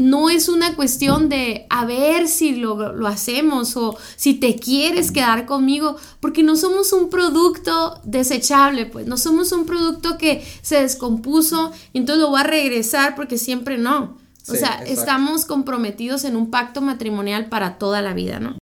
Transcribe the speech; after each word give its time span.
no 0.00 0.30
es 0.30 0.48
una 0.48 0.74
cuestión 0.74 1.28
de 1.28 1.66
a 1.68 1.84
ver 1.84 2.26
si 2.26 2.56
lo, 2.56 2.92
lo, 2.92 3.06
hacemos 3.06 3.76
o 3.76 3.96
si 4.16 4.34
te 4.34 4.56
quieres 4.56 5.12
quedar 5.12 5.46
conmigo, 5.46 5.96
porque 6.20 6.42
no 6.42 6.56
somos 6.56 6.92
un 6.92 7.10
producto 7.10 8.00
desechable, 8.04 8.86
pues 8.86 9.06
no 9.06 9.16
somos 9.16 9.52
un 9.52 9.66
producto 9.66 10.16
que 10.16 10.44
se 10.62 10.80
descompuso 10.80 11.72
y 11.92 11.98
entonces 11.98 12.22
lo 12.22 12.30
voy 12.30 12.40
a 12.40 12.44
regresar 12.44 13.14
porque 13.14 13.36
siempre 13.36 13.76
no. 13.76 14.18
O 14.48 14.54
sea, 14.54 14.82
estamos 14.84 15.44
comprometidos 15.44 16.24
en 16.24 16.34
un 16.34 16.50
pacto 16.50 16.80
matrimonial 16.80 17.46
para 17.46 17.78
toda 17.78 18.02
la 18.02 18.14
vida, 18.14 18.40
¿no? 18.40 18.58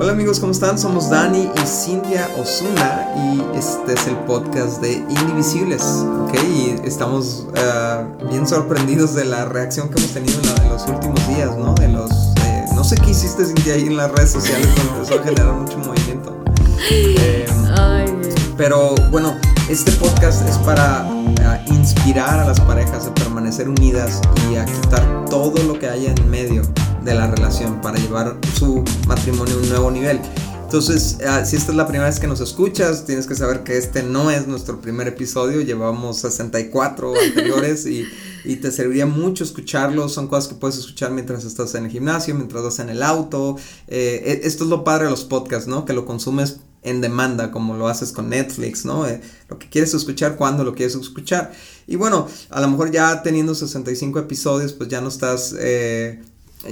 Hola 0.00 0.12
amigos, 0.12 0.38
¿cómo 0.38 0.52
están? 0.52 0.78
Somos 0.78 1.10
Dani 1.10 1.50
y 1.52 1.66
Cintia 1.66 2.30
Osuna 2.38 3.08
y 3.16 3.58
este 3.58 3.94
es 3.94 4.06
el 4.06 4.14
podcast 4.18 4.80
de 4.80 4.92
Indivisibles, 4.92 5.82
¿ok? 5.82 6.34
Y 6.54 6.86
estamos 6.86 7.48
eh, 7.56 8.04
bien 8.30 8.46
sorprendidos 8.46 9.16
de 9.16 9.24
la 9.24 9.46
reacción 9.46 9.88
que 9.88 9.98
hemos 9.98 10.12
tenido 10.12 10.38
en, 10.62 10.68
los 10.68 10.86
últimos 10.86 11.26
días, 11.26 11.50
¿no? 11.56 11.74
De 11.74 11.88
los, 11.88 12.12
eh, 12.12 12.64
no 12.76 12.84
sé 12.84 12.94
qué 12.94 13.10
hiciste 13.10 13.44
Cintia 13.44 13.74
ahí 13.74 13.86
en 13.86 13.96
las 13.96 14.12
redes 14.12 14.30
sociales 14.30 14.68
cuando 14.76 14.94
empezó 14.94 15.20
a 15.20 15.24
generar 15.24 15.52
mucho 15.54 15.78
movimiento. 15.78 16.44
Em, 16.92 18.56
pero 18.56 18.94
bueno, 19.10 19.34
este 19.68 19.90
podcast 19.92 20.48
es 20.48 20.58
para 20.58 21.08
eh, 21.10 21.64
inspirar 21.72 22.38
a 22.38 22.44
las 22.44 22.60
parejas 22.60 23.08
a 23.08 23.14
permanecer 23.16 23.68
unidas 23.68 24.20
y 24.48 24.54
a 24.54 24.64
quitar 24.64 25.24
todo 25.28 25.60
lo 25.64 25.76
que 25.76 25.88
haya 25.88 26.12
en 26.12 26.30
medio 26.30 26.62
de 27.08 27.14
la 27.14 27.26
relación 27.26 27.80
para 27.80 27.98
llevar 27.98 28.36
su 28.58 28.84
matrimonio 29.06 29.54
a 29.54 29.58
un 29.58 29.68
nuevo 29.70 29.90
nivel. 29.90 30.20
Entonces, 30.62 31.16
ah, 31.26 31.42
si 31.46 31.56
esta 31.56 31.72
es 31.72 31.78
la 31.78 31.86
primera 31.86 32.10
vez 32.10 32.20
que 32.20 32.26
nos 32.26 32.40
escuchas, 32.40 33.06
tienes 33.06 33.26
que 33.26 33.34
saber 33.34 33.64
que 33.64 33.78
este 33.78 34.02
no 34.02 34.30
es 34.30 34.46
nuestro 34.46 34.82
primer 34.82 35.08
episodio, 35.08 35.62
llevamos 35.62 36.18
64 36.18 37.14
anteriores 37.28 37.86
y, 37.86 38.04
y 38.44 38.56
te 38.56 38.70
serviría 38.70 39.06
mucho 39.06 39.42
escucharlos, 39.42 40.12
son 40.12 40.28
cosas 40.28 40.48
que 40.48 40.56
puedes 40.56 40.76
escuchar 40.76 41.10
mientras 41.10 41.46
estás 41.46 41.74
en 41.76 41.86
el 41.86 41.90
gimnasio, 41.90 42.34
mientras 42.34 42.62
vas 42.62 42.78
en 42.80 42.90
el 42.90 43.02
auto, 43.02 43.56
eh, 43.86 44.40
e, 44.42 44.46
esto 44.46 44.64
es 44.64 44.70
lo 44.70 44.84
padre 44.84 45.04
de 45.04 45.10
los 45.10 45.24
podcasts, 45.24 45.66
¿no? 45.66 45.86
Que 45.86 45.94
lo 45.94 46.04
consumes 46.04 46.60
en 46.82 47.00
demanda, 47.00 47.50
como 47.50 47.74
lo 47.74 47.88
haces 47.88 48.12
con 48.12 48.28
Netflix, 48.28 48.84
¿no? 48.84 49.08
Eh, 49.08 49.22
lo 49.48 49.58
que 49.58 49.70
quieres 49.70 49.94
escuchar, 49.94 50.36
cuando 50.36 50.62
lo 50.62 50.74
quieres 50.74 50.94
escuchar. 50.94 51.52
Y 51.86 51.96
bueno, 51.96 52.28
a 52.50 52.60
lo 52.60 52.68
mejor 52.68 52.90
ya 52.90 53.22
teniendo 53.22 53.54
65 53.54 54.18
episodios, 54.18 54.74
pues 54.74 54.90
ya 54.90 55.00
no 55.00 55.08
estás... 55.08 55.54
Eh, 55.58 56.20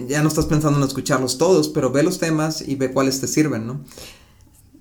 ya 0.09 0.23
no 0.23 0.29
estás 0.29 0.47
pensando 0.47 0.79
en 0.79 0.85
escucharlos 0.85 1.39
todos, 1.39 1.69
pero 1.69 1.91
ve 1.91 2.03
los 2.03 2.19
temas 2.19 2.67
y 2.67 2.75
ve 2.77 2.93
cuáles 2.93 3.21
te 3.21 3.29
sirven, 3.29 3.67
¿no? 3.67 3.81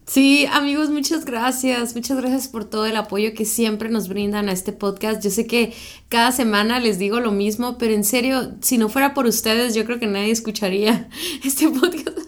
Sí, 0.08 0.46
amigos, 0.52 0.92
muchas 0.92 1.26
gracias. 1.26 1.96
Muchas 1.96 2.18
gracias 2.18 2.48
por 2.48 2.64
todo 2.64 2.86
el 2.86 2.96
apoyo 2.96 3.34
que 3.34 3.44
siempre 3.44 3.90
nos 3.90 4.08
brindan 4.08 4.50
a 4.50 4.52
este 4.52 4.72
podcast. 4.72 5.24
Yo 5.24 5.32
sé 5.32 5.48
que 5.48 5.74
cada 6.10 6.32
semana 6.32 6.80
les 6.80 7.00
digo 7.00 7.20
lo 7.20 7.32
mismo, 7.32 7.80
pero 7.80 7.94
en 7.94 8.04
serio, 8.04 8.54
si 8.62 8.78
no 8.78 8.88
fuera 8.88 9.16
por 9.16 9.26
ustedes, 9.26 9.74
yo 9.74 9.84
creo 9.84 10.00
que 10.00 10.06
nadie 10.06 10.30
escucharía 10.30 11.10
este 11.44 11.70
podcast. 11.70 12.20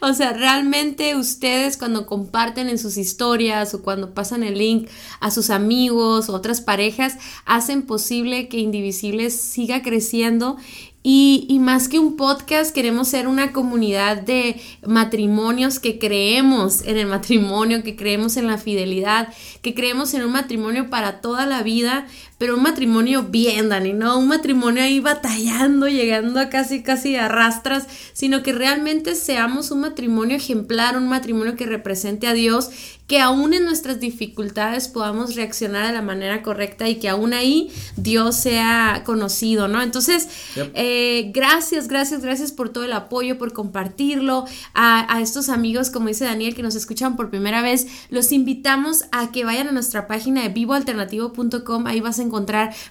O 0.00 0.12
sea, 0.14 0.32
realmente 0.32 1.14
ustedes 1.14 1.76
cuando 1.76 2.06
comparten 2.06 2.68
en 2.68 2.76
sus 2.76 2.96
historias 2.96 3.72
o 3.72 3.82
cuando 3.82 4.14
pasan 4.14 4.42
el 4.42 4.58
link 4.58 4.88
a 5.20 5.30
sus 5.30 5.50
amigos 5.50 6.28
o 6.28 6.34
otras 6.34 6.60
parejas, 6.60 7.16
hacen 7.46 7.82
posible 7.82 8.48
que 8.48 8.58
Indivisibles 8.58 9.40
siga 9.40 9.80
creciendo 9.82 10.56
y, 11.04 11.58
más 11.60 11.88
que 11.88 11.98
un 11.98 12.16
podcast, 12.16 12.72
queremos 12.72 13.08
ser 13.08 13.26
una 13.26 13.50
comunidad 13.52 14.18
de 14.18 14.60
matrimonios 14.86 15.80
que 15.80 15.98
creemos 15.98 16.82
en 16.82 16.96
el 16.96 17.06
matrimonio, 17.06 17.82
que 17.82 17.96
creemos 17.96 18.36
en 18.36 18.46
la 18.46 18.56
fidelidad, 18.56 19.28
que 19.62 19.74
creemos 19.74 20.14
en 20.14 20.22
un 20.22 20.30
matrimonio 20.30 20.90
para 20.90 21.20
toda 21.20 21.44
la 21.44 21.64
vida, 21.64 22.06
pero 22.42 22.56
un 22.56 22.62
matrimonio 22.64 23.22
bien, 23.22 23.68
Dani, 23.68 23.92
no 23.92 24.18
un 24.18 24.26
matrimonio 24.26 24.82
ahí 24.82 24.98
batallando, 24.98 25.86
llegando 25.86 26.40
a 26.40 26.48
casi, 26.48 26.82
casi 26.82 27.14
arrastras, 27.14 27.86
sino 28.14 28.42
que 28.42 28.52
realmente 28.52 29.14
seamos 29.14 29.70
un 29.70 29.82
matrimonio 29.82 30.38
ejemplar, 30.38 30.96
un 30.96 31.06
matrimonio 31.06 31.54
que 31.54 31.66
represente 31.66 32.26
a 32.26 32.32
Dios, 32.32 32.70
que 33.06 33.20
aún 33.20 33.52
en 33.52 33.64
nuestras 33.64 34.00
dificultades 34.00 34.88
podamos 34.88 35.36
reaccionar 35.36 35.86
de 35.86 35.92
la 35.92 36.02
manera 36.02 36.42
correcta 36.42 36.88
y 36.88 36.96
que 36.96 37.08
aún 37.08 37.32
ahí 37.32 37.70
Dios 37.96 38.36
sea 38.36 39.02
conocido, 39.04 39.68
¿no? 39.68 39.82
Entonces, 39.82 40.28
eh, 40.56 41.30
gracias, 41.32 41.86
gracias, 41.86 42.22
gracias 42.22 42.50
por 42.50 42.70
todo 42.70 42.84
el 42.84 42.92
apoyo, 42.92 43.38
por 43.38 43.52
compartirlo. 43.52 44.46
A, 44.74 45.14
a 45.14 45.20
estos 45.20 45.48
amigos, 45.48 45.90
como 45.90 46.08
dice 46.08 46.24
Daniel, 46.24 46.54
que 46.54 46.62
nos 46.62 46.74
escuchan 46.74 47.14
por 47.14 47.30
primera 47.30 47.60
vez, 47.62 47.86
los 48.08 48.32
invitamos 48.32 49.04
a 49.12 49.30
que 49.30 49.44
vayan 49.44 49.68
a 49.68 49.72
nuestra 49.72 50.06
página 50.08 50.42
de 50.42 50.48
vivoalternativo.com, 50.48 51.86
ahí 51.86 52.00
vas 52.00 52.18
a 52.18 52.22
encontrar 52.22 52.31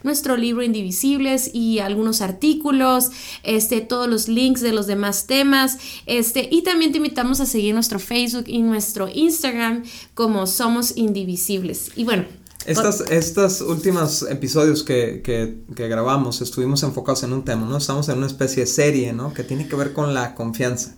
nuestro 0.04 0.38
libro 0.38 0.64
Indivisibles 0.64 1.52
y 1.54 1.80
algunos 1.80 2.22
artículos, 2.22 3.12
este, 3.44 3.82
todos 3.82 4.08
los 4.08 4.28
links 4.28 4.62
de 4.62 4.72
los 4.72 4.88
demás 4.88 5.26
temas, 5.28 5.78
este, 6.06 6.48
y 6.52 6.64
también 6.64 6.92
te 6.92 6.98
invitamos 6.98 7.40
a 7.40 7.46
seguir 7.46 7.74
nuestro 7.74 8.00
Facebook 8.00 8.46
y 8.48 8.62
nuestro 8.62 9.10
Instagram 9.14 9.84
como 10.14 10.48
Somos 10.48 10.96
Indivisibles. 10.96 11.92
Y 11.96 12.04
bueno, 12.04 12.26
estas, 12.66 13.02
estos 13.10 13.62
últimos 13.62 14.24
episodios 14.30 14.84
que, 14.84 15.22
que, 15.24 15.64
que, 15.76 15.88
grabamos 15.88 16.42
estuvimos 16.42 16.84
enfocados 16.84 17.24
en 17.24 17.34
un 17.34 17.44
tema, 17.44 17.66
¿no? 17.66 17.78
Estamos 17.78 18.08
en 18.10 18.20
una 18.20 18.28
especie 18.28 18.64
de 18.64 18.68
serie, 18.68 19.14
¿no? 19.14 19.34
Que 19.34 19.44
tiene 19.44 19.68
que 19.68 19.76
ver 19.76 19.94
con 19.94 20.14
la 20.14 20.36
confianza 20.36 20.96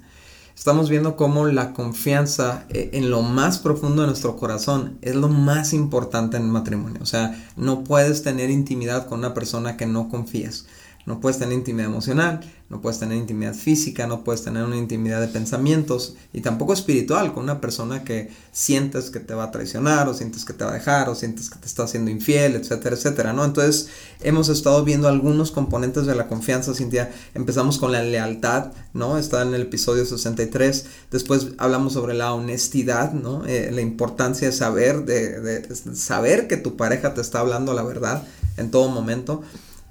estamos 0.55 0.89
viendo 0.89 1.15
cómo 1.15 1.45
la 1.47 1.73
confianza 1.73 2.65
eh, 2.69 2.91
en 2.93 3.09
lo 3.09 3.21
más 3.21 3.59
profundo 3.59 4.01
de 4.01 4.07
nuestro 4.07 4.35
corazón 4.37 4.97
es 5.01 5.15
lo 5.15 5.29
más 5.29 5.73
importante 5.73 6.37
en 6.37 6.43
el 6.43 6.49
matrimonio. 6.49 6.99
O 7.01 7.05
sea, 7.05 7.35
no 7.55 7.83
puedes 7.83 8.23
tener 8.23 8.49
intimidad 8.49 9.07
con 9.07 9.19
una 9.19 9.33
persona 9.33 9.77
que 9.77 9.85
no 9.85 10.09
confías. 10.09 10.65
No 11.05 11.19
puedes 11.19 11.37
tener 11.37 11.53
intimidad 11.53 11.87
emocional, 11.87 12.39
no 12.69 12.81
puedes 12.81 12.97
tener 12.97 13.17
intimidad 13.17 13.53
física, 13.53 14.07
no 14.07 14.23
puedes 14.23 14.43
tener 14.43 14.63
una 14.63 14.77
intimidad 14.77 15.21
de 15.21 15.27
pensamientos 15.27 16.15
y 16.31 16.41
tampoco 16.41 16.73
espiritual 16.73 17.33
con 17.33 17.43
una 17.43 17.61
persona 17.61 18.03
que 18.03 18.31
sientes 18.51 19.09
que 19.09 19.19
te 19.19 19.33
va 19.33 19.45
a 19.45 19.51
traicionar 19.51 20.07
o 20.07 20.13
sientes 20.13 20.45
que 20.45 20.53
te 20.53 20.63
va 20.63 20.71
a 20.71 20.73
dejar 20.73 21.09
o 21.09 21.15
sientes 21.15 21.49
que 21.49 21.59
te 21.59 21.67
está 21.67 21.83
haciendo 21.83 22.09
infiel, 22.09 22.55
etcétera, 22.55 22.95
etcétera, 22.95 23.33
¿no? 23.33 23.43
Entonces 23.45 23.89
hemos 24.21 24.49
estado 24.49 24.83
viendo 24.83 25.07
algunos 25.07 25.51
componentes 25.51 26.05
de 26.05 26.15
la 26.15 26.27
confianza, 26.27 26.73
Cintia. 26.73 27.11
Empezamos 27.35 27.77
con 27.77 27.91
la 27.91 28.01
lealtad, 28.01 28.71
¿no? 28.93 29.17
Está 29.17 29.41
en 29.41 29.53
el 29.53 29.63
episodio 29.63 30.05
63. 30.05 30.85
Después 31.11 31.49
hablamos 31.57 31.93
sobre 31.93 32.13
la 32.13 32.33
honestidad, 32.33 33.11
¿no? 33.11 33.45
Eh, 33.45 33.69
la 33.71 33.81
importancia 33.81 34.47
de 34.47 34.53
saber, 34.53 35.05
de, 35.05 35.41
de 35.41 35.95
saber 35.95 36.47
que 36.47 36.57
tu 36.57 36.75
pareja 36.75 37.13
te 37.13 37.21
está 37.21 37.41
hablando 37.41 37.73
la 37.73 37.83
verdad 37.83 38.23
en 38.57 38.71
todo 38.71 38.89
momento. 38.89 39.43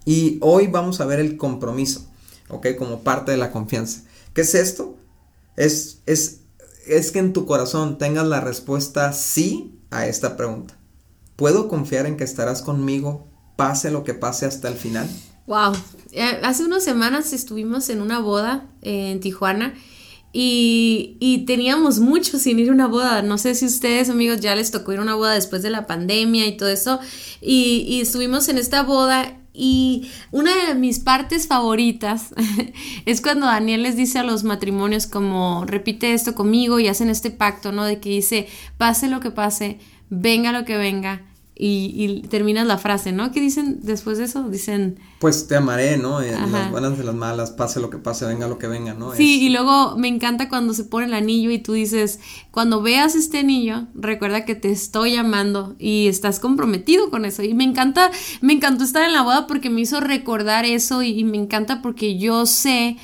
Y 0.04 0.38
hoy 0.40 0.66
vamos 0.66 1.00
a 1.00 1.06
ver 1.06 1.20
el 1.20 1.36
compromiso, 1.36 2.06
¿ok? 2.48 2.68
Como 2.78 3.00
parte 3.00 3.32
de 3.32 3.38
la 3.38 3.52
confianza. 3.52 4.02
¿Qué 4.34 4.40
es 4.40 4.54
esto? 4.54 4.96
Es, 5.56 6.00
es, 6.06 6.40
es 6.86 7.12
que 7.12 7.18
en 7.18 7.32
tu 7.32 7.46
corazón 7.46 7.98
tengas 7.98 8.26
la 8.26 8.40
respuesta 8.40 9.12
sí 9.12 9.78
a 9.90 10.06
esta 10.06 10.36
pregunta. 10.36 10.76
¿Puedo 11.36 11.68
confiar 11.68 12.06
en 12.06 12.16
que 12.16 12.24
estarás 12.24 12.62
conmigo 12.62 13.26
pase 13.56 13.90
lo 13.90 14.04
que 14.04 14.14
pase 14.14 14.46
hasta 14.46 14.68
el 14.68 14.74
final? 14.74 15.08
Wow. 15.46 15.72
Eh, 16.12 16.40
hace 16.42 16.64
unas 16.64 16.84
semanas 16.84 17.32
estuvimos 17.32 17.88
en 17.88 18.00
una 18.00 18.20
boda 18.20 18.66
en 18.80 19.20
Tijuana 19.20 19.74
y, 20.32 21.16
y, 21.20 21.44
teníamos 21.44 21.98
mucho 21.98 22.38
sin 22.38 22.58
ir 22.58 22.70
a 22.70 22.72
una 22.72 22.86
boda. 22.86 23.20
No 23.20 23.36
sé 23.36 23.54
si 23.54 23.66
ustedes, 23.66 24.08
amigos, 24.08 24.40
ya 24.40 24.54
les 24.54 24.70
tocó 24.70 24.92
ir 24.92 24.98
a 24.98 25.02
una 25.02 25.14
boda 25.14 25.34
después 25.34 25.62
de 25.62 25.68
la 25.68 25.86
pandemia 25.86 26.46
y 26.46 26.56
todo 26.56 26.70
eso. 26.70 27.00
Y, 27.42 27.84
y 27.86 28.00
estuvimos 28.00 28.48
en 28.48 28.56
esta 28.56 28.82
boda 28.82 29.41
y 29.54 30.10
una 30.30 30.66
de 30.66 30.74
mis 30.74 30.98
partes 30.98 31.46
favoritas 31.46 32.34
es 33.06 33.20
cuando 33.20 33.46
Daniel 33.46 33.82
les 33.82 33.96
dice 33.96 34.18
a 34.18 34.24
los 34.24 34.44
matrimonios 34.44 35.06
como 35.06 35.64
repite 35.66 36.14
esto 36.14 36.34
conmigo 36.34 36.80
y 36.80 36.88
hacen 36.88 37.10
este 37.10 37.30
pacto, 37.30 37.72
¿no? 37.72 37.84
De 37.84 38.00
que 38.00 38.10
dice, 38.10 38.48
pase 38.78 39.08
lo 39.08 39.20
que 39.20 39.30
pase, 39.30 39.78
venga 40.08 40.52
lo 40.52 40.64
que 40.64 40.76
venga, 40.76 41.22
y, 41.54 42.22
terminas 42.28 42.66
la 42.66 42.78
frase, 42.78 43.12
¿no? 43.12 43.30
¿Qué 43.30 43.40
dicen 43.40 43.80
después 43.82 44.18
de 44.18 44.24
eso? 44.24 44.48
Dicen... 44.48 44.98
Pues 45.20 45.46
te 45.46 45.54
amaré, 45.54 45.98
¿no? 45.98 46.22
En 46.22 46.50
las 46.50 46.70
buenas 46.70 46.96
de 46.96 47.04
las 47.04 47.14
malas, 47.14 47.50
pase 47.50 47.78
lo 47.78 47.90
que 47.90 47.98
pase, 47.98 48.24
venga 48.26 48.48
lo 48.48 48.58
que 48.58 48.66
venga, 48.66 48.94
¿no? 48.94 49.14
Sí, 49.14 49.42
y 49.42 49.50
luego 49.50 49.96
me 49.96 50.08
encanta 50.08 50.48
cuando 50.48 50.74
se 50.74 50.84
pone 50.84 51.06
el 51.06 51.14
anillo 51.14 51.50
y 51.50 51.58
tú 51.58 51.74
dices, 51.74 52.20
cuando 52.50 52.80
veas 52.80 53.14
este 53.14 53.40
anillo, 53.40 53.86
recuerda 53.94 54.44
que 54.44 54.54
te 54.54 54.70
estoy 54.70 55.16
amando 55.16 55.76
y 55.78 56.08
estás 56.08 56.40
comprometido 56.40 57.10
con 57.10 57.24
eso. 57.24 57.42
Y 57.42 57.54
me 57.54 57.64
encanta, 57.64 58.10
me 58.40 58.54
encantó 58.54 58.82
estar 58.82 59.04
en 59.04 59.12
la 59.12 59.22
boda 59.22 59.46
porque 59.46 59.70
me 59.70 59.82
hizo 59.82 60.00
recordar 60.00 60.64
eso 60.64 61.02
y 61.02 61.22
me 61.24 61.36
encanta 61.36 61.82
porque 61.82 62.18
yo 62.18 62.46
sé 62.46 62.96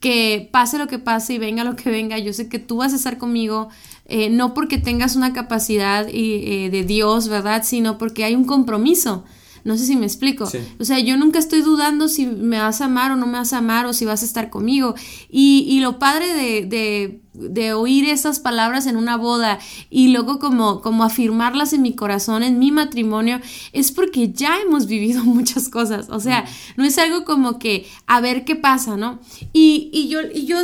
que 0.00 0.48
pase 0.52 0.78
lo 0.78 0.86
que 0.86 0.98
pase 0.98 1.34
y 1.34 1.38
venga 1.38 1.64
lo 1.64 1.74
que 1.74 1.90
venga, 1.90 2.18
yo 2.18 2.32
sé 2.32 2.48
que 2.48 2.58
tú 2.58 2.76
vas 2.76 2.92
a 2.92 2.96
estar 2.96 3.18
conmigo 3.18 3.68
eh, 4.08 4.30
no 4.30 4.54
porque 4.54 4.78
tengas 4.78 5.16
una 5.16 5.32
capacidad 5.32 6.06
eh, 6.08 6.68
de 6.70 6.84
Dios, 6.84 7.28
¿verdad? 7.28 7.62
Sino 7.64 7.98
porque 7.98 8.24
hay 8.24 8.34
un 8.34 8.44
compromiso 8.44 9.24
No 9.66 9.76
sé 9.76 9.84
si 9.84 9.96
me 9.96 10.06
explico. 10.06 10.48
O 10.78 10.84
sea, 10.84 11.00
yo 11.00 11.16
nunca 11.16 11.40
estoy 11.40 11.60
dudando 11.60 12.06
si 12.06 12.24
me 12.24 12.60
vas 12.60 12.80
a 12.80 12.84
amar 12.84 13.10
o 13.10 13.16
no 13.16 13.26
me 13.26 13.32
vas 13.32 13.52
a 13.52 13.58
amar 13.58 13.86
o 13.86 13.92
si 13.92 14.04
vas 14.04 14.22
a 14.22 14.24
estar 14.24 14.48
conmigo. 14.48 14.94
Y, 15.28 15.66
y 15.68 15.80
lo 15.80 15.98
padre 15.98 16.32
de, 16.34 16.66
de, 16.66 17.20
de, 17.32 17.72
oír 17.72 18.08
esas 18.08 18.38
palabras 18.38 18.86
en 18.86 18.96
una 18.96 19.16
boda 19.16 19.58
y 19.90 20.12
luego 20.12 20.38
como, 20.38 20.80
como 20.82 21.02
afirmarlas 21.02 21.72
en 21.72 21.82
mi 21.82 21.96
corazón, 21.96 22.44
en 22.44 22.60
mi 22.60 22.70
matrimonio, 22.70 23.40
es 23.72 23.90
porque 23.90 24.30
ya 24.30 24.60
hemos 24.60 24.86
vivido 24.86 25.24
muchas 25.24 25.68
cosas. 25.68 26.10
O 26.10 26.20
sea, 26.20 26.44
no 26.76 26.84
es 26.84 26.96
algo 26.98 27.24
como 27.24 27.58
que 27.58 27.88
a 28.06 28.20
ver 28.20 28.44
qué 28.44 28.54
pasa, 28.54 28.96
¿no? 28.96 29.18
Y, 29.52 29.90
y 29.92 30.06
yo, 30.06 30.20
y 30.32 30.46
yo, 30.46 30.58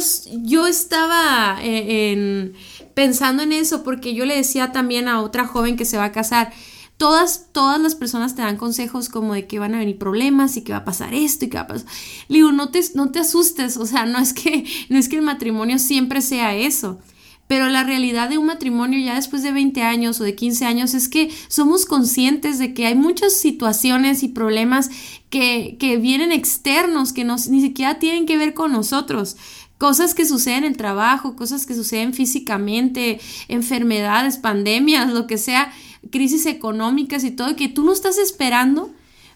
yo 0.44 0.68
estaba 0.68 1.58
eh, 1.60 2.12
en, 2.12 2.52
pensando 2.94 3.42
en 3.42 3.50
eso 3.50 3.82
porque 3.82 4.14
yo 4.14 4.26
le 4.26 4.36
decía 4.36 4.70
también 4.70 5.08
a 5.08 5.22
otra 5.22 5.44
joven 5.44 5.76
que 5.76 5.84
se 5.84 5.96
va 5.96 6.04
a 6.04 6.12
casar, 6.12 6.52
todas, 7.02 7.48
todas 7.50 7.80
las 7.80 7.96
personas 7.96 8.36
te 8.36 8.42
dan 8.42 8.56
consejos 8.56 9.08
como 9.08 9.34
de 9.34 9.48
que 9.48 9.58
van 9.58 9.74
a 9.74 9.78
venir 9.78 9.98
problemas 9.98 10.56
y 10.56 10.60
que 10.62 10.70
va 10.70 10.78
a 10.78 10.84
pasar 10.84 11.14
esto 11.14 11.44
y 11.44 11.48
que 11.48 11.56
va 11.56 11.64
a 11.64 11.66
pasar. 11.66 11.88
Le 12.28 12.36
digo, 12.36 12.52
no 12.52 12.68
te, 12.68 12.80
no 12.94 13.10
te 13.10 13.18
asustes, 13.18 13.76
o 13.76 13.86
sea, 13.86 14.06
no 14.06 14.20
es, 14.20 14.32
que, 14.32 14.64
no 14.88 14.98
es 15.00 15.08
que 15.08 15.16
el 15.16 15.22
matrimonio 15.22 15.80
siempre 15.80 16.20
sea 16.20 16.54
eso. 16.54 17.00
Pero 17.48 17.68
la 17.70 17.82
realidad 17.82 18.28
de 18.28 18.38
un 18.38 18.46
matrimonio 18.46 19.04
ya 19.04 19.16
después 19.16 19.42
de 19.42 19.50
20 19.50 19.82
años 19.82 20.20
o 20.20 20.24
de 20.24 20.36
15 20.36 20.64
años 20.64 20.94
es 20.94 21.08
que 21.08 21.28
somos 21.48 21.86
conscientes 21.86 22.60
de 22.60 22.72
que 22.72 22.86
hay 22.86 22.94
muchas 22.94 23.32
situaciones 23.32 24.22
y 24.22 24.28
problemas 24.28 24.88
que, 25.28 25.76
que 25.80 25.96
vienen 25.96 26.30
externos, 26.30 27.12
que 27.12 27.24
no, 27.24 27.34
ni 27.50 27.62
siquiera 27.62 27.98
tienen 27.98 28.26
que 28.26 28.36
ver 28.36 28.54
con 28.54 28.70
nosotros 28.70 29.36
cosas 29.82 30.14
que 30.14 30.24
suceden 30.24 30.58
en 30.58 30.70
el 30.70 30.76
trabajo, 30.76 31.34
cosas 31.34 31.66
que 31.66 31.74
suceden 31.74 32.14
físicamente, 32.14 33.18
enfermedades, 33.48 34.36
pandemias, 34.36 35.12
lo 35.12 35.26
que 35.26 35.38
sea, 35.38 35.72
crisis 36.10 36.46
económicas 36.46 37.24
y 37.24 37.30
todo, 37.30 37.56
que 37.56 37.68
tú 37.68 37.84
no 37.84 37.92
estás 37.92 38.18
esperando, 38.18 38.90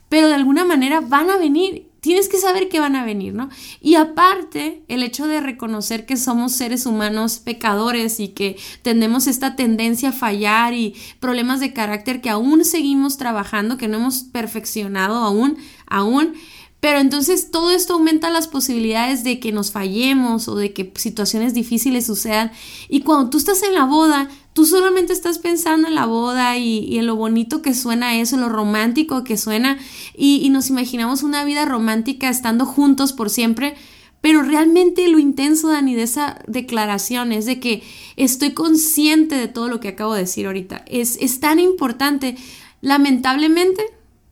pero 0.09 0.29
de 0.29 0.35
alguna 0.35 0.65
manera 0.65 1.01
van 1.01 1.31
a 1.31 1.37
venir. 1.37 1.89
Tienes 2.01 2.29
que 2.29 2.39
saber 2.39 2.69
que 2.69 2.79
van 2.79 2.95
a 2.95 3.05
venir, 3.05 3.35
¿no? 3.35 3.49
Y 3.81 3.97
aparte, 3.97 4.83
el 4.87 5.03
hecho 5.03 5.27
de 5.27 5.41
reconocer 5.41 6.07
que 6.07 6.17
somos 6.17 6.53
seres 6.53 6.87
humanos 6.87 7.41
pecadores 7.41 8.21
y 8.21 8.29
que 8.29 8.57
tenemos 8.83 9.27
esta 9.27 9.57
tendencia 9.57 10.11
a 10.11 10.13
fallar 10.13 10.73
y 10.73 10.95
problemas 11.19 11.59
de 11.59 11.73
carácter 11.73 12.21
que 12.21 12.31
aún 12.31 12.65
seguimos 12.65 13.17
trabajando, 13.17 13.77
que 13.77 13.89
no 13.89 13.97
hemos 13.97 14.21
perfeccionado 14.21 15.17
aún, 15.17 15.57
aún, 15.89 16.35
pero 16.79 17.01
entonces 17.01 17.51
todo 17.51 17.73
esto 17.73 17.95
aumenta 17.95 18.31
las 18.31 18.47
posibilidades 18.47 19.25
de 19.25 19.41
que 19.41 19.51
nos 19.51 19.73
fallemos 19.73 20.47
o 20.47 20.55
de 20.55 20.73
que 20.73 20.93
situaciones 20.95 21.55
difíciles 21.55 22.07
sucedan. 22.07 22.53
Y 22.89 23.01
cuando 23.01 23.31
tú 23.31 23.39
estás 23.39 23.65
en 23.65 23.75
la 23.75 23.85
boda, 23.85 24.29
tú 24.57 24.65
solamente 24.65 25.13
estás 25.13 25.39
pensando 25.39 25.87
en 25.87 25.95
la 25.95 26.07
boda 26.07 26.57
y, 26.57 26.97
en 26.97 27.07
lo 27.07 27.15
bonito 27.15 27.61
que 27.61 27.75
suena 27.75 28.19
eso, 28.19 28.39
lo 28.39 28.49
romántico 28.49 29.23
que 29.23 29.37
suena, 29.37 29.77
y, 30.17 30.49
nos 30.49 30.71
imaginamos 30.71 31.23
una 31.23 31.45
vida 31.45 31.67
romántica 31.67 32.31
estando 32.31 32.65
juntos 32.65 33.13
por 33.13 33.29
siempre. 33.29 33.75
Pero 34.23 34.43
realmente 34.43 35.09
lo 35.09 35.19
intenso, 35.19 35.69
Dani, 35.69 35.95
de 35.95 36.05
esa 36.05 36.39
declaración 36.49 37.33
es 37.33 37.45
de 37.45 37.61
que 37.61 37.83
estoy 38.17 38.55
consciente 38.55 39.35
de 39.35 39.47
todo 39.47 39.69
lo 39.69 39.79
que 39.79 39.89
acabo 39.89 40.15
de 40.15 40.21
decir 40.21 40.47
ahorita. 40.47 40.87
Es, 40.87 41.19
es 41.21 41.39
tan 41.39 41.59
importante. 41.59 42.37
Lamentablemente, 42.81 43.83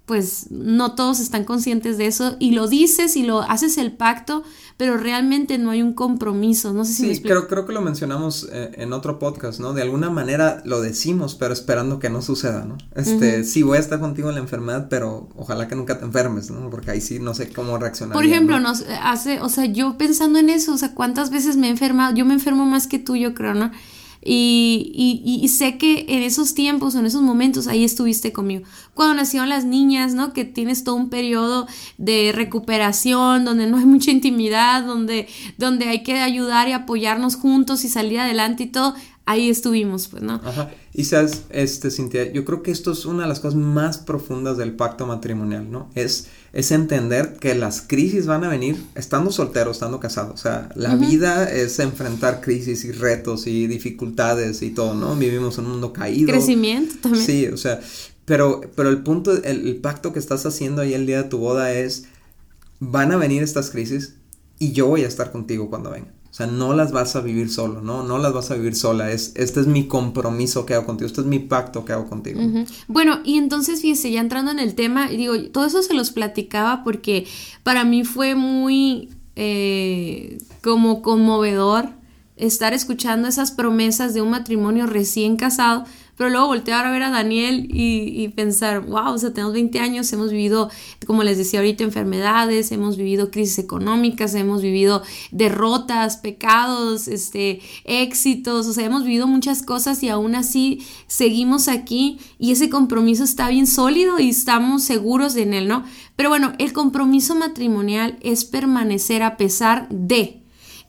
pues 0.07 0.51
no 0.51 0.95
todos 0.95 1.19
están 1.19 1.45
conscientes 1.45 1.97
de 1.97 2.07
eso 2.07 2.37
y 2.39 2.51
lo 2.51 2.69
dices 2.69 3.17
y 3.17 3.23
lo 3.23 3.41
haces 3.41 3.79
el 3.79 3.93
pacto, 3.93 4.43
pero 4.77 4.99
realmente 4.99 5.57
no 5.57 5.71
hay 5.71 5.81
un 5.81 5.95
compromiso. 5.95 6.75
No 6.75 6.85
sé 6.85 6.93
si 6.93 7.15
sí, 7.15 7.23
creo, 7.23 7.49
creo 7.49 7.65
que 7.65 7.73
lo 7.73 7.81
mencionamos 7.81 8.47
eh, 8.53 8.73
en 8.75 8.93
otro 8.93 9.19
podcast, 9.19 9.61
¿no? 9.61 9.73
De 9.73 9.81
alguna 9.81 10.11
manera 10.11 10.61
lo 10.67 10.83
decimos, 10.83 11.37
pero 11.37 11.55
esperando 11.55 12.01
que 12.01 12.11
no 12.11 12.21
suceda, 12.21 12.67
¿no? 12.67 12.77
Este, 12.95 13.45
sí 13.45 13.63
voy 13.63 13.79
a 13.79 13.81
estar 13.81 13.99
contigo 13.99 14.29
en 14.29 14.35
la 14.35 14.43
enfermedad, 14.43 14.89
pero 14.91 15.31
ojalá 15.37 15.69
que 15.69 15.75
nunca 15.75 15.99
te 15.99 16.05
enfermes, 16.05 16.51
¿no? 16.51 16.69
Porque 16.69 16.91
ahí 16.91 17.01
sí 17.01 17.19
no 17.19 17.33
sé 17.33 17.51
cómo 17.51 17.79
reaccionar. 17.79 18.13
Por 18.13 18.27
ejemplo, 18.27 18.61
nos 18.61 18.85
hace, 19.03 19.41
o 19.41 19.49
sea, 19.49 19.65
yo 19.65 19.97
pensando 19.97 20.39
en 20.39 20.51
eso, 20.51 20.75
o 20.75 20.79
sea, 20.79 20.95
cuántas 20.95 21.31
veces 21.31 21.57
me 21.57 21.69
he 21.69 21.71
enfermado, 21.71 22.15
yo 22.15 22.27
me 22.27 22.35
enfermo 22.35 22.67
más 22.67 22.87
que 22.87 22.99
tú, 22.99 23.17
yo 23.17 23.33
creo, 23.33 23.55
¿no? 23.55 23.71
Y, 24.27 25.21
y, 25.43 25.49
sé 25.49 25.77
que 25.77 26.07
en 26.09 26.23
esos 26.23 26.55
tiempos, 26.55 26.95
en 26.95 27.05
esos 27.05 27.21
momentos, 27.21 27.67
ahí 27.67 27.85
estuviste 27.85 28.33
conmigo. 28.33 28.65
Cuando 28.95 29.15
nacieron 29.17 29.51
las 29.51 29.67
niñas, 29.67 30.15
¿no? 30.15 30.33
Que 30.33 30.47
tienes 30.47 30.83
todo 30.83 30.95
un 30.95 31.11
periodo 31.11 31.67
de 31.99 32.33
recuperación, 32.35 33.45
donde 33.45 33.67
no 33.67 33.77
hay 33.77 33.85
mucha 33.85 34.11
intimidad, 34.11 34.85
donde, 34.85 35.29
donde 35.59 35.89
hay 35.89 36.03
que 36.03 36.19
ayudar 36.21 36.69
y 36.69 36.73
apoyarnos 36.73 37.37
juntos 37.37 37.85
y 37.85 37.91
salir 37.91 38.19
adelante 38.19 38.63
y 38.63 38.67
todo 38.69 38.95
ahí 39.27 39.49
estuvimos, 39.49 40.09
pues, 40.09 40.23
¿no? 40.23 40.35
Ajá. 40.45 40.71
Y 40.93 41.05
sabes, 41.05 41.45
este, 41.51 41.91
Cintia, 41.91 42.31
yo 42.33 42.45
creo 42.45 42.63
que 42.63 42.71
esto 42.71 42.93
es 42.93 43.05
una 43.05 43.23
de 43.23 43.29
las 43.29 43.41
cosas 43.41 43.59
más 43.59 43.99
profundas 43.99 44.57
del 44.57 44.75
pacto 44.75 45.07
matrimonial, 45.07 45.71
¿no? 45.71 45.91
Es, 45.95 46.29
es 46.53 46.71
entender 46.71 47.37
que 47.41 47.55
las 47.55 47.81
crisis 47.81 48.27
van 48.27 48.45
a 48.45 48.49
venir 48.49 48.77
estando 48.95 49.33
soltero, 49.33 49.71
estando 49.71 49.99
casado. 49.99 50.33
O 50.33 50.37
sea, 50.37 50.69
la 50.75 50.95
vida 50.97 51.51
es 51.51 51.79
enfrentar 51.79 52.41
crisis 52.41 52.85
y 52.85 52.93
retos 52.93 53.47
y 53.47 53.67
dificultades 53.67 54.63
y 54.63 54.71
todo, 54.71 54.95
¿no? 54.95 55.17
Vivimos 55.17 55.59
en 55.59 55.65
un 55.65 55.73
mundo 55.73 55.93
caído. 55.93 56.31
Crecimiento 56.33 56.95
también. 57.03 57.25
Sí, 57.25 57.47
o 57.47 57.57
sea, 57.57 57.81
pero, 58.25 58.61
pero 58.77 58.89
el 58.89 59.03
punto, 59.03 59.33
el, 59.33 59.67
el 59.67 59.77
pacto 59.77 60.13
que 60.13 60.19
estás 60.19 60.47
haciendo 60.47 60.83
ahí 60.83 60.95
el 60.95 61.07
día 61.07 61.23
de 61.23 61.29
tu 61.29 61.39
boda 61.39 61.73
es, 61.73 62.07
van 62.79 63.11
a 63.13 63.17
venir 63.17 63.43
estas 63.43 63.71
crisis 63.71 64.15
y 64.59 64.73
yo 64.73 64.87
voy 64.87 65.03
a 65.05 65.09
estar 65.09 65.33
contigo 65.33 65.69
cuando 65.69 65.91
vengan. 65.91 66.14
O 66.35 66.37
sea, 66.37 66.49
no 66.49 66.75
las 66.75 66.91
vas 66.91 67.15
a 67.15 67.21
vivir 67.21 67.49
solo, 67.49 67.81
¿no? 67.81 68.03
No 68.03 68.19
las 68.19 68.33
vas 68.33 68.51
a 68.51 68.57
vivir 68.57 68.75
sola. 68.75 69.13
Es, 69.13 69.35
este 69.37 69.61
es 69.61 69.69
mi 69.69 69.87
compromiso 69.87 70.67
que 70.67 70.75
hago 70.75 70.85
contigo, 70.85 71.07
este 71.07 71.21
es 71.21 71.29
mi 71.29 71.39
pacto 71.39 71.85
que 71.85 71.93
hago 71.93 72.09
contigo. 72.09 72.41
Bueno, 72.89 73.21
y 73.23 73.39
entonces, 73.39 73.81
fíjese, 73.83 74.11
ya 74.11 74.21
entrando 74.21 74.51
en 74.51 74.59
el 74.59 74.75
tema, 74.75 75.07
digo, 75.07 75.41
todo 75.53 75.65
eso 75.65 75.81
se 75.85 75.95
los 75.95 76.11
platicaba 76.11 76.83
porque 76.83 77.29
para 77.63 77.85
mí 77.85 78.03
fue 78.03 78.35
muy 78.35 79.11
eh, 79.37 80.39
como 80.61 81.03
conmovedor 81.03 81.91
estar 82.35 82.75
escuchando 82.75 83.29
esas 83.29 83.53
promesas 83.53 84.13
de 84.13 84.21
un 84.21 84.31
matrimonio 84.31 84.87
recién 84.87 85.37
casado 85.37 85.85
pero 86.17 86.31
luego 86.31 86.47
voltear 86.47 86.87
a 86.87 86.91
ver 86.91 87.03
a 87.03 87.11
Daniel 87.11 87.67
y, 87.71 88.29
pensar, 88.29 88.81
wow, 88.81 89.15
o 89.15 89.19
sea, 89.19 89.33
tenemos 89.33 89.53
20 89.55 89.79
años, 89.81 90.13
hemos 90.13 90.31
vivido, 90.31 90.71
como 91.07 91.23
les 91.23 91.39
decía 91.39 91.61
ahorita, 91.61 91.85
enfermedades, 91.85 92.73
hemos 92.73 92.97
vivido 92.97 93.31
crisis 93.31 93.59
económicas, 93.59 94.35
hemos 94.35 94.63
vivido 94.63 95.03
derrotas, 95.31 96.17
pecados, 96.17 97.09
este, 97.09 97.61
éxitos, 97.85 98.67
o 98.67 98.73
sea, 98.73 98.85
hemos 98.85 99.05
vivido 99.05 99.27
muchas 99.27 99.63
cosas 99.63 100.03
y 100.03 100.09
aún 100.09 100.35
así 100.35 100.87
seguimos 101.07 101.69
aquí 101.69 102.19
y 102.39 102.53
ese 102.53 102.71
compromiso 102.71 103.25
está 103.25 103.49
bien 103.49 103.67
sólido 103.67 104.19
y 104.19 104.31
estamos 104.31 104.83
seguros 104.83 105.37
en 105.37 105.55
él, 105.55 105.69
¿no? 105.69 105.85
Pero 106.17 106.29
bueno, 106.29 106.53
el 106.59 106.73
compromiso 106.73 107.35
matrimonial 107.35 108.19
es 108.21 108.45
permanecer 108.45 109.23
a 109.23 109.37
pesar 109.37 109.89
de, 109.91 110.44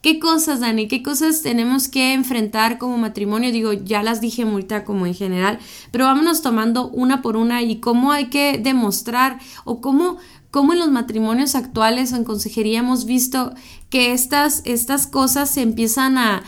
¿Qué 0.06 0.20
cosas, 0.20 0.60
Dani? 0.60 0.88
¿Qué 0.88 1.02
cosas 1.02 1.42
tenemos 1.42 1.88
que 1.88 2.14
enfrentar 2.14 2.78
como 2.78 2.96
matrimonio? 2.96 3.52
Digo, 3.52 3.74
ya 3.74 4.04
las 4.04 4.22
dije 4.22 4.44
ahorita 4.44 4.86
como 4.86 5.08
en 5.08 5.16
general, 5.16 5.58
pero 5.90 6.06
vámonos 6.06 6.44
tomando 6.44 6.90
una 6.90 7.24
por 7.24 7.36
una 7.38 7.64
y 7.64 7.80
cómo 7.80 8.12
hay 8.12 8.28
que 8.28 8.60
demostrar 8.62 9.40
o 9.64 9.82
cómo, 9.82 10.18
cómo 10.52 10.74
en 10.74 10.78
los 10.78 10.92
matrimonios 10.92 11.56
actuales 11.56 12.14
o 12.14 12.18
en 12.18 12.24
consejería 12.24 12.82
hemos 12.82 13.06
visto 13.06 13.56
que 13.90 14.14
estas, 14.14 14.62
estas 14.66 15.08
cosas 15.08 15.50
se 15.50 15.64
empiezan 15.64 16.20
a, 16.20 16.44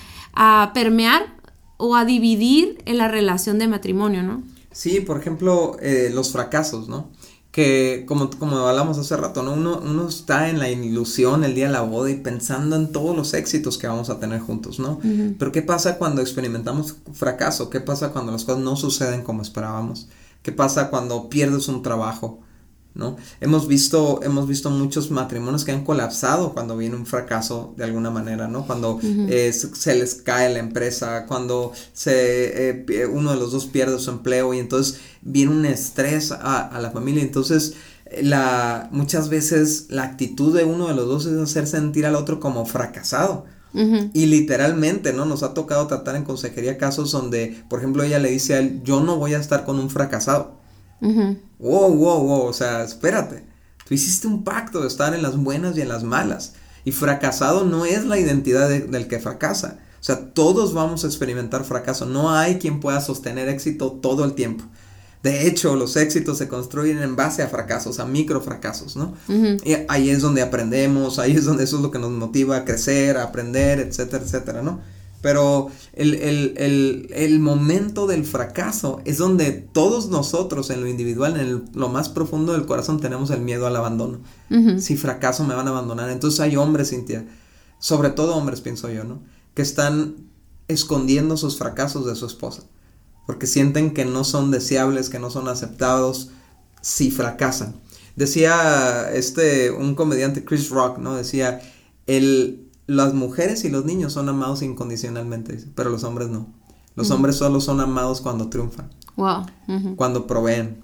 permear 0.76 1.26
o 1.78 1.96
a 1.96 2.06
dividir 2.06 2.78
en 2.86 3.00
la 3.00 3.08
relación 3.08 3.58
de 3.58 3.68
matrimonio, 3.68 4.22
¿no? 4.22 4.44
Sí, 4.72 5.00
por 5.00 5.20
ejemplo, 5.20 5.78
eh, 5.82 6.12
los 6.14 6.32
fracasos, 6.32 6.90
¿no? 6.90 7.10
Que 7.58 8.06
como, 8.08 8.30
como 8.30 8.56
hablamos 8.68 9.00
hace 9.00 9.18
rato, 9.18 9.42
¿no? 9.42 9.54
Uno, 9.54 9.82
uno, 9.84 10.08
está 10.08 10.48
en 10.52 10.60
la 10.60 10.70
ilusión 10.70 11.44
el 11.44 11.56
día 11.56 11.66
de 11.66 11.72
la 11.72 11.82
boda 11.82 12.12
y 12.12 12.18
pensando 12.18 12.76
en 12.76 12.92
todos 12.92 13.18
los 13.18 13.34
éxitos 13.34 13.80
que 13.80 13.88
vamos 13.88 14.12
a 14.12 14.20
tener 14.20 14.42
juntos, 14.42 14.78
¿no? 14.78 15.00
Pero 15.40 15.52
¿qué 15.52 15.64
pasa 15.64 15.98
cuando 15.98 16.22
experimentamos 16.22 16.98
fracaso? 17.14 17.72
¿Qué 17.72 17.80
pasa 17.80 18.10
cuando 18.14 18.32
las 18.32 18.44
cosas 18.44 18.62
no 18.62 18.76
suceden 18.76 19.24
como 19.24 19.42
esperábamos? 19.42 20.08
¿Qué 20.44 20.52
pasa 20.52 20.92
cuando 20.92 21.30
pierdes 21.30 21.68
un 21.68 21.82
trabajo? 21.82 22.42
¿No? 22.98 23.16
Hemos 23.40 23.68
visto, 23.68 24.22
hemos 24.24 24.48
visto 24.48 24.70
muchos 24.72 25.12
matrimonios 25.12 25.64
que 25.64 25.72
han 25.72 25.86
colapsado 25.86 26.54
cuando 26.54 26.76
viene 26.76 26.96
un 26.96 27.06
fracaso 27.06 27.74
de 27.78 27.84
alguna 27.84 28.10
manera, 28.10 28.48
¿no? 28.48 28.66
Cuando 28.66 29.00
eh, 29.04 29.54
se 29.54 29.96
les 29.96 30.16
cae 30.16 30.52
la 30.52 30.60
empresa, 30.60 31.26
cuando 31.28 31.72
se, 31.94 32.70
eh, 32.70 33.06
uno 33.06 33.32
de 33.32 33.38
los 33.38 33.52
dos 33.52 33.68
pierde 33.68 34.00
su 34.00 34.10
empleo 34.10 34.54
y 34.54 34.60
entonces 34.60 35.00
viene 35.22 35.52
un 35.52 35.66
estrés 35.66 36.32
a, 36.32 36.78
la 36.82 36.92
familia. 36.92 37.22
Entonces, 37.22 37.76
la, 38.22 38.90
muchas 38.92 39.30
veces 39.30 39.86
la 39.90 40.04
actitud 40.04 40.56
de 40.56 40.64
uno 40.64 40.88
de 40.88 40.96
los 40.96 41.08
dos 41.08 41.26
es 41.28 41.38
hacer 41.38 41.68
sentir 41.68 42.06
al 42.06 42.16
otro 42.16 42.40
como 42.40 42.66
fracasado. 42.66 43.46
Y 44.14 44.26
literalmente, 44.26 45.14
¿no? 45.14 45.26
Nos 45.26 45.44
ha 45.44 45.54
tocado 45.54 45.86
tratar 45.86 46.16
en 46.16 46.24
consejería 46.24 46.80
casos 46.80 47.12
donde, 47.12 47.64
por 47.70 47.78
ejemplo, 47.78 48.02
ella 48.02 48.18
le 48.18 48.32
dice 48.32 48.56
a 48.56 48.60
él, 48.60 48.82
yo 48.84 49.02
no 49.02 49.18
voy 49.18 49.36
a 49.36 49.40
estar 49.40 49.66
con 49.66 49.78
un 49.78 49.92
fracasado. 49.92 50.57
Wow, 51.02 51.96
wow, 51.96 52.24
wow, 52.24 52.42
o 52.44 52.54
sea, 52.54 52.84
espérate. 52.84 53.46
Tú 53.88 53.94
hiciste 53.94 54.28
un 54.28 54.44
pacto 54.44 54.82
de 54.82 54.88
estar 54.88 55.14
en 55.14 55.22
las 55.22 55.38
buenas 55.38 55.78
y 55.78 55.82
en 55.82 55.90
las 55.90 56.04
malas. 56.04 56.54
Y 56.84 56.92
fracasado 56.92 57.66
no 57.66 57.86
es 57.86 58.06
la 58.06 58.18
identidad 58.18 58.70
del 58.70 59.08
que 59.08 59.20
fracasa. 59.20 59.80
O 60.00 60.04
sea, 60.04 60.34
todos 60.34 60.74
vamos 60.74 61.04
a 61.04 61.08
experimentar 61.08 61.64
fracaso. 61.64 62.06
No 62.06 62.32
hay 62.32 62.60
quien 62.60 62.80
pueda 62.80 63.02
sostener 63.02 63.50
éxito 63.50 63.92
todo 63.92 64.24
el 64.26 64.34
tiempo. 64.34 64.64
De 65.24 65.48
hecho, 65.48 65.76
los 65.76 65.98
éxitos 65.98 66.38
se 66.38 66.48
construyen 66.48 67.00
en 67.00 67.16
base 67.16 67.42
a 67.42 67.48
fracasos, 67.48 68.00
a 68.00 68.06
micro 68.06 68.40
fracasos, 68.40 68.96
¿no? 68.96 69.16
Y 69.28 69.76
ahí 69.90 70.10
es 70.10 70.22
donde 70.22 70.42
aprendemos, 70.42 71.20
ahí 71.20 71.34
es 71.34 71.46
donde 71.46 71.64
eso 71.64 71.78
es 71.78 71.82
lo 71.82 71.92
que 71.92 72.00
nos 72.00 72.12
motiva 72.12 72.58
a 72.58 72.66
crecer, 72.66 73.18
a 73.18 73.24
aprender, 73.24 73.80
etcétera, 73.80 74.24
etcétera, 74.24 74.62
¿no? 74.62 74.80
Pero 75.22 75.70
el, 75.94 77.40
momento 77.40 78.06
del 78.06 78.24
fracaso 78.24 79.02
es 79.04 79.18
donde 79.18 79.52
todos 79.52 80.10
nosotros 80.10 80.70
en 80.70 80.82
lo 80.82 80.88
individual, 80.88 81.40
en 81.40 81.66
lo 81.74 81.90
más 81.90 82.10
profundo 82.10 82.54
del 82.54 82.66
corazón, 82.66 83.00
tenemos 83.00 83.32
el 83.32 83.42
miedo 83.42 83.66
al 83.68 83.76
abandono. 83.76 84.20
Si 84.78 84.96
fracaso 84.96 85.44
me 85.44 85.56
van 85.56 85.68
a 85.68 85.72
abandonar. 85.72 86.10
Entonces 86.10 86.40
hay 86.40 86.56
hombres, 86.56 86.92
Cintia, 86.92 87.26
sobre 87.80 88.10
todo 88.12 88.36
hombres, 88.36 88.62
pienso 88.62 88.90
yo, 88.90 89.04
¿no? 89.04 89.20
Que 89.54 89.64
están 89.64 90.16
escondiendo 90.68 91.36
sus 91.36 91.58
fracasos 91.58 92.06
de 92.06 92.16
su 92.16 92.26
esposa 92.26 92.64
porque 93.28 93.46
sienten 93.46 93.94
que 93.94 94.06
no 94.06 94.24
son 94.24 94.50
deseables, 94.52 95.10
que 95.10 95.20
no 95.20 95.30
son 95.30 95.50
aceptados 95.50 96.30
si 96.82 97.12
fracasan. 97.12 97.76
Decía 98.16 99.12
este, 99.14 99.70
un 99.70 99.96
comediante 99.96 100.46
Chris 100.46 100.70
Rock, 100.70 100.98
¿no? 100.98 101.14
Decía, 101.14 101.62
el, 102.08 102.67
las 102.88 103.14
mujeres 103.14 103.64
y 103.66 103.70
los 103.70 103.86
niños 103.86 104.14
son 104.14 104.30
amados 104.30 104.62
incondicionalmente, 104.62 105.64
pero 105.76 105.90
los 105.90 106.04
hombres 106.04 106.30
no. 106.30 106.48
Los 106.96 107.12
hombres 107.12 107.36
solo 107.36 107.62
son 107.62 107.80
amados 107.80 108.22
cuando 108.22 108.50
triunfan. 108.50 108.90
Wow. 109.18 109.46
Cuando 109.96 110.26
proveen. 110.26 110.84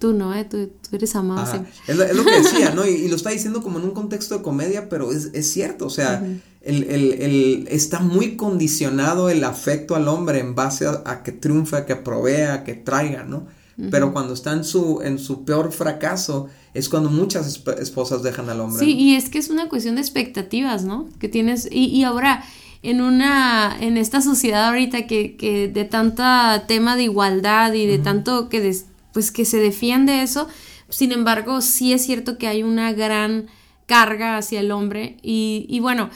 Tú 0.00 0.12
no, 0.12 0.34
¿eh? 0.34 0.44
Tú, 0.44 0.68
eres 0.90 1.14
amado. 1.14 1.64
Es, 1.86 1.96
lo, 1.96 2.24
que 2.24 2.32
decía, 2.42 2.74
¿no? 2.74 2.84
Y, 2.84 3.06
lo 3.08 3.14
está 3.14 3.30
diciendo 3.30 3.62
como 3.62 3.78
en 3.78 3.84
un 3.84 3.92
contexto 3.92 4.36
de 4.36 4.42
comedia, 4.42 4.88
pero 4.88 5.12
es, 5.12 5.50
cierto, 5.52 5.86
o 5.86 5.90
sea, 5.90 6.26
el, 6.60 7.68
está 7.70 8.00
muy 8.00 8.36
condicionado 8.36 9.30
el 9.30 9.44
afecto 9.44 9.94
al 9.94 10.08
hombre 10.08 10.40
en 10.40 10.54
base 10.54 10.86
a, 10.86 11.22
que 11.22 11.30
triunfe, 11.30 11.76
a 11.76 11.86
que 11.86 11.94
provea, 11.96 12.64
que 12.64 12.74
traiga, 12.74 13.22
¿no? 13.22 13.46
Pero 13.90 14.12
cuando 14.12 14.34
está 14.34 14.52
en 14.52 14.64
su, 14.64 15.00
en 15.02 15.18
su 15.18 15.44
peor 15.44 15.72
fracaso, 15.72 16.48
es 16.74 16.88
cuando 16.88 17.08
muchas 17.08 17.62
esposas 17.80 18.22
dejan 18.22 18.50
al 18.50 18.60
hombre. 18.60 18.84
Sí, 18.84 18.92
y 18.92 19.14
es 19.14 19.30
que 19.30 19.38
es 19.38 19.48
una 19.48 19.68
cuestión 19.68 19.94
de 19.94 20.00
expectativas, 20.00 20.84
¿no? 20.84 21.08
Que 21.20 21.28
tienes, 21.28 21.68
y, 21.70 21.86
y 21.86 22.02
ahora, 22.02 22.44
en 22.82 23.00
una, 23.00 23.76
en 23.80 23.96
esta 23.96 24.20
sociedad 24.20 24.66
ahorita 24.66 25.06
que, 25.06 25.36
que 25.36 25.68
de 25.68 25.84
tanta 25.84 26.64
tema 26.66 26.96
de 26.96 27.04
igualdad 27.04 27.72
y 27.72 27.86
de 27.86 27.98
tanto 27.98 28.48
que, 28.48 28.76
pues 29.12 29.30
que 29.30 29.44
se 29.44 29.58
defiende 29.58 30.22
eso, 30.22 30.48
sin 30.88 31.12
embargo, 31.12 31.60
sí 31.60 31.92
es 31.92 32.04
cierto 32.04 32.36
que 32.36 32.48
hay 32.48 32.62
una 32.62 32.92
gran 32.92 33.46
carga 33.86 34.36
hacia 34.36 34.60
el 34.60 34.70
hombre 34.70 35.16
y, 35.22 35.66
y 35.68 35.80
bueno, 35.80 36.10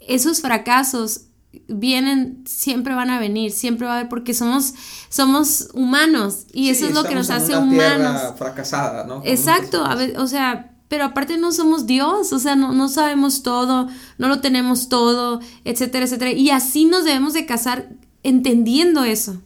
esos 0.00 0.40
fracasos 0.40 1.22
vienen, 1.66 2.44
siempre 2.46 2.94
van 2.94 3.10
a 3.10 3.18
venir, 3.18 3.52
siempre 3.52 3.86
va 3.86 3.94
a 3.94 3.96
haber, 3.98 4.08
porque 4.08 4.34
somos, 4.34 4.74
somos 5.08 5.68
humanos 5.74 6.46
y 6.52 6.70
eso 6.70 6.86
es 6.86 6.94
lo 6.94 7.04
que 7.04 7.14
nos 7.14 7.30
hace 7.30 7.56
humanos. 7.56 8.34
fracasada, 8.36 9.04
¿no? 9.04 9.22
Exacto, 9.24 9.84
o 10.16 10.26
sea, 10.26 10.72
pero 10.88 11.04
aparte 11.04 11.36
no 11.36 11.52
somos 11.52 11.86
Dios, 11.86 12.32
o 12.32 12.38
sea, 12.38 12.56
no, 12.56 12.72
no 12.72 12.88
sabemos 12.88 13.42
todo, 13.42 13.88
no 14.18 14.28
lo 14.28 14.40
tenemos 14.40 14.88
todo, 14.88 15.40
etcétera, 15.64 16.06
etcétera. 16.06 16.32
Y 16.32 16.50
así 16.50 16.84
nos 16.86 17.04
debemos 17.04 17.34
de 17.34 17.44
casar 17.44 17.90
entendiendo 18.22 19.04
eso. 19.04 19.42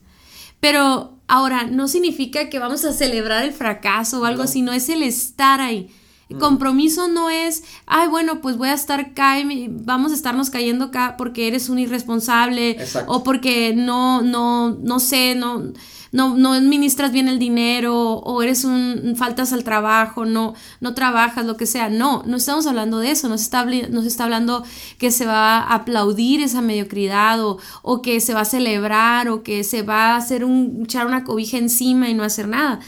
Pero 0.60 1.18
ahora, 1.26 1.64
no 1.64 1.88
significa 1.88 2.48
que 2.48 2.58
vamos 2.58 2.84
a 2.84 2.92
celebrar 2.92 3.42
el 3.44 3.52
fracaso 3.52 4.20
o 4.20 4.24
algo, 4.24 4.46
sino 4.46 4.72
es 4.72 4.88
el 4.88 5.02
estar 5.02 5.60
ahí 5.60 5.90
Mm. 6.34 6.38
Compromiso 6.38 7.08
no 7.08 7.30
es, 7.30 7.64
ay, 7.86 8.08
bueno, 8.08 8.40
pues 8.40 8.56
voy 8.56 8.68
a 8.68 8.74
estar 8.74 9.00
acá 9.00 9.38
y 9.38 9.68
vamos 9.70 10.12
a 10.12 10.14
estarnos 10.14 10.50
cayendo 10.50 10.86
acá 10.86 11.16
porque 11.16 11.48
eres 11.48 11.68
un 11.68 11.78
irresponsable 11.78 12.78
o 13.06 13.22
porque 13.22 13.74
no, 13.74 14.22
no, 14.22 14.70
no 14.70 14.98
sé, 15.00 15.34
no, 15.34 15.72
no, 16.12 16.36
no 16.36 16.52
administras 16.52 17.10
bien 17.10 17.26
el 17.26 17.38
dinero 17.38 17.96
o 17.96 18.42
eres 18.42 18.64
un, 18.64 19.14
faltas 19.16 19.52
al 19.52 19.64
trabajo, 19.64 20.24
no, 20.26 20.54
no 20.80 20.94
trabajas, 20.94 21.46
lo 21.46 21.56
que 21.56 21.66
sea. 21.66 21.88
No, 21.88 22.22
no 22.26 22.36
estamos 22.36 22.66
hablando 22.66 22.98
de 22.98 23.10
eso, 23.10 23.28
nos 23.28 23.40
está, 23.40 23.64
nos 23.64 24.04
está 24.04 24.24
hablando 24.24 24.62
que 24.98 25.10
se 25.10 25.26
va 25.26 25.58
a 25.58 25.74
aplaudir 25.74 26.42
esa 26.42 26.60
mediocridad 26.60 27.42
o, 27.44 27.58
o 27.82 28.02
que 28.02 28.20
se 28.20 28.34
va 28.34 28.42
a 28.42 28.44
celebrar 28.44 29.28
o 29.28 29.42
que 29.42 29.64
se 29.64 29.82
va 29.82 30.12
a 30.12 30.16
hacer 30.16 30.44
un, 30.44 30.82
echar 30.84 31.06
una 31.06 31.24
cobija 31.24 31.56
encima 31.56 32.08
y 32.10 32.14
no 32.14 32.22
hacer 32.22 32.46
nada 32.46 32.80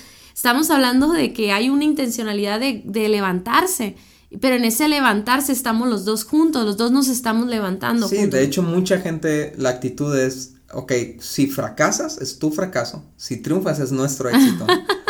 Estamos 0.45 0.69
hablando 0.69 1.11
de 1.11 1.33
que 1.33 1.53
hay 1.53 1.71
una 1.71 1.85
intencionalidad 1.85 2.61
de, 2.61 3.09
levantarse. 3.09 3.97
Pero 4.43 4.57
en 4.57 4.67
ese 4.67 4.89
levantarse 4.89 5.53
estamos 5.53 5.89
los 5.89 6.05
dos 6.05 6.25
juntos, 6.25 6.67
los 6.67 6.77
dos 6.77 6.93
nos 6.93 7.09
estamos 7.09 7.47
levantando. 7.47 8.07
Sí, 8.09 8.27
de 8.27 8.43
hecho 8.43 8.63
mucha 8.63 9.01
gente, 9.01 9.55
la 9.57 9.71
actitud 9.71 10.15
es, 10.15 10.57
ok, 10.71 10.93
si 11.19 11.47
fracasas 11.47 12.19
es 12.19 12.39
tu 12.39 12.51
fracaso, 12.51 13.03
si 13.17 13.39
triunfas 13.39 13.81
es 13.81 13.91
nuestro 13.91 14.29
éxito. 14.29 14.67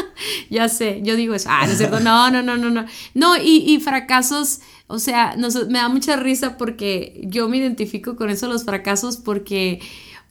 ya 0.51 0.69
sé, 0.69 1.01
yo 1.03 1.17
digo 1.17 1.35
eso, 1.35 1.49
ah, 1.51 1.67
no 1.67 1.73
es 1.73 1.79
cierto, 1.79 1.99
no, 1.99 2.31
no, 2.31 2.41
no, 2.41 2.57
no, 2.57 2.71
no. 2.71 2.87
No, 3.15 3.37
y, 3.37 3.65
y 3.67 3.81
fracasos, 3.81 4.61
o 4.87 5.01
sea, 5.01 5.35
me 5.69 5.79
da 5.81 5.89
mucha 5.89 6.15
risa 6.15 6.57
porque 6.57 7.23
yo 7.25 7.49
me 7.49 7.57
identifico 7.57 8.15
con 8.15 8.31
eso, 8.31 8.47
los 8.47 8.63
fracasos, 8.63 9.17
porque 9.17 9.81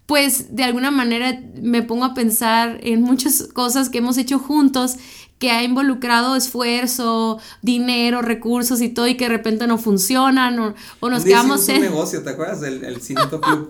pues 0.05 0.55
de 0.55 0.63
alguna 0.63 0.91
manera 0.91 1.41
me 1.62 1.81
pongo 1.81 2.05
a 2.05 2.13
pensar 2.13 2.79
en 2.83 3.01
muchas 3.01 3.48
cosas 3.53 3.89
que 3.89 4.00
hemos 4.00 4.17
hecho 4.17 4.39
juntos 4.39 4.98
que 5.43 5.51
ha 5.51 5.62
involucrado 5.62 6.38
esfuerzo, 6.38 7.38
dinero, 7.62 8.22
recursos 8.22 8.79
y 8.79 8.88
todo 8.88 9.07
y 9.07 9.17
que 9.17 9.25
de 9.25 9.29
repente 9.29 9.67
no 9.67 9.77
funcionan 9.77 10.57
o, 10.57 10.74
o 11.01 11.10
nos 11.10 11.25
quedamos 11.25 11.67
en... 11.67 11.77
un 11.77 11.81
negocio, 11.81 12.24
¿te 12.24 12.29
acuerdas 12.29 12.62
del 12.62 12.81
el 12.86 13.00
Club? 13.01 13.69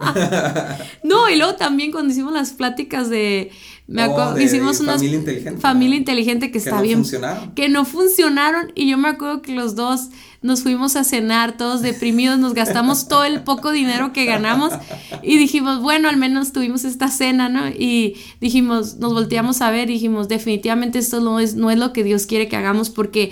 no, 1.03 1.29
y 1.31 1.35
luego 1.35 1.55
también 1.55 1.91
cuando 1.91 2.11
hicimos 2.11 2.31
las 2.31 2.51
pláticas 2.51 3.09
de... 3.09 3.51
Me 3.93 4.07
oh, 4.07 4.11
acuerdo, 4.11 4.41
hicimos 4.41 4.79
una 4.79 4.93
familia 4.93 5.19
inteligente. 5.19 5.61
Familia 5.61 5.97
inteligente 5.97 6.51
que, 6.51 6.57
está 6.57 6.81
bien. 6.81 6.97
Funcionaron. 6.99 7.51
Que 7.51 7.69
no 7.69 7.85
funcionaron 7.85 8.71
y 8.73 8.89
yo 8.89 8.97
me 8.97 9.07
acuerdo 9.07 9.43
que 9.43 9.53
los 9.53 9.75
dos 9.75 10.09
nos 10.41 10.63
fuimos 10.63 10.95
a 10.95 11.03
cenar 11.03 11.57
todos 11.57 11.83
deprimidos, 11.83 12.39
nos 12.39 12.55
gastamos 12.55 13.07
todo 13.07 13.23
el 13.23 13.43
poco 13.43 13.71
dinero 13.71 14.11
que 14.11 14.25
ganamos 14.25 14.73
y 15.21 15.37
dijimos, 15.37 15.79
bueno, 15.79 16.09
al 16.09 16.17
menos 16.17 16.53
tuvimos 16.53 16.85
esta 16.85 17.07
cena, 17.09 17.49
¿no? 17.49 17.69
Y 17.69 18.15
dijimos, 18.41 18.95
nos 18.95 19.13
volteamos 19.13 19.61
a 19.61 19.69
ver 19.69 19.91
y 19.91 19.93
dijimos, 19.93 20.27
definitivamente 20.27 20.97
esto 20.97 21.19
no 21.19 21.39
es, 21.39 21.53
no 21.53 21.69
es 21.69 21.77
lo 21.77 21.93
que 21.93 22.03
Dios 22.03 22.25
quiere 22.25 22.47
que 22.47 22.55
hagamos 22.55 22.89
porque 22.89 23.31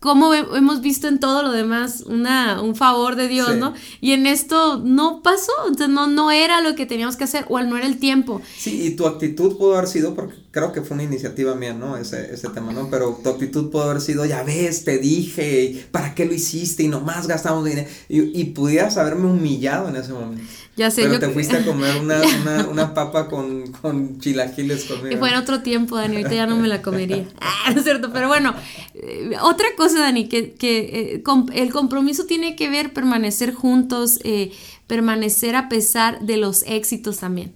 como 0.00 0.32
hemos 0.32 0.80
visto 0.80 1.08
en 1.08 1.18
todo 1.18 1.42
lo 1.42 1.50
demás 1.50 2.02
una, 2.06 2.62
un 2.62 2.76
favor 2.76 3.16
de 3.16 3.26
Dios, 3.26 3.56
¿no? 3.56 3.74
Y 4.00 4.12
en 4.12 4.28
esto 4.28 4.78
no 4.78 5.22
pasó, 5.22 5.52
entonces 5.66 5.88
no, 5.88 6.06
no 6.06 6.30
era 6.30 6.60
lo 6.60 6.76
que 6.76 6.86
teníamos 6.86 7.16
que 7.16 7.24
hacer 7.24 7.46
o 7.48 7.60
no 7.60 7.76
era 7.76 7.86
el 7.86 7.98
tiempo. 7.98 8.40
Sí, 8.56 8.82
y 8.86 8.90
tu 8.90 9.06
actitud 9.06 9.56
pudo 9.56 9.76
haber 9.76 9.88
sido, 9.88 10.14
porque 10.14 10.36
creo 10.52 10.72
que 10.72 10.82
fue 10.82 10.94
una 10.94 11.02
iniciativa 11.02 11.56
mía, 11.56 11.74
¿no? 11.74 11.96
Ese, 11.96 12.32
ese 12.32 12.48
tema, 12.50 12.72
¿no? 12.72 12.88
Pero 12.90 13.18
tu 13.22 13.28
actitud 13.28 13.70
pudo 13.70 13.82
haber 13.82 14.00
sido, 14.00 14.24
ya 14.24 14.44
ves, 14.44 14.84
te 14.84 14.98
dije, 14.98 15.88
¿para 15.90 16.14
qué 16.14 16.26
lo 16.26 16.34
hiciste? 16.34 16.84
Y 16.84 16.88
nomás 16.88 17.26
gastamos 17.26 17.64
dinero. 17.64 17.88
Y, 18.08 18.40
y 18.40 18.44
pudieras 18.46 18.96
haberme 18.98 19.26
humillado 19.28 19.88
en 19.88 19.96
ese 19.96 20.12
momento. 20.12 20.44
Ya 20.78 20.92
sé, 20.92 21.02
Pero 21.02 21.18
te 21.18 21.28
fuiste 21.30 21.56
a 21.56 21.64
comer 21.64 21.96
una, 21.96 22.20
una, 22.42 22.68
una 22.68 22.94
papa 22.94 23.26
con, 23.26 23.72
con 23.72 24.20
chilaquiles 24.20 24.84
conmigo. 24.84 25.16
Y 25.16 25.18
fue 25.18 25.30
en 25.30 25.34
otro 25.34 25.60
tiempo, 25.60 25.96
Dani, 25.96 26.18
ahorita 26.18 26.34
ya 26.36 26.46
no 26.46 26.56
me 26.56 26.68
la 26.68 26.80
comería. 26.82 27.26
Ah, 27.40 27.72
es 27.76 27.82
cierto, 27.82 28.12
pero 28.12 28.28
bueno, 28.28 28.54
eh, 28.94 29.32
otra 29.42 29.66
cosa, 29.76 29.98
Dani, 29.98 30.28
que, 30.28 30.52
que 30.52 31.16
eh, 31.16 31.22
el 31.54 31.72
compromiso 31.72 32.24
tiene 32.24 32.56
que 32.56 32.70
ver 32.70 32.94
permanecer 32.94 33.52
juntos, 33.52 34.20
eh, 34.22 34.52
permanecer 34.86 35.56
a 35.56 35.68
pesar 35.68 36.20
de 36.20 36.38
los 36.38 36.62
éxitos 36.62 37.18
también. 37.18 37.52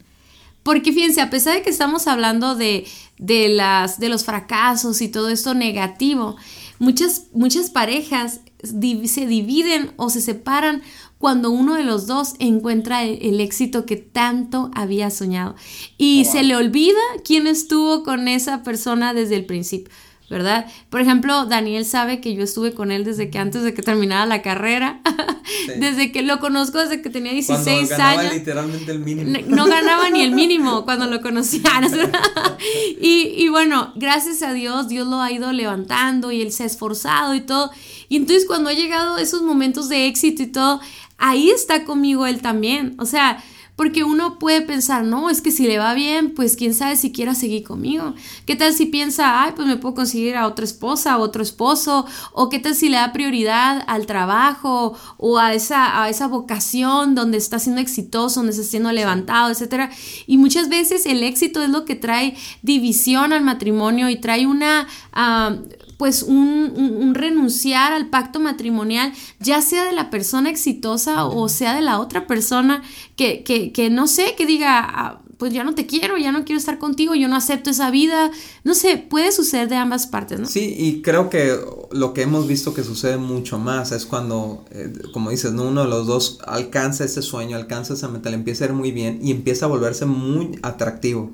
Porque 0.64 0.92
fíjense, 0.92 1.20
a 1.20 1.30
pesar 1.30 1.54
de 1.54 1.62
que 1.62 1.70
estamos 1.70 2.08
hablando 2.08 2.56
de, 2.56 2.86
de, 3.18 3.48
las, 3.48 4.00
de 4.00 4.08
los 4.08 4.24
fracasos 4.24 5.00
y 5.00 5.08
todo 5.08 5.28
esto 5.30 5.54
negativo, 5.54 6.36
muchas, 6.78 7.26
muchas 7.32 7.70
parejas 7.70 8.40
se 8.62 9.26
dividen 9.26 9.92
o 9.96 10.10
se 10.10 10.20
separan 10.20 10.82
cuando 11.22 11.52
uno 11.52 11.76
de 11.76 11.84
los 11.84 12.08
dos 12.08 12.34
encuentra 12.40 13.04
el, 13.04 13.40
éxito 13.40 13.86
que 13.86 13.94
tanto 13.94 14.72
había 14.74 15.08
soñado 15.08 15.54
y 15.96 16.24
se 16.24 16.42
le 16.42 16.56
olvida 16.56 16.98
quién 17.24 17.46
estuvo 17.46 18.02
con 18.02 18.26
esa 18.26 18.64
persona 18.64 19.14
desde 19.14 19.36
el 19.36 19.46
principio. 19.46 19.94
¿verdad? 20.28 20.66
Por 20.88 21.02
ejemplo, 21.02 21.44
Daniel 21.44 21.84
sabe 21.84 22.22
que 22.22 22.34
yo 22.34 22.42
estuve 22.42 22.72
con 22.72 22.90
él 22.90 23.04
desde 23.04 23.28
que 23.28 23.38
antes 23.38 23.62
de 23.64 23.74
que 23.74 23.82
terminara 23.82 24.24
la 24.24 24.40
carrera, 24.40 25.02
desde 25.78 26.10
que 26.10 26.22
lo 26.22 26.40
conozco 26.40 26.78
desde 26.78 27.02
que 27.02 27.10
tenía 27.10 27.32
16 27.32 27.66
cuando 27.66 27.96
ganaba 27.96 28.20
años. 28.20 28.34
literalmente 28.34 28.92
el 28.92 29.00
mínimo. 29.00 29.38
No, 29.48 29.66
ganaba 29.66 30.08
ni 30.08 30.22
el 30.22 30.32
mínimo 30.32 30.84
cuando 30.84 31.06
lo 31.06 31.20
conocía. 31.20 31.60
y, 33.00 33.34
y 33.36 33.48
bueno, 33.48 33.92
gracias 33.94 34.42
a 34.42 34.54
Dios, 34.54 34.88
Dios 34.88 35.06
lo 35.06 35.20
ha 35.20 35.30
ido 35.30 35.52
levantando 35.52 36.32
y 36.32 36.40
él 36.40 36.50
se 36.50 36.62
ha 36.62 36.66
esforzado 36.66 37.34
y 37.34 37.42
todo. 37.42 37.70
Y 38.08 38.16
entonces 38.16 38.46
cuando 38.46 38.68
ha 38.70 38.74
llegado 38.74 39.16
esos 39.18 39.42
momentos 39.42 39.88
de 39.88 40.06
éxito 40.06 40.42
y 40.42 40.46
todo, 40.46 40.80
ahí 41.22 41.50
está 41.50 41.84
conmigo 41.84 42.26
él 42.26 42.42
también. 42.42 42.94
O 42.98 43.06
sea, 43.06 43.42
Porque 43.74 44.04
uno 44.04 44.38
puede 44.38 44.60
pensar, 44.60 45.02
no, 45.02 45.30
es 45.30 45.40
que 45.40 45.50
si 45.50 45.66
le 45.66 45.78
va 45.78 45.94
bien, 45.94 46.34
pues 46.34 46.56
quién 46.56 46.74
sabe 46.74 46.94
si 46.94 47.10
quiera 47.10 47.34
seguir 47.34 47.64
conmigo. 47.64 48.14
¿Qué 48.44 48.54
tal 48.54 48.74
si 48.74 48.84
piensa, 48.86 49.42
ay, 49.42 49.52
pues 49.56 49.66
me 49.66 49.78
puedo 49.78 49.94
conseguir 49.94 50.36
a 50.36 50.46
otra 50.46 50.66
esposa, 50.66 51.14
a 51.14 51.18
otro 51.18 51.42
esposo? 51.42 52.04
¿O 52.32 52.50
qué 52.50 52.58
tal 52.58 52.74
si 52.74 52.90
le 52.90 52.98
da 52.98 53.14
prioridad 53.14 53.82
al 53.86 54.04
trabajo 54.04 54.94
o 55.16 55.38
a 55.38 55.54
esa, 55.54 56.02
a 56.02 56.10
esa 56.10 56.26
vocación 56.26 57.14
donde 57.14 57.38
está 57.38 57.58
siendo 57.58 57.80
exitoso, 57.80 58.40
donde 58.40 58.52
está 58.52 58.62
siendo 58.62 58.92
levantado, 58.92 59.50
etcétera? 59.50 59.90
Y 60.26 60.36
muchas 60.36 60.68
veces 60.68 61.06
el 61.06 61.22
éxito 61.22 61.62
es 61.62 61.70
lo 61.70 61.86
que 61.86 61.96
trae 61.96 62.36
división 62.60 63.32
al 63.32 63.42
matrimonio 63.42 64.10
y 64.10 64.16
trae 64.16 64.46
una... 64.46 64.86
Ah, 65.14 65.56
pues 66.02 66.24
un, 66.24 67.12
renunciar 67.14 67.92
al 67.92 68.10
pacto 68.10 68.40
matrimonial, 68.40 69.12
ya 69.38 69.62
sea 69.62 69.84
de 69.84 69.92
la 69.92 70.10
persona 70.10 70.50
exitosa 70.50 71.26
o 71.26 71.48
sea 71.48 71.76
de 71.76 71.80
la 71.80 72.00
otra 72.00 72.26
persona 72.26 72.82
que, 73.14 73.44
que, 73.44 73.70
que 73.70 73.88
no 73.88 74.08
sé, 74.08 74.34
que 74.36 74.44
diga, 74.44 74.80
ah, 74.80 75.22
pues 75.38 75.52
ya 75.52 75.62
no 75.62 75.76
te 75.76 75.86
quiero, 75.86 76.18
ya 76.18 76.32
no 76.32 76.44
quiero 76.44 76.58
estar 76.58 76.80
contigo, 76.80 77.14
yo 77.14 77.28
no 77.28 77.36
acepto 77.36 77.70
esa 77.70 77.92
vida, 77.92 78.32
no 78.64 78.74
sé, 78.74 78.96
puede 78.96 79.30
suceder 79.30 79.68
de 79.68 79.76
ambas 79.76 80.08
partes, 80.08 80.40
¿no? 80.40 80.46
Sí, 80.48 80.74
y 80.76 81.02
creo 81.02 81.30
que 81.30 81.56
lo 81.92 82.14
que 82.14 82.22
hemos 82.22 82.48
visto 82.48 82.74
que 82.74 82.82
sucede 82.82 83.16
mucho 83.16 83.60
más 83.60 83.92
es 83.92 84.04
cuando, 84.04 84.64
eh, 84.72 84.92
como 85.12 85.30
dices, 85.30 85.52
¿no? 85.52 85.68
uno 85.68 85.84
de 85.84 85.88
los 85.88 86.08
dos 86.08 86.40
alcanza 86.48 87.04
ese 87.04 87.22
sueño, 87.22 87.56
alcanza 87.56 87.94
esa 87.94 88.08
meta, 88.08 88.28
le 88.28 88.34
empieza 88.34 88.64
a 88.64 88.66
ir 88.66 88.74
muy 88.74 88.90
bien 88.90 89.20
y 89.22 89.30
empieza 89.30 89.66
a 89.66 89.68
volverse 89.68 90.04
muy 90.04 90.58
atractivo 90.62 91.30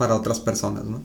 para 0.00 0.14
otras 0.14 0.40
personas, 0.40 0.86
¿no? 0.86 1.02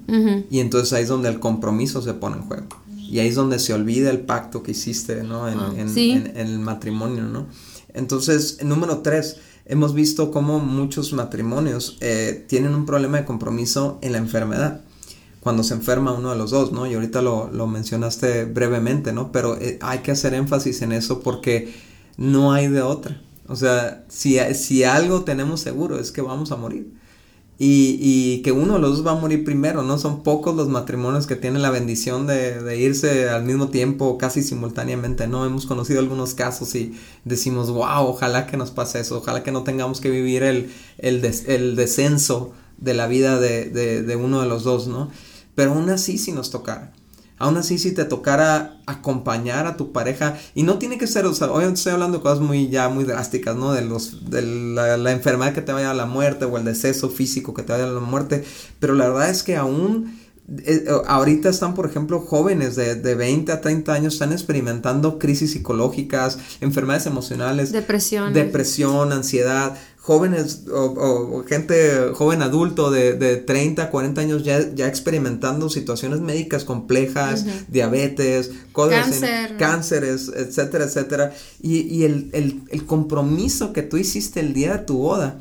Y 0.49 0.61
entonces 0.61 0.93
ahí 0.93 1.03
es 1.03 1.09
donde 1.09 1.27
el 1.27 1.41
compromiso 1.41 2.01
se 2.01 2.13
pone 2.13 2.37
en 2.37 2.43
juego. 2.43 2.67
Y 2.97 3.19
ahí 3.19 3.27
es 3.27 3.35
donde 3.35 3.59
se 3.59 3.73
olvida 3.73 4.09
el 4.09 4.21
pacto 4.21 4.63
que 4.63 4.71
hiciste, 4.71 5.21
¿no? 5.21 5.49
En, 5.49 5.59
ah, 5.59 6.31
el 6.39 6.59
matrimonio, 6.59 7.23
¿no? 7.23 7.47
Entonces, 7.93 8.59
número 8.63 8.99
tres, 8.99 9.35
hemos 9.65 9.93
visto 9.93 10.31
cómo 10.31 10.59
muchos 10.59 11.11
matrimonios 11.11 11.97
eh, 11.99 12.45
tienen 12.47 12.73
un 12.73 12.85
problema 12.85 13.17
de 13.17 13.25
compromiso 13.25 13.99
en 14.01 14.13
la 14.13 14.17
enfermedad. 14.17 14.79
Cuando 15.41 15.63
se 15.63 15.73
enferma 15.73 16.13
uno 16.13 16.31
de 16.31 16.37
los 16.37 16.51
dos, 16.51 16.71
¿no? 16.71 16.87
Y 16.87 16.93
ahorita 16.93 17.21
lo, 17.21 17.67
mencionaste 17.67 18.45
brevemente, 18.45 19.11
¿no? 19.11 19.33
Pero 19.33 19.57
eh, 19.57 19.77
hay 19.81 19.99
que 19.99 20.11
hacer 20.11 20.33
énfasis 20.33 20.81
en 20.83 20.93
eso 20.93 21.19
porque 21.19 21.73
no 22.15 22.53
hay 22.53 22.69
de 22.69 22.81
otra. 22.81 23.21
O 23.49 23.57
sea, 23.57 24.05
si, 24.07 24.37
si 24.53 24.85
algo 24.85 25.25
tenemos 25.25 25.59
seguro 25.59 25.99
es 25.99 26.13
que 26.13 26.21
vamos 26.21 26.53
a 26.53 26.55
morir 26.55 27.03
y, 27.57 27.97
y, 28.01 28.41
que 28.41 28.51
uno 28.51 28.73
de 28.73 28.79
los 28.79 28.97
dos 28.97 29.07
va 29.07 29.11
a 29.11 29.15
morir 29.15 29.45
primero, 29.45 29.81
¿no? 29.81 29.97
Son 29.97 30.23
pocos 30.23 30.55
los 30.55 30.67
matrimonios 30.67 31.25
que 31.25 31.37
tienen 31.37 31.61
la 31.61 31.69
bendición 31.69 32.27
de, 32.27 32.77
irse 32.77 33.29
al 33.29 33.45
mismo 33.45 33.69
tiempo, 33.69 34.17
casi 34.17 34.43
simultáneamente, 34.43 35.27
¿no? 35.27 35.45
Hemos 35.45 35.65
conocido 35.65 36.01
algunos 36.01 36.33
casos 36.33 36.75
y 36.75 36.93
decimos, 37.23 37.71
wow, 37.71 38.07
ojalá 38.07 38.45
que 38.45 38.57
nos 38.57 38.71
pase 38.71 38.99
eso, 38.99 39.19
ojalá 39.19 39.41
que 39.41 39.53
no 39.53 39.63
tengamos 39.63 40.01
que 40.01 40.09
vivir 40.09 40.43
el, 40.43 40.69
el, 40.97 41.21
descenso 41.21 42.51
de 42.77 42.93
la 42.93 43.07
vida 43.07 43.39
de, 43.39 43.69
de, 43.69 44.03
de, 44.03 44.15
uno 44.17 44.41
de 44.41 44.47
los 44.47 44.65
dos, 44.65 44.87
¿no? 44.87 45.09
Pero 45.55 45.71
aún 45.71 45.89
así 45.89 46.17
si 46.17 46.33
nos 46.33 46.51
tocara. 46.51 46.91
Aún 47.37 47.57
así, 47.57 47.77
si 47.77 47.91
te 47.91 48.05
tocara 48.05 48.77
acompañar 48.85 49.67
a 49.67 49.75
tu 49.75 49.91
pareja, 49.91 50.37
y 50.53 50.63
no 50.63 50.77
tiene 50.77 50.97
que 50.97 51.05
ser, 51.05 51.25
o 51.25 51.33
sea, 51.33 51.51
obviamente 51.51 51.79
estoy 51.79 51.93
hablando 51.93 52.17
de 52.17 52.23
cosas 52.23 52.39
muy, 52.39 52.69
ya 52.69 52.87
muy 52.87 53.03
drásticas, 53.03 53.57
¿no? 53.57 53.73
De 53.73 53.81
los, 53.81 54.29
de 54.29 54.41
la, 54.41 55.11
enfermedad 55.11 55.53
que 55.53 55.61
te 55.61 55.73
vaya 55.73 55.91
a 55.91 55.93
la 55.93 56.05
muerte 56.05 56.45
o 56.45 56.57
el 56.57 56.63
deceso 56.63 57.09
físico 57.09 57.53
que 57.53 57.63
te 57.63 57.73
vaya 57.73 57.85
a 57.85 57.89
la 57.89 57.99
muerte, 57.99 58.45
pero 58.79 58.93
la 58.93 59.09
verdad 59.09 59.29
es 59.29 59.43
que 59.43 59.57
aún, 59.57 60.17
eh, 60.65 60.85
ahorita 61.07 61.49
están, 61.49 61.73
por 61.73 61.85
ejemplo, 61.87 62.21
jóvenes 62.21 62.77
de, 62.77 62.95
de 62.95 63.15
20 63.15 63.51
a 63.51 63.59
30 63.59 63.93
años, 63.93 64.13
están 64.13 64.31
experimentando 64.31 65.19
crisis 65.19 65.51
psicológicas, 65.51 66.39
enfermedades 66.61 67.05
emocionales, 67.05 67.73
depresión, 67.73 68.31
depresión, 68.31 69.11
ansiedad, 69.11 69.77
jóvenes 70.05 70.65
o, 70.71 71.43
gente 71.47 72.11
joven 72.13 72.43
adulto 72.43 72.91
de, 72.91 73.13
de 73.13 73.37
30, 73.37 73.89
40 73.89 74.21
años 74.21 74.43
ya, 74.43 74.71
ya 74.75 74.87
experimentando 74.87 75.67
situaciones 75.67 76.19
médicas 76.19 76.63
complejas, 76.63 77.43
diabetes, 77.69 78.51
Cáncer. 78.71 79.57
cánceres, 79.57 80.31
etcétera, 80.35 80.85
etcétera. 80.85 81.33
Y, 81.59 81.79
y 81.91 82.03
el, 82.03 82.29
el, 82.33 82.61
el 82.69 82.85
compromiso 82.85 83.73
que 83.73 83.81
tú 83.81 83.97
hiciste 83.97 84.41
el 84.41 84.53
día 84.53 84.73
de 84.73 84.83
tu 84.85 84.99
boda, 84.99 85.39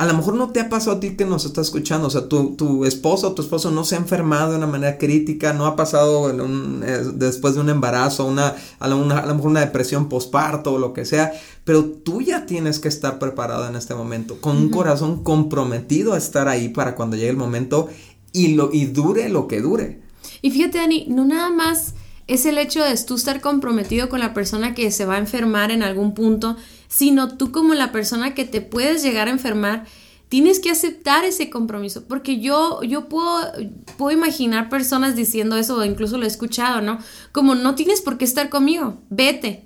a 0.00 0.06
lo 0.06 0.14
mejor 0.14 0.34
no 0.34 0.48
te 0.48 0.60
ha 0.60 0.70
pasado 0.70 0.96
a 0.96 1.00
ti 1.00 1.10
que 1.10 1.26
nos 1.26 1.44
está 1.44 1.60
escuchando, 1.60 2.06
o 2.06 2.10
sea, 2.10 2.26
tu, 2.26 2.56
tu 2.56 2.86
esposo 2.86 3.28
o 3.28 3.32
tu 3.34 3.42
esposo 3.42 3.70
no 3.70 3.84
se 3.84 3.96
ha 3.96 3.98
enfermado 3.98 4.52
de 4.52 4.56
una 4.56 4.66
manera 4.66 4.96
crítica, 4.96 5.52
no 5.52 5.66
ha 5.66 5.76
pasado 5.76 6.30
eh, 6.30 7.04
después 7.16 7.54
de 7.54 7.60
un 7.60 7.68
embarazo, 7.68 8.24
una, 8.24 8.54
a, 8.78 8.88
lo, 8.88 8.96
mejor 9.04 9.50
una 9.50 9.60
depresión 9.60 10.08
postparto 10.08 10.72
o 10.72 10.78
lo 10.78 10.94
que 10.94 11.04
sea, 11.04 11.34
pero 11.64 11.84
tú 11.84 12.22
ya 12.22 12.46
tienes 12.46 12.78
que 12.78 12.88
estar 12.88 13.18
preparado 13.18 13.68
en 13.68 13.76
este 13.76 13.94
momento, 13.94 14.40
con 14.40 14.56
un 14.56 14.70
corazón 14.70 15.22
comprometido 15.22 16.14
a 16.14 16.16
estar 16.16 16.48
ahí 16.48 16.70
para 16.70 16.94
cuando 16.94 17.16
llegue 17.16 17.28
el 17.28 17.36
momento 17.36 17.90
y, 18.32 18.54
lo, 18.54 18.70
y 18.72 18.86
dure 18.86 19.28
lo 19.28 19.48
que 19.48 19.60
dure. 19.60 20.00
Y 20.40 20.50
fíjate, 20.50 20.78
Dani, 20.78 21.08
no 21.10 21.26
nada 21.26 21.50
más 21.50 21.92
es 22.26 22.46
el 22.46 22.56
hecho 22.56 22.82
de 22.82 22.96
tú 23.04 23.16
estar 23.16 23.42
comprometido 23.42 24.08
con 24.08 24.20
la 24.20 24.32
persona 24.32 24.72
que 24.72 24.90
se 24.92 25.04
va 25.04 25.16
a 25.16 25.18
enfermar 25.18 25.70
en 25.70 25.82
algún 25.82 26.14
punto, 26.14 26.56
sino 26.90 27.36
tú 27.36 27.52
como 27.52 27.72
la 27.72 27.92
persona 27.92 28.34
que 28.34 28.44
te 28.44 28.60
puedes 28.60 29.02
llegar 29.02 29.28
a 29.28 29.30
enfermar, 29.30 29.86
tienes 30.28 30.60
que 30.60 30.70
aceptar 30.70 31.24
ese 31.24 31.48
compromiso, 31.48 32.04
porque 32.06 32.40
yo, 32.40 32.82
yo 32.82 33.08
puedo, 33.08 33.40
puedo 33.96 34.10
imaginar 34.10 34.68
personas 34.68 35.16
diciendo 35.16 35.56
eso, 35.56 35.76
o 35.76 35.84
incluso 35.84 36.18
lo 36.18 36.24
he 36.24 36.28
escuchado, 36.28 36.82
¿no? 36.82 36.98
Como 37.32 37.54
no 37.54 37.74
tienes 37.74 38.00
por 38.00 38.18
qué 38.18 38.24
estar 38.24 38.50
conmigo, 38.50 38.98
vete, 39.08 39.64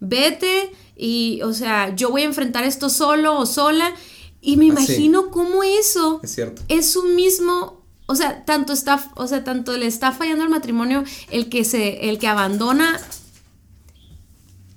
vete 0.00 0.72
y, 0.96 1.40
o 1.42 1.52
sea, 1.52 1.94
yo 1.94 2.10
voy 2.10 2.22
a 2.22 2.26
enfrentar 2.26 2.64
esto 2.64 2.88
solo 2.88 3.38
o 3.38 3.46
sola, 3.46 3.94
y 4.40 4.56
me 4.56 4.64
imagino 4.64 5.30
cómo 5.30 5.62
eso 5.62 6.20
es, 6.22 6.34
cierto. 6.34 6.62
es 6.68 6.96
un 6.96 7.14
mismo 7.14 7.82
o 8.06 8.14
sea, 8.14 8.44
tanto 8.44 8.72
está, 8.72 9.10
o 9.14 9.26
sea, 9.26 9.44
tanto 9.44 9.76
le 9.78 9.86
está 9.86 10.12
fallando 10.12 10.44
el 10.44 10.50
matrimonio 10.50 11.04
el 11.30 11.48
que 11.48 11.64
se, 11.64 12.10
el 12.10 12.18
que 12.18 12.28
abandona, 12.28 13.00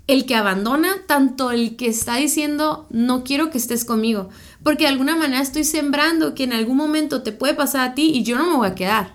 el 0.06 0.26
que 0.26 0.36
abandona, 0.36 1.02
tanto 1.06 1.50
el 1.50 1.76
que 1.76 1.88
está 1.88 2.16
diciendo 2.16 2.86
no 2.90 3.24
quiero 3.24 3.50
que 3.50 3.58
estés 3.58 3.84
conmigo, 3.84 4.28
porque 4.62 4.84
de 4.84 4.90
alguna 4.90 5.16
manera 5.16 5.42
estoy 5.42 5.64
sembrando 5.64 6.34
que 6.34 6.44
en 6.44 6.52
algún 6.52 6.76
momento 6.76 7.22
te 7.22 7.32
puede 7.32 7.54
pasar 7.54 7.90
a 7.90 7.94
ti 7.94 8.12
y 8.14 8.22
yo 8.22 8.36
no 8.36 8.50
me 8.50 8.56
voy 8.56 8.68
a 8.68 8.74
quedar. 8.74 9.14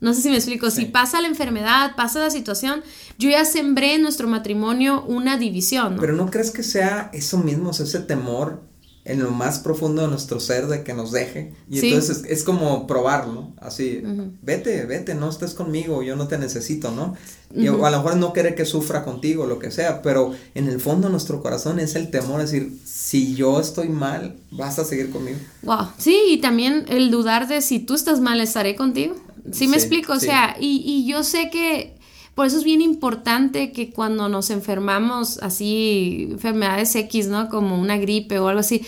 No 0.00 0.14
sé 0.14 0.22
si 0.22 0.30
me 0.30 0.36
explico, 0.36 0.68
si 0.70 0.86
pasa 0.86 1.20
la 1.20 1.28
enfermedad, 1.28 1.94
pasa 1.94 2.18
la 2.18 2.30
situación, 2.30 2.82
yo 3.18 3.30
ya 3.30 3.44
sembré 3.44 3.94
en 3.94 4.02
nuestro 4.02 4.26
matrimonio 4.26 5.04
una 5.06 5.36
división. 5.36 5.96
Pero 6.00 6.14
no 6.14 6.28
crees 6.28 6.50
que 6.50 6.64
sea 6.64 7.08
eso 7.12 7.38
mismo, 7.38 7.70
ese 7.70 8.00
temor 8.00 8.60
en 9.04 9.20
lo 9.20 9.32
más 9.32 9.58
profundo 9.58 10.02
de 10.02 10.08
nuestro 10.08 10.38
ser 10.38 10.68
de 10.68 10.84
que 10.84 10.94
nos 10.94 11.10
deje. 11.10 11.52
Y 11.68 11.80
entonces 11.80 12.22
es, 12.28 12.44
como 12.44 12.86
probarlo, 12.86 13.52
así, 13.60 14.00
vete, 14.42 14.84
vete, 14.86 15.14
no 15.14 15.28
estés 15.28 15.54
conmigo, 15.54 16.02
yo 16.02 16.14
no 16.14 16.28
te 16.28 16.38
necesito, 16.38 16.92
¿no? 16.92 17.16
Y 17.54 17.66
a 17.66 17.72
lo 17.72 17.80
mejor 17.80 18.16
no 18.16 18.32
quiere 18.32 18.54
que 18.54 18.64
sufra 18.64 19.04
contigo, 19.04 19.46
lo 19.46 19.58
que 19.58 19.70
sea, 19.70 20.02
pero 20.02 20.32
en 20.54 20.68
el 20.68 20.80
fondo 20.80 21.08
de 21.08 21.12
nuestro 21.12 21.42
corazón 21.42 21.80
es 21.80 21.96
el 21.96 22.10
temor, 22.10 22.40
es 22.40 22.52
decir, 22.52 22.78
si 22.84 23.34
yo 23.34 23.60
estoy 23.60 23.88
mal, 23.88 24.36
vas 24.52 24.78
a 24.78 24.84
seguir 24.84 25.10
conmigo. 25.10 25.38
Wow, 25.62 25.88
sí, 25.98 26.16
y 26.28 26.40
también 26.40 26.84
el 26.88 27.10
dudar 27.10 27.48
de 27.48 27.60
si 27.60 27.80
tú 27.80 27.94
estás 27.94 28.20
mal, 28.20 28.40
estaré 28.40 28.76
contigo. 28.76 29.16
¿Sí, 29.50 29.66
me 29.66 29.76
explico? 29.76 30.12
O 30.12 30.20
sea, 30.20 30.56
y, 30.60 30.82
y 30.86 31.04
yo 31.04 31.24
sé 31.24 31.50
que 31.50 31.96
por 32.34 32.46
eso 32.46 32.56
es 32.58 32.64
bien 32.64 32.80
importante 32.80 33.72
que 33.72 33.90
cuando 33.90 34.28
nos 34.28 34.50
enfermamos 34.50 35.38
así, 35.38 36.28
enfermedades 36.30 36.94
X, 36.94 37.28
¿no? 37.28 37.48
Como 37.48 37.78
una 37.78 37.98
gripe 37.98 38.38
o 38.38 38.48
algo 38.48 38.60
así, 38.60 38.82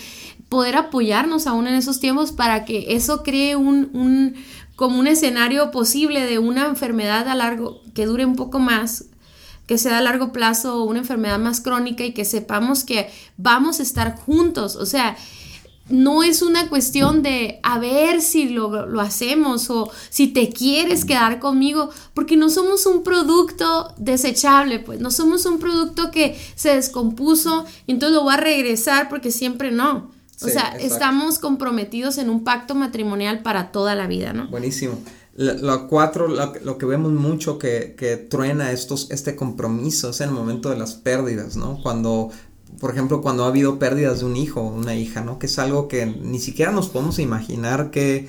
poder 0.49 0.75
apoyarnos 0.75 1.47
aún 1.47 1.67
en 1.67 1.75
esos 1.75 1.99
tiempos 1.99 2.31
para 2.31 2.65
que 2.65 2.95
eso 2.95 3.23
cree 3.23 3.55
un, 3.55 3.89
un 3.93 4.35
como 4.75 4.99
un 4.99 5.07
escenario 5.07 5.71
posible 5.71 6.25
de 6.25 6.39
una 6.39 6.65
enfermedad 6.65 7.27
a 7.27 7.35
largo, 7.35 7.81
que 7.93 8.05
dure 8.05 8.25
un 8.25 8.35
poco 8.35 8.59
más, 8.59 9.05
que 9.67 9.77
sea 9.77 9.97
a 9.97 10.01
largo 10.01 10.31
plazo, 10.31 10.83
una 10.83 10.99
enfermedad 10.99 11.39
más 11.39 11.61
crónica 11.61 12.03
y 12.03 12.13
que 12.13 12.25
sepamos 12.25 12.83
que 12.83 13.09
vamos 13.37 13.79
a 13.79 13.83
estar 13.83 14.15
juntos. 14.15 14.75
O 14.75 14.85
sea, 14.85 15.15
no 15.89 16.23
es 16.23 16.41
una 16.41 16.67
cuestión 16.69 17.21
de 17.21 17.59
a 17.61 17.77
ver 17.77 18.21
si 18.21 18.49
lo, 18.49 18.99
hacemos 18.99 19.69
o 19.69 19.91
si 20.09 20.27
te 20.27 20.49
quieres 20.49 21.05
quedar 21.05 21.39
conmigo, 21.39 21.89
porque 22.13 22.37
no 22.37 22.49
somos 22.49 22.85
un 22.85 23.03
producto 23.03 23.93
desechable, 23.97 24.79
pues 24.79 24.99
no 24.99 25.11
somos 25.11 25.45
un 25.45 25.59
producto 25.59 26.09
que 26.11 26.39
se 26.55 26.75
descompuso 26.75 27.65
y 27.85 27.91
entonces 27.91 28.15
lo 28.15 28.23
voy 28.23 28.33
a 28.33 28.37
regresar 28.37 29.09
porque 29.09 29.31
siempre 29.31 29.71
no. 29.71 30.11
o 30.41 30.47
sea, 30.47 30.75
estamos 30.79 31.39
comprometidos 31.39 32.17
en 32.17 32.29
un 32.29 32.43
pacto 32.43 32.73
matrimonial 32.73 33.41
para 33.43 33.71
toda 33.71 33.95
la 33.95 34.07
vida, 34.07 34.33
¿no? 34.33 34.47
Buenísimo. 34.47 34.97
Lo, 35.37 35.89
cuatro, 35.89 36.29
lo, 36.29 36.77
que 36.77 36.85
vemos 36.85 37.11
mucho 37.11 37.59
que, 37.59 37.93
que 37.97 38.15
truena 38.15 38.71
estos, 38.71 39.11
este 39.11 39.35
compromiso 39.35 40.11
es 40.11 40.21
en 40.21 40.29
el 40.29 40.33
momento 40.33 40.69
de 40.69 40.77
las 40.77 40.93
pérdidas, 40.93 41.57
¿no? 41.57 41.77
Cuando 41.83 42.31
por 42.79 42.91
ejemplo, 42.91 43.21
cuando 43.21 43.43
ha 43.43 43.47
habido 43.47 43.79
pérdidas 43.79 44.19
de 44.19 44.25
un 44.25 44.35
hijo 44.35 44.61
una 44.61 44.95
hija, 44.95 45.21
¿no? 45.21 45.39
Que 45.39 45.47
es 45.47 45.59
algo 45.59 45.87
que 45.87 46.05
ni 46.05 46.39
siquiera 46.39 46.71
nos 46.71 46.89
podemos 46.89 47.19
imaginar 47.19 47.91
que 47.91 48.27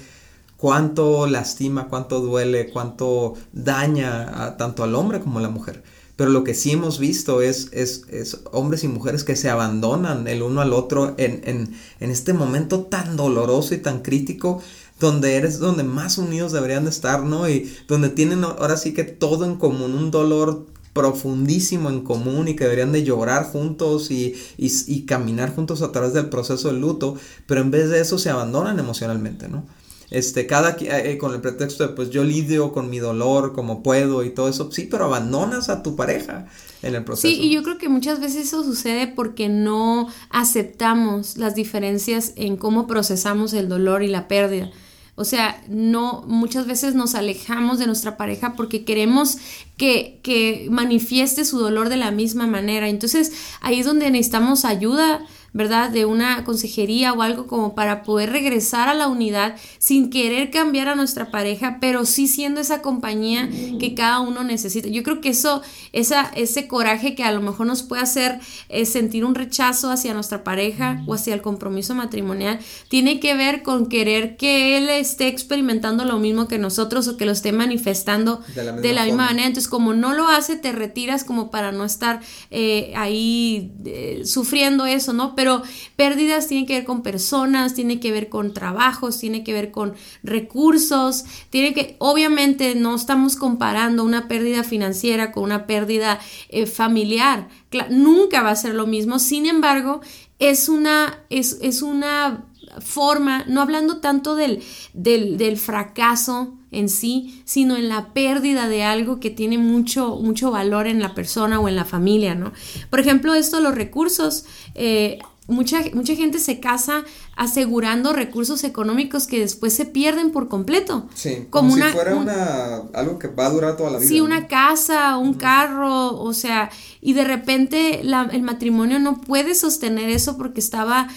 cuánto 0.57 1.27
lastima, 1.27 1.89
cuánto 1.89 2.21
duele, 2.21 2.71
cuánto 2.71 3.35
daña 3.53 4.57
tanto 4.57 4.85
al 4.85 4.95
hombre 4.95 5.21
como 5.21 5.39
a 5.39 5.43
la 5.43 5.51
mujer. 5.51 5.83
pero 6.17 6.31
lo 6.31 6.45
que 6.45 6.55
sí 6.55 6.73
hemos 6.73 6.99
visto 6.99 7.43
es, 7.43 7.69
es, 7.73 8.05
es 8.09 8.41
hombres 8.53 8.85
y 8.85 8.89
mujeres 8.89 9.23
que 9.23 9.37
se 9.37 9.51
abandonan 9.51 10.27
el 10.27 10.43
uno 10.43 10.63
al 10.63 10.73
otro 10.73 11.15
en, 11.19 11.43
en, 11.45 11.77
en 12.01 12.11
este 12.11 12.33
momento 12.33 12.85
tan 12.85 13.17
doloroso 13.17 13.75
y 13.75 13.79
tan 13.79 14.01
crítico 14.01 14.63
donde 14.99 15.37
eres 15.37 15.59
donde 15.59 15.85
más 15.85 16.17
unidos 16.17 16.53
deberían 16.53 16.85
de 16.85 16.91
estar, 16.91 17.23
¿no? 17.23 17.49
Y 17.49 17.71
donde 17.87 18.09
tienen 18.09 18.45
ahora 18.45 18.79
sí 18.79 18.95
que 18.95 19.05
todo 19.05 19.45
en 19.45 19.57
común, 19.57 19.95
un 19.95 20.11
dolor 20.11 20.67
profundísimo 20.97 21.91
en 21.91 22.01
común 22.01 22.49
y 22.49 22.57
que 22.57 22.65
deberían 22.65 22.91
de 22.91 23.05
llorar 23.05 23.45
juntos 23.45 24.11
y, 24.11 24.35
y, 24.57 25.03
caminar 25.03 25.55
juntos 25.55 25.83
a 25.83 25.93
través 25.93 26.15
del 26.15 26.31
proceso 26.31 26.69
del 26.69 26.81
luto, 26.81 27.17
pero 27.47 27.61
en 27.61 27.71
vez 27.71 27.91
de 27.91 28.01
eso 28.01 28.19
se 28.19 28.31
abandonan 28.31 28.79
emocionalmente, 28.79 29.47
¿no? 29.47 29.67
Este, 30.11 30.47
cada 30.47 30.71
eh, 30.71 31.13
eh, 31.13 31.19
con 31.19 31.35
el 31.35 31.43
pretexto 31.43 31.87
de 31.87 31.93
pues 31.93 32.09
yo 32.09 32.25
lidio 32.25 32.73
con 32.73 32.89
mi 32.89 32.99
dolor 32.99 33.53
como 33.53 33.83
puedo 33.83 34.25
y 34.25 34.31
todo 34.31 34.49
eso, 34.49 34.73
sí, 34.73 34.89
pero 34.91 35.05
abandonas 35.05 35.69
a 35.69 35.83
tu 35.83 35.97
pareja 35.97 36.47
en 36.81 36.95
el 36.95 37.05
proceso. 37.05 37.29
Sí, 37.29 37.43
y 37.43 37.51
yo 37.51 37.63
creo 37.63 37.77
que 37.77 37.91
muchas 37.91 38.19
veces 38.19 38.47
eso 38.47 38.65
sucede 38.65 39.07
porque 39.07 39.51
no 39.51 40.09
aceptamos 40.31 41.37
las 41.37 41.55
diferencias 41.55 42.33
en 42.37 42.57
cómo 42.57 42.87
procesamos 42.87 43.53
el 43.53 43.69
dolor 43.69 44.03
y 44.03 44.09
la 44.09 44.29
pérdida. 44.29 44.71
O 45.17 45.25
sea, 45.25 45.63
no, 45.69 46.25
muchas 46.27 46.67
veces 46.67 46.95
nos 46.95 47.15
alejamos 47.15 47.79
de 47.79 47.87
nuestra 47.87 48.19
pareja 48.19 48.53
porque 48.55 48.85
queremos 48.85 49.39
que, 49.79 50.21
que 50.23 50.69
manifieste 50.71 51.47
su 51.47 51.59
dolor 51.59 51.89
de 51.89 51.97
la 51.97 52.11
misma 52.11 52.47
manera. 52.47 52.89
Entonces, 52.89 53.33
ahí 53.63 53.81
es 53.81 53.87
donde 53.87 54.11
necesitamos 54.11 54.67
ayuda 54.67 55.27
¿verdad? 55.53 55.91
De 55.91 56.05
una 56.05 56.45
consejería 56.45 57.13
o 57.13 57.23
algo 57.23 57.47
como 57.47 57.75
para 57.75 58.03
poder 58.03 58.31
regresar 58.31 58.89
a 58.89 58.95
la 58.95 59.09
unidad 59.09 59.57
sin 59.79 60.11
querer 60.11 60.51
cambiar 60.51 60.89
a 60.89 60.95
nuestra 60.97 61.31
pareja, 61.31 61.79
pero 61.81 62.05
sí 62.05 62.29
siendo 62.29 62.61
esa 62.61 62.83
compañía 62.83 63.49
que 63.79 63.95
cada 63.95 64.21
uno 64.21 64.45
necesita. 64.45 64.89
Yo 64.89 65.03
creo 65.03 65.21
que 65.21 65.31
eso, 65.31 65.63
esa, 65.93 66.31
ese 66.35 66.67
coraje 66.67 67.15
que 67.15 67.25
a 67.25 67.33
lo 67.33 67.41
mejor 67.41 67.67
nos 67.67 67.83
puede 67.83 68.03
hacer 68.03 68.41
eh, 68.69 68.85
sentir 68.87 69.25
un 69.25 69.35
rechazo 69.35 69.91
hacia 69.91 70.15
nuestra 70.15 70.45
pareja 70.45 71.03
o 71.07 71.15
hacia 71.15 71.35
el 71.35 71.43
compromiso 71.43 71.95
matrimonial, 71.95 72.59
tiene 72.89 73.21
que 73.21 73.35
ver 73.35 73.63
con 73.63 73.89
querer 73.89 74.37
que 74.37 74.77
él 74.77 74.89
esté 74.89 75.29
experimentando 75.29 76.05
lo 76.05 76.19
mismo 76.19 76.49
que 76.49 76.59
nosotros 76.59 77.09
o 77.09 77.17
que 77.17 77.27
lo 77.27 77.33
esté 77.33 77.53
manifestando 77.53 78.41
de 78.55 78.93
la 78.93 79.05
misma, 79.05 79.27
manera. 79.27 79.47
Entonces, 79.47 79.69
como 79.69 79.95
no 79.95 80.13
lo 80.13 80.29
hace, 80.29 80.57
te 80.57 80.73
retiras 80.73 81.25
como 81.25 81.51
para 81.51 81.73
no 81.73 81.85
estar 81.85 82.21
eh, 82.51 82.93
ahí 82.97 83.73
eh, 83.85 84.23
sufriendo 84.25 84.87
eso, 84.87 85.13
¿no? 85.13 85.35
Pero 85.37 85.63
pérdidas 85.95 86.49
tienen 86.49 86.67
que 86.67 86.75
ver 86.75 86.85
con 86.85 87.03
personas, 87.03 87.75
tiene 87.75 88.01
que 88.01 88.11
ver 88.11 88.29
con 88.29 88.53
trabajos, 88.53 89.19
tiene 89.19 89.45
que 89.45 89.53
ver 89.53 89.71
con 89.71 89.95
recursos, 90.25 91.25
tiene 91.51 91.75
que, 91.75 91.95
obviamente 92.01 92.75
no 92.75 92.97
estamos 92.97 93.37
comparando 93.37 94.03
una 94.03 94.27
pérdida 94.27 94.65
financiera 94.65 95.31
con 95.31 95.45
una 95.45 95.67
pérdida 95.67 96.19
eh, 96.49 96.67
familiar, 96.67 97.49
nunca 97.91 98.43
va 98.43 98.51
a 98.51 98.57
ser 98.57 98.75
lo 98.75 98.87
mismo, 98.87 99.19
sin 99.19 99.47
embargo, 99.47 100.01
es 100.39 100.69
una, 100.69 101.21
es, 101.31 101.59
es 101.63 101.83
una 101.83 102.47
forma, 102.81 103.45
no 103.47 103.63
hablando 103.63 103.99
tanto 103.99 104.35
del, 104.35 104.63
del, 104.93 105.57
fracaso 105.57 106.56
en 106.71 106.89
sí, 106.89 107.43
sino 107.45 107.77
en 107.77 107.89
la 107.89 108.13
pérdida 108.13 108.69
de 108.69 108.83
algo 108.83 109.21
que 109.21 109.31
tiene 109.31 109.59
mucho, 109.59 110.17
mucho 110.17 110.51
valor 110.51 110.87
en 110.87 111.01
la 111.01 111.15
persona 111.15 111.61
o 111.61 111.69
en 111.69 111.77
la 111.77 111.85
familia, 111.85 112.35
¿no? 112.35 112.53
Por 112.91 113.01
ejemplo, 113.01 113.35
esto, 113.35 113.61
los 113.61 113.75
recursos, 113.75 114.45
eh, 114.75 115.19
mucha, 115.47 115.81
mucha 115.95 116.15
gente 116.15 116.39
se 116.39 116.61
casa 116.61 117.05
asegurando 117.37 118.13
recursos 118.13 118.65
económicos 118.65 119.27
que 119.27 119.39
después 119.39 119.75
se 119.75 119.85
pierden 119.85 120.33
por 120.33 120.49
completo. 120.49 121.09
Sí, 121.15 121.47
como, 121.51 121.77
si 121.77 121.83
fuera 121.83 122.17
una, 122.17 122.77
algo 122.95 123.19
que 123.19 123.29
va 123.29 123.47
a 123.47 123.51
durar 123.51 123.77
toda 123.77 123.91
la 123.91 123.99
vida. 123.99 124.09
Sí, 124.09 124.21
una 124.21 124.49
casa, 124.49 125.17
un 125.19 125.35
carro, 125.35 126.19
o 126.19 126.33
sea, 126.33 126.71
y 127.01 127.13
de 127.13 127.25
repente 127.25 128.01
el 128.01 128.43
matrimonio 128.43 128.99
no 128.99 129.21
puede 129.21 129.55
sostener 129.55 130.11
eso 130.11 130.37
porque 130.37 130.61
estaba, 130.61 131.09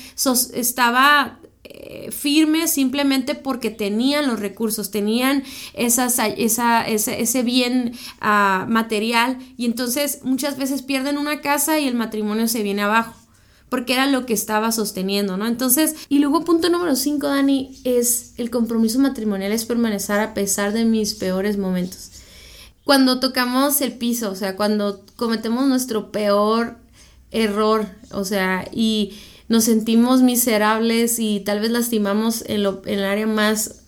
estaba 0.53 1.39
eh, 1.91 2.11
firme 2.11 2.67
simplemente 2.67 3.33
porque 3.33 3.71
tenían 3.71 4.27
los 4.27 4.39
recursos, 4.39 4.91
tenían 4.91 5.43
esa, 5.73 6.05
ese, 6.27 7.19
ese 7.19 7.41
bien 7.41 7.93
uh, 8.21 8.69
material 8.69 9.39
y 9.57 9.65
entonces 9.65 10.19
muchas 10.21 10.55
veces 10.55 10.83
pierden 10.83 11.17
una 11.17 11.41
casa 11.41 11.79
y 11.79 11.87
el 11.87 11.95
matrimonio 11.95 12.47
se 12.47 12.61
viene 12.61 12.83
abajo 12.83 13.15
porque 13.69 13.93
era 13.93 14.05
lo 14.05 14.27
que 14.27 14.33
estaba 14.35 14.71
sosteniendo, 14.71 15.35
¿no? 15.35 15.47
Entonces, 15.47 15.95
y 16.09 16.19
luego 16.19 16.45
punto 16.45 16.69
número 16.69 16.95
5, 16.95 17.27
Dani, 17.27 17.79
es 17.83 18.33
el 18.37 18.51
compromiso 18.51 18.99
matrimonial 18.99 19.51
es 19.51 19.65
permanecer 19.65 20.19
a 20.19 20.35
pesar 20.35 20.73
de 20.73 20.85
mis 20.85 21.15
peores 21.15 21.57
momentos. 21.57 22.11
Cuando 22.83 23.19
tocamos 23.19 23.81
el 23.81 23.93
piso, 23.93 24.29
o 24.29 24.35
sea, 24.35 24.55
cuando 24.55 25.03
cometemos 25.15 25.67
nuestro 25.67 26.11
peor 26.11 26.77
error, 27.31 27.87
o 28.11 28.25
sea, 28.25 28.67
y 28.71 29.17
nos 29.49 29.65
sentimos 29.65 30.21
miserables 30.21 31.19
y 31.19 31.41
tal 31.41 31.59
vez 31.59 31.71
lastimamos 31.71 32.43
en, 32.47 32.63
lo, 32.63 32.81
en 32.85 32.99
el 32.99 33.05
área 33.05 33.27
más 33.27 33.81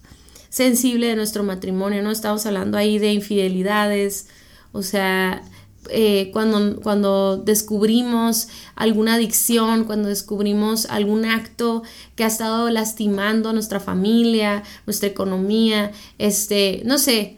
sensible 0.50 1.08
de 1.08 1.16
nuestro 1.16 1.44
matrimonio, 1.44 2.04
¿no? 2.04 2.12
Estamos 2.12 2.46
hablando 2.46 2.78
ahí 2.78 3.00
de 3.00 3.14
infidelidades, 3.14 4.28
o 4.74 4.82
sea, 4.82 5.44
eh, 5.90 6.30
cuando, 6.34 6.82
cuando 6.82 7.38
descubrimos 7.38 8.50
alguna 8.76 9.16
adicción, 9.16 9.86
cuando 9.86 10.10
descubrimos 10.10 10.86
algún 10.88 11.26
acto 11.26 11.84
que 12.16 12.24
ha 12.24 12.28
estado 12.28 12.70
lastimando 12.70 13.50
a 13.50 13.54
nuestra 13.54 13.80
familia, 13.80 14.64
nuestra 14.86 15.10
economía, 15.10 15.92
este, 16.18 16.82
no 16.86 16.98
sé, 16.98 17.38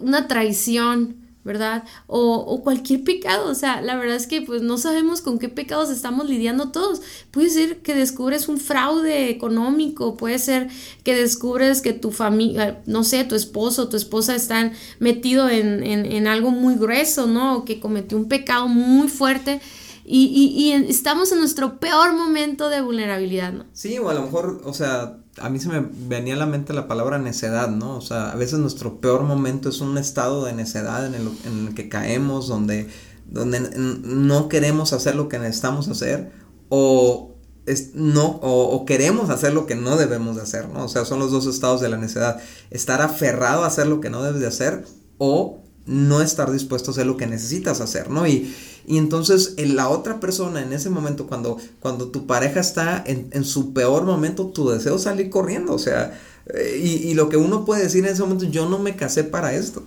una 0.00 0.26
traición, 0.28 1.21
¿verdad? 1.44 1.84
O, 2.06 2.62
cualquier 2.62 3.02
pecado, 3.02 3.50
o 3.50 3.54
sea, 3.54 3.80
la 3.80 3.96
verdad 3.96 4.16
es 4.16 4.26
que 4.26 4.42
pues 4.42 4.62
no 4.62 4.78
sabemos 4.78 5.20
con 5.20 5.38
qué 5.38 5.48
pecados 5.48 5.90
estamos 5.90 6.28
lidiando 6.28 6.70
todos. 6.70 7.02
Puede 7.30 7.50
ser 7.50 7.78
que 7.78 7.94
descubres 7.94 8.48
un 8.48 8.58
fraude 8.58 9.28
económico, 9.30 10.16
puede 10.16 10.38
ser 10.38 10.68
que 11.02 11.16
descubres 11.16 11.82
que 11.82 11.92
tu 11.92 12.12
familia, 12.12 12.80
no 12.86 13.02
sé, 13.02 13.24
tu 13.24 13.34
esposo, 13.34 13.88
tu 13.88 13.96
esposa 13.96 14.34
están 14.34 14.72
metido 15.00 15.48
en, 15.48 15.82
en, 15.82 16.26
algo 16.26 16.50
muy 16.50 16.76
grueso, 16.76 17.26
¿no? 17.26 17.58
O 17.58 17.64
que 17.64 17.80
cometió 17.80 18.16
un 18.16 18.28
pecado 18.28 18.68
muy 18.68 19.08
fuerte. 19.08 19.60
Y, 20.04 20.26
y, 20.26 20.64
y 20.64 20.72
estamos 20.90 21.30
en 21.32 21.38
nuestro 21.38 21.78
peor 21.78 22.12
momento 22.12 22.68
de 22.68 22.80
vulnerabilidad, 22.80 23.52
¿no? 23.52 23.64
Sí, 23.72 23.98
o 23.98 24.08
a 24.08 24.14
lo 24.14 24.22
mejor, 24.22 24.60
o 24.64 24.74
sea, 24.74 25.21
a 25.40 25.48
mí 25.48 25.58
se 25.58 25.68
me 25.68 25.80
venía 25.80 26.34
a 26.34 26.38
la 26.38 26.46
mente 26.46 26.72
la 26.72 26.88
palabra 26.88 27.18
necedad, 27.18 27.68
¿no? 27.68 27.96
O 27.96 28.00
sea, 28.00 28.32
a 28.32 28.34
veces 28.34 28.58
nuestro 28.58 29.00
peor 29.00 29.22
momento 29.22 29.68
es 29.68 29.80
un 29.80 29.96
estado 29.96 30.44
de 30.44 30.52
necedad 30.52 31.06
en 31.06 31.14
el, 31.14 31.74
que 31.74 31.88
caemos, 31.88 32.48
donde, 32.48 32.88
donde 33.26 33.60
no 33.76 34.48
queremos 34.48 34.92
hacer 34.92 35.14
lo 35.14 35.28
que 35.28 35.38
necesitamos 35.38 35.88
hacer 35.88 36.32
o, 36.68 37.34
es, 37.64 37.94
no, 37.94 38.40
o, 38.42 38.84
queremos 38.84 39.30
hacer 39.30 39.54
lo 39.54 39.66
que 39.66 39.74
no 39.74 39.96
debemos 39.96 40.36
de 40.36 40.42
hacer, 40.42 40.68
¿no? 40.68 40.84
O 40.84 40.88
sea, 40.88 41.04
son 41.04 41.18
los 41.18 41.30
dos 41.30 41.46
estados 41.46 41.80
de 41.80 41.88
la 41.88 41.96
necedad. 41.96 42.40
Estar 42.70 43.00
aferrado 43.00 43.64
a 43.64 43.68
hacer 43.68 43.86
lo 43.86 44.00
que 44.00 44.10
no 44.10 44.22
debes 44.22 44.40
de 44.40 44.48
hacer 44.48 44.84
o 45.18 45.62
no 45.86 46.20
estar 46.20 46.50
dispuesto 46.52 46.90
a 46.90 46.92
hacer 46.92 47.06
lo 47.06 47.16
que 47.16 47.26
necesitas 47.26 47.80
hacer, 47.80 48.10
¿no? 48.10 48.26
Y, 48.26 48.54
y 48.86 48.98
entonces 48.98 49.54
en 49.56 49.76
la 49.76 49.88
otra 49.88 50.20
persona 50.20 50.62
en 50.62 50.72
ese 50.72 50.90
momento, 50.90 51.26
cuando, 51.26 51.58
cuando 51.80 52.08
tu 52.08 52.26
pareja 52.26 52.60
está 52.60 53.02
en, 53.06 53.28
en 53.32 53.44
su 53.44 53.72
peor 53.72 54.04
momento, 54.04 54.46
tu 54.46 54.68
deseo 54.68 54.96
es 54.96 55.02
salir 55.02 55.30
corriendo. 55.30 55.74
O 55.74 55.78
sea, 55.78 56.18
eh, 56.46 56.80
y, 56.82 57.08
y 57.08 57.14
lo 57.14 57.28
que 57.28 57.36
uno 57.36 57.64
puede 57.64 57.84
decir 57.84 58.04
en 58.04 58.12
ese 58.12 58.22
momento, 58.22 58.44
yo 58.44 58.68
no 58.68 58.78
me 58.78 58.96
casé 58.96 59.24
para 59.24 59.54
esto. 59.54 59.84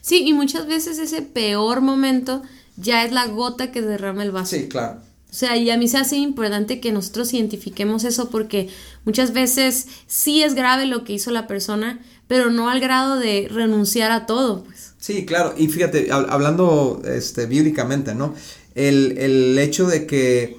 Sí, 0.00 0.24
y 0.26 0.32
muchas 0.32 0.66
veces 0.66 0.98
ese 0.98 1.22
peor 1.22 1.80
momento 1.80 2.42
ya 2.76 3.04
es 3.04 3.12
la 3.12 3.26
gota 3.26 3.72
que 3.72 3.82
derrama 3.82 4.22
el 4.22 4.30
vaso. 4.30 4.56
Sí, 4.56 4.68
claro. 4.68 5.00
O 5.30 5.34
sea, 5.34 5.56
y 5.58 5.68
a 5.70 5.76
mí 5.76 5.88
se 5.88 5.98
hace 5.98 6.16
importante 6.16 6.80
que 6.80 6.90
nosotros 6.90 7.34
identifiquemos 7.34 8.04
eso 8.04 8.30
porque 8.30 8.70
muchas 9.04 9.34
veces 9.34 9.86
sí 10.06 10.42
es 10.42 10.54
grave 10.54 10.86
lo 10.86 11.04
que 11.04 11.12
hizo 11.12 11.30
la 11.30 11.46
persona, 11.46 12.00
pero 12.28 12.50
no 12.50 12.68
al 12.68 12.80
grado 12.80 13.18
de 13.18 13.48
renunciar 13.50 14.12
a 14.12 14.26
todo, 14.26 14.62
pues. 14.64 14.92
Sí, 14.98 15.24
claro, 15.24 15.54
y 15.56 15.68
fíjate, 15.68 16.08
hablando 16.12 17.02
este, 17.04 17.46
bíblicamente, 17.46 18.14
¿no? 18.14 18.34
El, 18.74 19.58
hecho 19.58 19.86
de 19.86 20.06
que, 20.06 20.58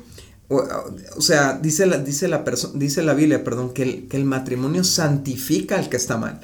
o, 0.50 1.22
sea, 1.22 1.60
dice 1.62 1.86
la, 1.86 2.00
dice 2.00 2.28
la, 2.28 2.44
dice 2.74 3.04
la 3.04 3.14
Biblia, 3.14 3.44
perdón, 3.44 3.74
que 3.74 3.84
el, 3.84 4.08
que 4.08 4.18
el 4.18 4.26
matrimonio 4.26 4.84
santifica 4.84 5.78
al 5.78 5.90
que 5.90 5.98
está 5.98 6.18
mal. 6.18 6.42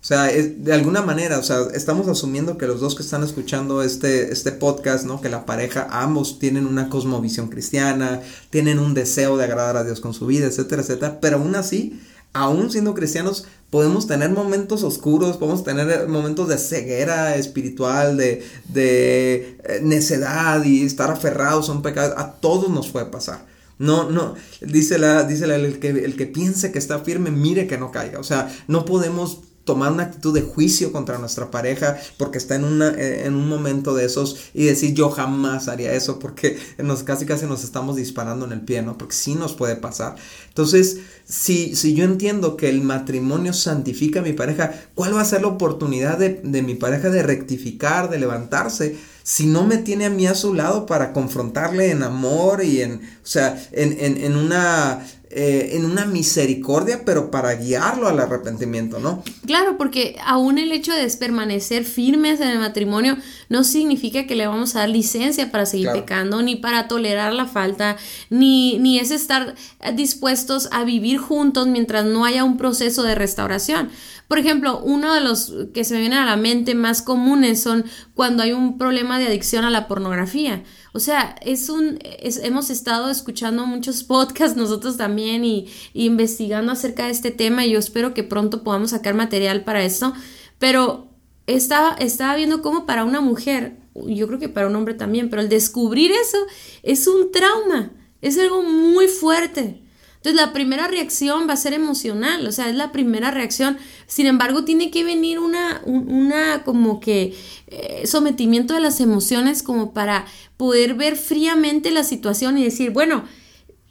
O 0.00 0.04
sea, 0.08 0.24
de 0.26 0.72
alguna 0.72 1.02
manera, 1.02 1.38
o 1.38 1.42
sea, 1.42 1.62
estamos 1.74 2.06
asumiendo 2.06 2.56
que 2.56 2.68
los 2.68 2.80
dos 2.80 2.94
que 2.94 3.02
están 3.02 3.24
escuchando 3.24 3.82
este, 3.82 4.32
este 4.32 4.52
podcast, 4.52 5.04
¿no? 5.04 5.20
Que 5.20 5.28
la 5.28 5.44
pareja, 5.44 5.88
ambos 5.90 6.38
tienen 6.38 6.66
una 6.66 6.88
cosmovisión 6.88 7.48
cristiana, 7.48 8.22
tienen 8.50 8.78
un 8.78 8.94
deseo 8.94 9.36
de 9.36 9.44
agradar 9.44 9.76
a 9.76 9.84
Dios 9.84 10.00
con 10.00 10.14
su 10.14 10.26
vida, 10.26 10.46
etcétera, 10.46 10.82
etcétera, 10.82 11.18
pero 11.20 11.38
aún 11.38 11.56
así, 11.56 12.00
aún 12.38 12.70
siendo 12.70 12.94
cristianos, 12.94 13.46
podemos 13.70 14.06
tener 14.06 14.30
momentos 14.30 14.82
oscuros, 14.82 15.36
podemos 15.36 15.64
tener 15.64 16.08
momentos 16.08 16.48
de 16.48 16.58
ceguera 16.58 17.36
espiritual, 17.36 18.16
de, 18.16 18.44
eh, 18.74 19.80
necedad 19.82 20.64
y 20.64 20.84
estar 20.84 21.10
aferrados 21.10 21.68
a 21.68 21.72
un 21.72 21.82
pecado. 21.82 22.14
A 22.18 22.32
todos 22.32 22.70
nos 22.70 22.88
puede 22.88 23.06
pasar. 23.06 23.46
No, 23.78 24.10
no, 24.10 24.34
dice 24.60 24.98
la, 24.98 25.22
dice 25.22 25.44
el, 25.44 25.78
que, 25.78 25.90
el 25.90 26.16
que 26.16 26.26
piense 26.26 26.72
que 26.72 26.78
está 26.78 26.98
firme, 27.00 27.30
mire 27.30 27.66
que 27.66 27.78
no 27.78 27.92
caiga. 27.92 28.18
O 28.18 28.24
sea, 28.24 28.52
no 28.66 28.84
podemos 28.84 29.40
tomar 29.68 29.92
una 29.92 30.04
actitud 30.04 30.32
de 30.32 30.40
juicio 30.40 30.92
contra 30.92 31.18
nuestra 31.18 31.50
pareja 31.50 31.98
porque 32.16 32.38
está 32.38 32.54
en, 32.54 32.64
una, 32.64 32.88
eh, 32.88 33.26
en 33.26 33.34
un 33.34 33.50
momento 33.50 33.94
de 33.94 34.06
esos 34.06 34.50
y 34.54 34.64
decir 34.64 34.94
yo 34.94 35.10
jamás 35.10 35.68
haría 35.68 35.92
eso 35.92 36.18
porque 36.18 36.58
nos, 36.78 37.02
casi 37.02 37.26
casi 37.26 37.44
nos 37.44 37.64
estamos 37.64 37.96
disparando 37.96 38.46
en 38.46 38.52
el 38.52 38.62
pie, 38.62 38.80
¿no? 38.80 38.96
Porque 38.96 39.14
sí 39.14 39.34
nos 39.34 39.52
puede 39.52 39.76
pasar. 39.76 40.16
Entonces, 40.48 41.00
si, 41.28 41.76
si 41.76 41.92
yo 41.92 42.04
entiendo 42.04 42.56
que 42.56 42.70
el 42.70 42.80
matrimonio 42.80 43.52
santifica 43.52 44.20
a 44.20 44.22
mi 44.22 44.32
pareja, 44.32 44.72
¿cuál 44.94 45.14
va 45.14 45.20
a 45.20 45.26
ser 45.26 45.42
la 45.42 45.48
oportunidad 45.48 46.16
de, 46.16 46.40
de 46.42 46.62
mi 46.62 46.74
pareja 46.74 47.10
de 47.10 47.22
rectificar, 47.22 48.08
de 48.08 48.20
levantarse? 48.20 48.96
si 49.28 49.44
no 49.44 49.66
me 49.66 49.76
tiene 49.76 50.06
a 50.06 50.10
mí 50.10 50.26
a 50.26 50.34
su 50.34 50.54
lado 50.54 50.86
para 50.86 51.12
confrontarle 51.12 51.90
en 51.90 52.02
amor 52.02 52.64
y 52.64 52.80
en, 52.80 52.94
o 52.94 53.26
sea, 53.26 53.62
en, 53.72 53.94
en, 54.00 54.16
en 54.16 54.36
una 54.36 55.04
eh, 55.30 55.76
en 55.76 55.84
una 55.84 56.06
misericordia, 56.06 57.02
pero 57.04 57.30
para 57.30 57.54
guiarlo 57.54 58.08
al 58.08 58.18
arrepentimiento, 58.18 58.98
¿no? 58.98 59.22
Claro, 59.46 59.76
porque 59.76 60.16
aún 60.24 60.56
el 60.56 60.72
hecho 60.72 60.92
de 60.92 61.06
permanecer 61.18 61.84
firmes 61.84 62.40
en 62.40 62.48
el 62.48 62.58
matrimonio 62.58 63.18
no 63.50 63.62
significa 63.62 64.26
que 64.26 64.36
le 64.36 64.46
vamos 64.46 64.74
a 64.74 64.80
dar 64.80 64.88
licencia 64.88 65.50
para 65.50 65.66
seguir 65.66 65.90
pecando, 65.92 66.40
ni 66.40 66.56
para 66.56 66.88
tolerar 66.88 67.34
la 67.34 67.44
falta, 67.44 67.98
ni, 68.30 68.78
ni 68.78 68.98
es 68.98 69.10
estar 69.10 69.54
dispuestos 69.94 70.70
a 70.72 70.84
vivir 70.84 71.18
juntos 71.18 71.66
mientras 71.66 72.06
no 72.06 72.24
haya 72.24 72.42
un 72.44 72.56
proceso 72.56 73.02
de 73.02 73.14
restauración. 73.14 73.90
Por 74.28 74.38
ejemplo, 74.38 74.80
uno 74.80 75.14
de 75.14 75.20
los 75.20 75.52
que 75.72 75.84
se 75.84 75.94
me 75.94 76.00
vienen 76.00 76.18
a 76.18 76.26
la 76.26 76.36
mente 76.36 76.74
más 76.74 77.02
comunes 77.02 77.62
son 77.62 77.84
cuando 78.14 78.42
hay 78.42 78.52
un 78.52 78.78
problema 78.78 79.18
de 79.18 79.26
adicción 79.26 79.64
a 79.64 79.70
la 79.70 79.88
pornografía. 79.88 80.62
O 80.92 81.00
sea, 81.00 81.36
es 81.42 81.68
un, 81.68 81.98
hemos 82.02 82.70
estado 82.70 83.10
escuchando 83.10 83.66
muchos 83.66 84.04
podcasts 84.04 84.56
nosotros 84.56 84.96
también 84.96 85.44
y, 85.44 85.68
investigando 85.94 86.72
acerca 86.72 87.06
de 87.06 87.12
este 87.12 87.30
tema 87.30 87.66
y 87.66 87.72
yo 87.72 87.78
espero 87.78 88.14
que 88.14 88.24
pronto 88.24 88.62
podamos 88.62 88.90
sacar 88.90 89.14
material 89.14 89.64
para 89.64 89.84
esto, 89.84 90.12
pero 90.58 91.08
estaba, 91.46 91.94
estaba 91.94 92.36
viendo 92.36 92.62
cómo 92.62 92.86
para 92.86 93.04
una 93.04 93.20
mujer, 93.20 93.76
yo 93.94 94.26
creo 94.26 94.38
que 94.38 94.48
para 94.48 94.66
un 94.66 94.76
hombre 94.76 94.94
también, 94.94 95.30
pero 95.30 95.42
el 95.42 95.48
descubrir 95.48 96.12
eso 96.12 96.38
es 96.82 97.06
un 97.06 97.32
trauma, 97.32 97.92
es 98.20 98.38
algo 98.38 98.62
muy 98.62 99.08
fuerte. 99.08 99.82
Entonces 100.28 100.46
la 100.46 100.52
primera 100.52 100.88
reacción 100.88 101.48
va 101.48 101.54
a 101.54 101.56
ser 101.56 101.72
emocional, 101.72 102.46
o 102.46 102.52
sea, 102.52 102.68
es 102.68 102.76
la 102.76 102.92
primera 102.92 103.30
reacción. 103.30 103.78
Sin 104.06 104.26
embargo, 104.26 104.62
tiene 104.62 104.90
que 104.90 105.02
venir 105.02 105.38
una, 105.38 105.80
una 105.86 106.64
como 106.64 107.00
que 107.00 107.34
eh, 107.68 108.06
sometimiento 108.06 108.74
de 108.74 108.80
las 108.80 109.00
emociones 109.00 109.62
como 109.62 109.94
para 109.94 110.26
poder 110.58 110.92
ver 110.96 111.16
fríamente 111.16 111.90
la 111.90 112.04
situación 112.04 112.58
y 112.58 112.64
decir, 112.64 112.90
bueno, 112.90 113.24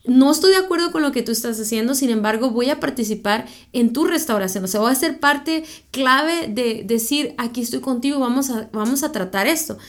no 0.06 0.30
estoy 0.30 0.52
de 0.52 0.58
acuerdo 0.58 0.92
con 0.92 1.02
lo 1.02 1.12
que 1.12 1.24
tú 1.24 1.32
estás 1.32 1.60
haciendo, 1.60 1.96
sin 1.96 2.12
embargo 2.12 2.52
voy 2.52 2.70
a 2.70 2.80
participar 2.80 3.48
en 3.74 3.92
tu 3.92 4.06
restauración, 4.06 4.64
o 4.64 4.68
sea, 4.68 4.80
voy 4.80 4.92
a 4.92 4.96
ser 4.96 5.20
parte 5.20 5.64
clave 5.90 6.50
de 6.50 6.84
decir, 6.86 7.34
aquí 7.40 7.62
estoy 7.62 7.80
contigo, 7.80 8.20
vamos 8.20 8.52
a, 8.52 8.70
vamos 8.72 9.02
a 9.02 9.12
tratar 9.12 9.48
esto 9.48 9.80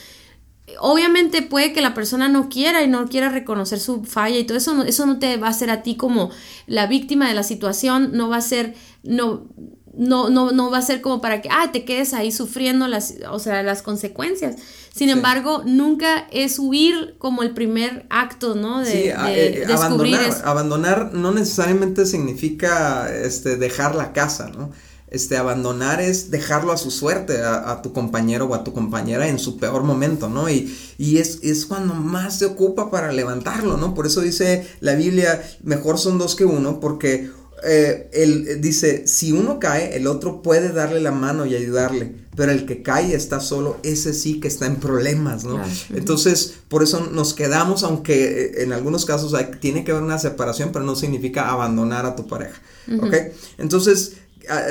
obviamente 0.79 1.41
puede 1.41 1.73
que 1.73 1.81
la 1.81 1.93
persona 1.93 2.29
no 2.29 2.49
quiera 2.49 2.83
y 2.83 2.87
no 2.87 3.07
quiera 3.07 3.29
reconocer 3.29 3.79
su 3.79 4.03
falla 4.03 4.37
y 4.37 4.43
todo 4.43 4.57
eso, 4.57 4.83
eso 4.83 5.05
no 5.05 5.19
te 5.19 5.37
va 5.37 5.47
a 5.47 5.51
hacer 5.51 5.69
a 5.69 5.81
ti 5.83 5.95
como 5.95 6.29
la 6.67 6.87
víctima 6.87 7.27
de 7.27 7.33
la 7.33 7.43
situación, 7.43 8.11
no 8.13 8.29
va 8.29 8.37
a 8.37 8.41
ser, 8.41 8.75
no, 9.03 9.47
no, 9.95 10.29
no, 10.29 10.51
no 10.51 10.71
va 10.71 10.77
a 10.77 10.81
ser 10.81 11.01
como 11.01 11.21
para 11.21 11.41
que, 11.41 11.49
ah, 11.51 11.71
te 11.71 11.83
quedes 11.83 12.13
ahí 12.13 12.31
sufriendo 12.31 12.87
las, 12.87 13.15
o 13.29 13.39
sea, 13.39 13.63
las 13.63 13.81
consecuencias. 13.81 14.55
Sin 14.93 15.09
embargo, 15.09 15.63
nunca 15.65 16.27
es 16.31 16.59
huir 16.59 17.15
como 17.19 17.43
el 17.43 17.51
primer 17.51 18.05
acto, 18.09 18.55
¿no? 18.55 18.79
De, 18.79 18.91
sí, 18.91 19.09
eh, 19.27 19.65
abandonar, 19.71 20.41
abandonar 20.43 21.13
no 21.13 21.31
necesariamente 21.31 22.05
significa 22.05 23.13
este, 23.13 23.55
dejar 23.55 23.95
la 23.95 24.13
casa, 24.13 24.49
¿no? 24.49 24.71
Este, 25.11 25.37
abandonar 25.37 26.01
es 26.01 26.29
dejarlo 26.31 26.71
a 26.71 26.77
su 26.77 26.91
suerte, 26.91 27.41
a, 27.41 27.81
tu 27.81 27.93
compañero 27.93 28.45
o 28.45 28.55
a 28.55 28.63
tu 28.63 28.73
compañera 28.73 29.27
en 29.27 29.39
su 29.39 29.57
peor 29.57 29.83
momento, 29.83 30.29
¿no? 30.29 30.49
Y, 30.49 30.75
y 30.97 31.17
es, 31.17 31.39
es, 31.41 31.65
cuando 31.65 31.95
más 31.95 32.39
se 32.39 32.45
ocupa 32.45 32.91
para 32.91 33.11
levantarlo, 33.11 33.77
¿no? 33.77 33.93
Por 33.93 34.05
eso 34.05 34.21
dice 34.21 34.67
la 34.81 34.95
Biblia, 34.95 35.41
mejor 35.63 35.97
son 35.97 36.17
dos 36.17 36.35
que 36.35 36.45
uno, 36.45 36.79
porque 36.79 37.29
eh, 37.63 38.09
él 38.13 38.61
dice, 38.61 39.07
si 39.07 39.31
uno 39.31 39.59
cae, 39.59 39.95
el 39.95 40.07
otro 40.07 40.41
puede 40.41 40.71
darle 40.71 41.01
la 41.01 41.11
mano 41.11 41.45
y 41.45 41.55
ayudarle, 41.55 42.15
pero 42.35 42.51
el 42.51 42.65
que 42.65 42.81
cae 42.81 43.13
está 43.13 43.39
solo, 43.39 43.77
ese 43.83 44.13
sí 44.13 44.39
que 44.39 44.47
está 44.47 44.65
en 44.65 44.77
problemas, 44.77 45.43
¿no? 45.43 45.61
Entonces, 45.93 46.55
por 46.69 46.83
eso 46.83 47.09
nos 47.11 47.33
quedamos, 47.33 47.83
aunque 47.83 48.43
eh, 48.43 48.63
en 48.63 48.73
algunos 48.73 49.05
casos 49.05 49.33
hay, 49.33 49.51
tiene 49.59 49.83
que 49.83 49.91
haber 49.91 50.03
una 50.03 50.19
separación, 50.19 50.69
pero 50.71 50.85
no 50.85 50.95
significa 50.95 51.49
abandonar 51.49 52.05
a 52.05 52.15
tu 52.15 52.27
pareja, 52.27 52.61
¿ok? 53.01 53.15
Entonces, 53.57 54.13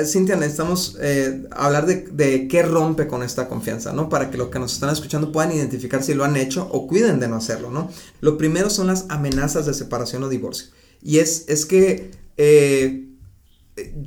Cintia, 0.05 0.35
necesitamos 0.35 0.97
eh, 0.99 1.47
hablar 1.51 1.85
de, 1.85 2.47
qué 2.47 2.63
rompe 2.63 3.07
con 3.07 3.23
esta 3.23 3.47
confianza, 3.47 3.93
¿no? 3.93 4.09
Para 4.09 4.29
que 4.31 4.37
los 4.37 4.49
que 4.49 4.59
nos 4.59 4.73
están 4.73 4.89
escuchando 4.89 5.31
puedan 5.31 5.51
identificar 5.51 6.03
si 6.03 6.13
lo 6.13 6.25
han 6.25 6.35
hecho 6.35 6.67
o 6.71 6.87
cuiden 6.87 7.19
de 7.19 7.27
no 7.27 7.35
hacerlo, 7.35 7.69
¿no? 7.69 7.89
Lo 8.19 8.37
primero 8.37 8.69
son 8.69 8.87
las 8.87 9.05
amenazas 9.09 9.65
de 9.65 9.73
separación 9.73 10.23
o 10.23 10.29
divorcio. 10.29 10.67
Y 11.01 11.19
es, 11.19 11.45
es 11.47 11.65
que 11.65 12.11
eh, 12.37 13.05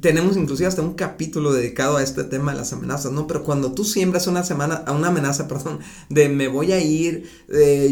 tenemos 0.01 0.37
inclusive 0.37 0.69
hasta 0.69 0.83
un 0.83 0.95
capítulo 0.95 1.53
dedicado 1.53 1.97
a 1.97 2.03
este 2.03 2.25
tema 2.25 2.53
de 2.53 2.59
las 2.59 2.73
amenazas, 2.73 3.13
¿no? 3.13 3.27
Pero 3.27 3.45
cuando 3.45 3.73
tú 3.73 3.85
siembras 3.85 4.27
una 4.27 4.45
semana, 4.45 4.85
una 4.89 5.09
amenaza, 5.09 5.49
perdón, 5.49 5.79
de 6.11 6.29
me 6.29 6.49
voy 6.49 6.73
a 6.73 6.81
ir, 6.81 7.31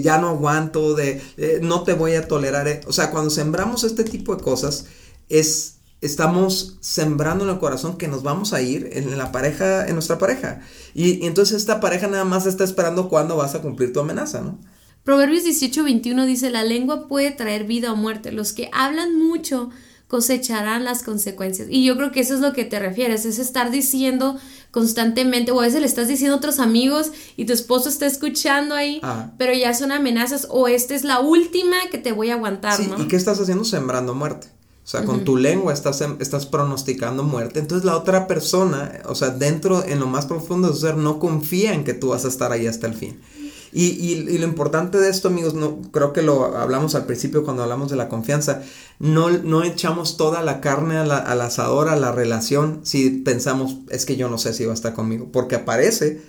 ya 0.03 0.19
no 0.19 0.29
aguanto, 0.29 0.95
de 0.95 1.23
no 1.63 1.85
te 1.85 1.95
voy 1.95 2.15
a 2.15 2.29
tolerar, 2.29 2.81
o 2.87 2.93
sea, 2.93 3.11
cuando 3.11 3.31
sembramos 3.31 3.85
este 3.85 4.05
tipo 4.05 4.37
de 4.37 4.43
cosas, 4.43 4.87
es 5.29 5.80
estamos 6.01 6.79
sembrando 6.81 7.45
en 7.45 7.51
el 7.51 7.59
corazón 7.59 7.99
que 7.99 8.09
nos 8.09 8.23
vamos 8.23 8.53
a 8.53 8.63
ir 8.63 8.89
en 8.93 9.17
la 9.19 9.33
pareja, 9.33 9.87
en 9.87 9.95
nuestra 9.95 10.19
pareja. 10.19 10.61
Y, 10.95 11.27
entonces 11.27 11.57
esta 11.57 11.81
pareja 11.81 12.07
nada 12.07 12.25
más 12.25 12.47
está 12.47 12.65
esperando 12.65 13.09
cuándo 13.09 13.37
vas 13.37 13.55
a 13.55 13.63
cumplir 13.63 13.93
tu 13.93 14.01
amenaza, 14.01 14.41
¿no? 14.41 14.59
Proverbios 15.05 15.45
18, 15.45 15.83
21 15.83 16.27
dice, 16.27 16.51
la 16.51 16.63
lengua 16.63 17.09
puede 17.09 17.31
traer 17.31 17.65
vida 17.65 17.93
o 17.93 17.97
muerte. 17.97 18.33
Los 18.33 18.53
que 18.53 18.71
hablan 18.73 19.19
mucho 19.19 19.71
cosecharán 20.09 20.85
las 20.85 21.03
consecuencias. 21.03 21.69
Y 21.71 21.85
yo 21.85 21.97
creo 21.97 22.11
que 22.11 22.21
eso 22.21 22.35
es 22.35 22.41
lo 22.41 22.53
que 22.53 22.65
te 22.65 22.79
refieres, 22.79 23.25
es 23.25 23.39
estar 23.39 23.71
diciendo 23.71 24.37
constantemente, 24.73 25.53
o 25.53 25.61
a 25.61 25.65
veces 25.65 25.81
le 25.81 25.87
estás 25.87 26.09
diciendo 26.09 26.35
a 26.35 26.39
otros 26.39 26.59
amigos 26.59 27.13
y 27.37 27.45
tu 27.45 27.53
esposo 27.53 27.89
está 27.89 28.07
escuchando 28.07 28.75
ahí, 28.75 29.01
ah. 29.03 29.31
pero 29.39 29.53
ya 29.53 29.73
son 29.73 29.93
amenazas, 29.93 30.49
o 30.51 30.67
esta 30.69 30.95
es 30.95 31.05
la 31.05 31.21
última 31.21 31.77
que 31.91 31.99
te 31.99 32.13
voy 32.13 32.31
a 32.31 32.35
aguantar, 32.35 32.77
sí, 32.77 32.91
¿Y 32.99 33.07
qué 33.07 33.17
estás 33.17 33.41
haciendo? 33.41 33.65
Sembrando 33.65 34.15
muerte. 34.15 34.49
O 34.91 34.99
sea, 34.99 35.05
con 35.05 35.23
tu 35.23 35.37
lengua 35.37 35.73
estás, 35.73 36.03
estás 36.19 36.47
pronosticando 36.47 37.23
muerte. 37.23 37.61
Entonces 37.61 37.85
la 37.85 37.97
otra 37.97 38.27
persona, 38.27 39.01
o 39.05 39.15
sea, 39.15 39.31
dentro, 39.31 39.85
en 39.85 40.01
lo 40.01 40.09
más 40.09 40.27
profundo 40.27 40.67
de 40.67 40.75
su 40.75 40.81
ser, 40.81 40.97
no 40.97 41.21
confía 41.21 41.75
en 41.75 41.85
que 41.85 41.95
tú 41.95 42.09
vas 42.09 42.25
a 42.25 42.29
estar 42.29 42.51
ahí 42.51 42.67
hasta 42.67 42.89
el 42.89 42.95
fin. 42.95 43.21
Y, 43.73 43.85
y, 43.85 44.39
lo 44.39 44.45
importante 44.45 44.99
de 44.99 45.09
esto, 45.09 45.29
amigos, 45.29 45.55
no, 45.55 45.81
creo 45.93 46.13
que 46.13 46.23
lo 46.23 46.57
hablamos 46.57 46.97
al 46.97 47.07
principio 47.07 47.45
cuando 47.45 47.63
hablamos 47.63 47.89
de 47.89 47.95
la 47.95 48.09
confianza, 48.09 48.63
no, 48.99 49.31
no 49.31 49.63
echamos 49.63 50.17
toda 50.17 50.43
la 50.43 50.61
carne 50.61 50.97
a 50.97 51.07
la, 51.07 51.19
al 51.19 51.41
asador, 51.41 51.89
a 51.89 51.95
la 51.95 52.11
relación, 52.11 52.81
si 52.83 53.11
pensamos, 53.11 53.77
es 53.91 54.05
que 54.05 54.17
yo 54.17 54.29
no 54.29 54.39
sé 54.39 54.55
si 54.55 54.65
va 54.65 54.73
a 54.73 54.75
estar 54.75 54.93
conmigo, 54.93 55.29
porque 55.31 55.55
aparece 55.55 56.21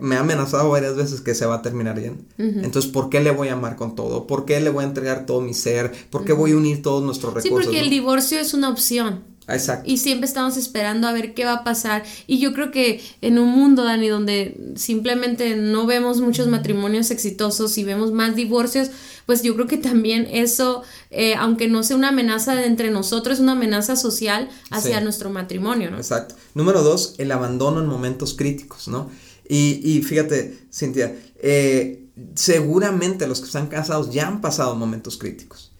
me 0.00 0.16
ha 0.16 0.20
amenazado 0.20 0.70
varias 0.70 0.96
veces 0.96 1.20
que 1.20 1.34
se 1.34 1.46
va 1.46 1.56
a 1.56 1.62
terminar 1.62 1.98
bien. 1.98 2.26
Entonces, 2.38 2.90
¿por 2.90 3.10
qué 3.10 3.20
le 3.20 3.30
voy 3.30 3.48
a 3.48 3.54
amar 3.54 3.76
con 3.76 3.94
todo? 3.94 4.26
¿Por 4.26 4.44
qué 4.44 4.60
le 4.60 4.70
voy 4.70 4.84
a 4.84 4.88
entregar 4.88 5.26
todo 5.26 5.40
mi 5.40 5.54
ser? 5.54 5.92
¿Por 6.10 6.24
qué 6.24 6.32
voy 6.32 6.52
a 6.52 6.56
unir 6.56 6.82
todos 6.82 7.02
nuestros 7.02 7.34
recursos? 7.34 7.60
Sí, 7.60 7.64
porque 7.66 7.80
el 7.80 7.90
divorcio 7.90 8.38
es 8.38 8.54
una 8.54 8.68
opción. 8.68 9.22
Exacto. 9.48 9.90
Y 9.90 9.96
siempre 9.96 10.26
estamos 10.26 10.56
esperando 10.56 11.08
a 11.08 11.12
ver 11.12 11.32
qué 11.32 11.44
va 11.44 11.54
a 11.54 11.64
pasar. 11.64 12.04
Y 12.26 12.38
yo 12.38 12.52
creo 12.52 12.70
que 12.70 13.00
en 13.22 13.38
un 13.38 13.48
mundo, 13.48 13.84
Dani, 13.84 14.08
donde 14.08 14.72
simplemente 14.76 15.56
no 15.56 15.86
vemos 15.86 16.20
muchos 16.20 16.48
matrimonios 16.48 17.10
exitosos 17.10 17.78
y 17.78 17.84
vemos 17.84 18.12
más 18.12 18.36
divorcios, 18.36 18.90
pues 19.24 19.42
yo 19.42 19.54
creo 19.54 19.66
que 19.66 19.78
también 19.78 20.26
eso, 20.30 20.82
eh, 21.10 21.34
aunque 21.34 21.68
no 21.68 21.82
sea 21.82 21.96
una 21.96 22.08
amenaza 22.08 22.64
entre 22.64 22.90
nosotros, 22.90 23.36
es 23.36 23.40
una 23.40 23.52
amenaza 23.52 23.96
social 23.96 24.48
hacia 24.70 25.00
nuestro 25.00 25.30
matrimonio, 25.30 25.90
¿no? 25.90 25.96
Exacto. 25.96 26.34
Número 26.54 26.82
dos, 26.82 27.14
el 27.18 27.32
abandono 27.32 27.80
en 27.80 27.86
momentos 27.86 28.34
críticos, 28.34 28.88
¿no? 28.88 29.10
Y, 29.48 30.02
fíjate, 30.02 30.66
Cintia, 30.70 31.16
eh, 31.36 32.04
seguramente 32.34 33.26
los 33.26 33.40
que 33.40 33.46
están 33.46 33.68
casados 33.68 34.12
ya 34.12 34.28
han 34.28 34.40
pasado 34.40 34.74
momentos 34.74 35.16
críticos. 35.16 35.72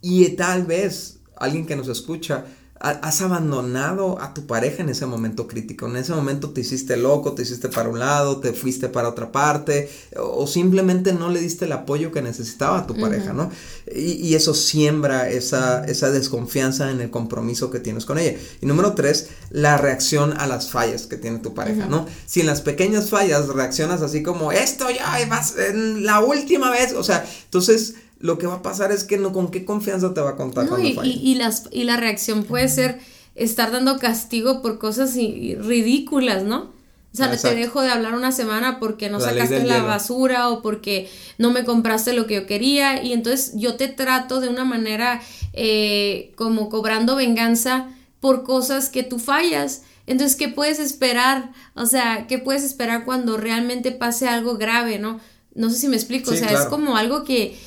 Y 0.00 0.26
tal 0.30 0.64
vez 0.64 1.20
alguien 1.36 1.66
que 1.66 1.76
nos 1.76 1.88
escucha 1.88 2.46
has 2.80 3.22
abandonado 3.22 4.20
a 4.20 4.34
tu 4.34 4.46
pareja 4.46 4.82
en 4.82 4.90
ese 4.90 5.06
momento 5.06 5.46
crítico. 5.46 5.86
En 5.86 5.96
ese 5.96 6.12
momento 6.12 6.50
te 6.50 6.60
hiciste 6.60 6.96
loco, 6.96 7.32
te 7.32 7.42
hiciste 7.42 7.68
para 7.68 7.88
un 7.88 7.98
lado, 7.98 8.38
te 8.38 8.52
fuiste 8.52 8.88
para 8.88 9.08
otra 9.08 9.32
parte, 9.32 9.90
o 10.16 10.46
simplemente 10.46 11.12
no 11.12 11.30
le 11.30 11.40
diste 11.40 11.64
el 11.64 11.72
apoyo 11.72 12.12
que 12.12 12.22
necesitaba 12.22 12.80
a 12.80 12.86
tu 12.86 12.98
pareja, 12.98 13.32
¿no? 13.32 13.50
Y, 13.94 14.34
eso 14.36 14.52
siembra 14.52 15.30
esa, 15.30 15.84
esa 15.86 16.10
desconfianza 16.10 16.90
en 16.90 17.00
el 17.00 17.08
compromiso 17.10 17.70
que 17.70 17.80
tienes 17.80 18.04
con 18.04 18.18
ella. 18.18 18.38
Y 18.60 18.66
número 18.66 18.92
tres, 18.92 19.28
la 19.48 19.78
reacción 19.78 20.34
a 20.36 20.46
las 20.46 20.70
fallas 20.70 21.06
que 21.06 21.16
tiene 21.16 21.38
tu 21.38 21.54
pareja, 21.54 21.86
¿no? 21.86 22.06
Si 22.26 22.40
en 22.40 22.46
las 22.46 22.60
pequeñas 22.60 23.08
fallas 23.08 23.48
reaccionas 23.48 24.02
así 24.02 24.22
como, 24.22 24.52
esto 24.52 24.90
ya 24.90 25.26
vas 25.30 25.56
en 25.56 26.04
la 26.04 26.20
última 26.20 26.70
vez, 26.70 26.92
o 26.92 27.02
sea, 27.02 27.24
entonces 27.44 27.94
lo 28.18 28.38
que 28.38 28.46
va 28.46 28.54
a 28.54 28.62
pasar 28.62 28.92
es 28.92 29.04
que 29.04 29.18
no 29.18 29.32
con 29.32 29.50
qué 29.50 29.64
confianza 29.64 30.14
te 30.14 30.20
va 30.20 30.30
a 30.30 30.36
contar 30.36 30.66
y, 30.80 30.98
y, 31.02 31.34
las, 31.34 31.68
y 31.70 31.84
la 31.84 31.96
reacción 31.96 32.44
puede 32.44 32.68
ser 32.68 32.98
estar 33.34 33.70
dando 33.70 33.98
castigo 33.98 34.62
por 34.62 34.78
cosas 34.78 35.14
ridículas, 35.14 36.44
¿no? 36.44 36.74
O 37.12 37.16
sea, 37.16 37.34
te 37.34 37.54
dejo 37.54 37.80
de 37.80 37.90
hablar 37.90 38.14
una 38.14 38.30
semana 38.30 38.78
porque 38.78 39.08
no 39.08 39.20
sacaste 39.20 39.64
la 39.64 39.82
basura 39.82 40.50
o 40.50 40.60
porque 40.60 41.08
no 41.38 41.50
me 41.50 41.64
compraste 41.64 42.12
lo 42.12 42.26
que 42.26 42.34
yo 42.34 42.46
quería 42.46 43.02
y 43.02 43.14
entonces 43.14 43.52
yo 43.54 43.76
te 43.76 43.88
trato 43.88 44.38
de 44.40 44.50
una 44.50 44.66
manera 44.66 45.22
eh, 45.54 46.34
como 46.36 46.68
cobrando 46.68 47.16
venganza 47.16 47.88
por 48.20 48.44
cosas 48.44 48.90
que 48.90 49.02
tú 49.02 49.18
fallas. 49.18 49.82
Entonces, 50.06 50.36
¿qué 50.36 50.48
puedes 50.48 50.78
esperar? 50.78 51.52
O 51.74 51.86
sea, 51.86 52.26
¿qué 52.26 52.38
puedes 52.38 52.62
esperar 52.62 53.06
cuando 53.06 53.38
realmente 53.38 53.92
pase 53.92 54.28
algo 54.28 54.58
grave, 54.58 54.98
no? 54.98 55.18
No 55.54 55.70
sé 55.70 55.78
si 55.78 55.88
me 55.88 55.96
explico, 55.96 56.32
o 56.32 56.36
sea, 56.36 56.52
es 56.52 56.66
como 56.66 56.98
algo 56.98 57.24
que 57.24 57.58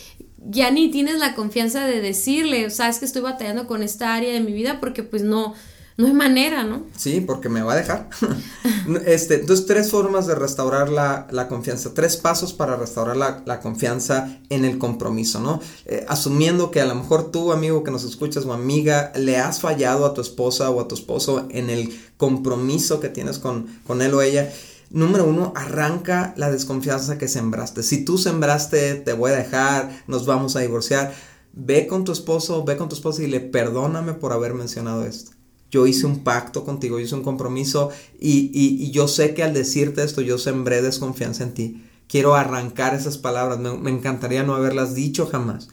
ya 0.47 0.71
ni 0.71 0.89
tienes 0.89 1.19
la 1.19 1.36
confianza 1.36 1.86
de 1.86 2.02
decirle, 2.02 2.69
sabes 2.69 2.99
que 2.99 3.06
estoy 3.06 3.21
batallando 3.21 3.67
con 3.67 3.84
esta 3.84 4.15
área 4.15 4.34
de 4.34 4.39
mi 4.39 4.54
vida 4.54 4.80
porque 4.80 5.04
pues 5.04 5.23
no, 5.23 5.54
no 5.99 6.08
hay 6.08 6.13
manera, 6.13 6.63
¿no? 6.63 6.84
Sí, 6.95 7.19
porque 7.19 7.49
me 7.49 7.62
va 7.62 7.73
a 7.73 7.75
dejar. 7.75 8.10
este, 9.06 9.41
entonces, 9.41 9.65
tres 9.65 9.91
formas 9.91 10.28
de 10.28 10.36
restaurar 10.36 10.89
la, 10.89 11.47
confianza, 11.49 11.93
tres 11.93 12.15
pasos 12.15 12.54
para 12.54 12.78
restaurar 12.78 13.17
la, 13.17 13.60
confianza 13.60 14.39
en 14.49 14.63
el 14.63 14.78
compromiso, 14.78 15.41
¿no? 15.41 15.60
Eh, 15.86 16.06
asumiendo 16.08 16.71
que 16.71 16.80
a 16.80 16.86
lo 16.86 16.95
mejor 16.95 17.32
tú, 17.32 17.52
amigo 17.52 17.84
que 17.84 17.91
nos 17.91 18.06
escuchas 18.06 18.45
o 18.45 18.54
amiga, 18.54 19.12
le 19.17 19.38
has 19.38 19.60
fallado 19.60 20.06
a 20.06 20.13
tu 20.13 20.21
esposa 20.21 20.69
o 20.69 20.80
a 20.80 20.88
tu 20.88 20.95
esposo 20.95 21.47
en 21.49 21.69
el 21.69 21.93
compromiso 22.15 23.02
que 23.02 23.10
tienes 23.10 23.38
con, 23.38 23.67
con 23.86 24.02
él 24.02 24.13
o 24.13 24.21
ella. 24.21 24.49
Número 24.89 25.25
uno, 25.25 25.54
arranca 25.56 26.34
la 26.38 26.52
desconfianza 26.52 27.17
que 27.17 27.28
sembraste. 27.28 27.84
Si 27.84 28.04
tú 28.04 28.17
sembraste, 28.17 28.95
te 28.95 29.13
voy 29.13 29.32
a 29.32 29.36
dejar, 29.36 30.04
nos 30.08 30.25
vamos 30.25 30.56
a 30.56 30.62
divorciar, 30.62 31.13
ve 31.54 31.88
con 31.88 32.04
tu 32.04 32.12
esposo, 32.12 32.63
ve 32.63 32.78
con 32.78 32.89
tu 32.89 32.95
esposa 32.95 33.23
y 33.23 33.28
le 33.28 33.39
perdóname 33.39 34.13
por 34.13 34.34
haber 34.34 34.54
mencionado 34.54 35.06
esto 35.06 35.32
yo 35.71 35.86
hice 35.86 36.06
un 36.06 36.23
pacto 36.23 36.65
contigo, 36.65 36.97
yo 36.97 37.06
hice 37.06 37.15
un 37.15 37.23
compromiso 37.23 37.91
y, 38.19 38.52
y, 38.54 38.91
yo 38.91 39.08
sé 39.08 39.34
que 39.34 39.43
al 39.43 39.54
decirte 39.54 40.04
esto 40.04 40.21
yo 40.21 40.38
sembré 40.38 40.82
desconfianza 40.82 41.43
en 41.43 41.54
ti. 41.54 41.86
Quiero 42.08 42.36
arrancar 42.36 42.95
esas 42.95 43.17
palabras, 43.17 43.60
me, 43.60 43.78
me 43.78 43.91
encantaría 43.91 44.43
no 44.43 44.56
haberlas 44.56 44.95
dicho 44.95 45.28
jamás. 45.28 45.69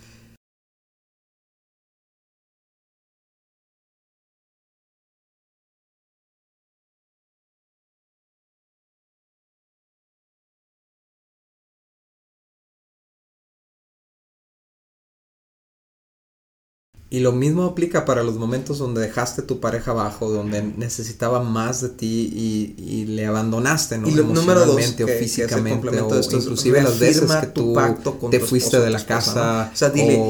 Y 17.09 17.21
lo 17.21 17.31
mismo 17.31 17.62
aplica 17.62 18.05
para 18.05 18.25
los 18.25 18.35
momentos 18.35 18.79
donde 18.79 19.01
dejaste 19.01 19.42
tu 19.42 19.61
pareja 19.61 19.92
abajo, 19.92 20.29
donde 20.29 20.61
necesitaba 20.62 21.40
más 21.40 21.81
de 21.81 21.90
ti 21.90 22.75
y, 22.77 23.05
le 23.07 23.27
abandonaste, 23.27 23.99
¿no? 23.99 24.09
Y 24.09 24.19
Emocionalmente 24.19 25.05
o 25.05 25.07
físicamente, 25.07 26.01
o 26.01 26.21
inclusive 26.33 26.83
las 26.83 26.99
veces 26.99 27.31
que 27.31 27.47
tú 27.47 27.77
te 28.29 28.40
fuiste 28.40 28.81
de 28.81 28.90
la 28.90 29.05
casa, 29.07 29.71
o 29.73 29.77
sea, 29.77 29.90
dile, 29.90 30.21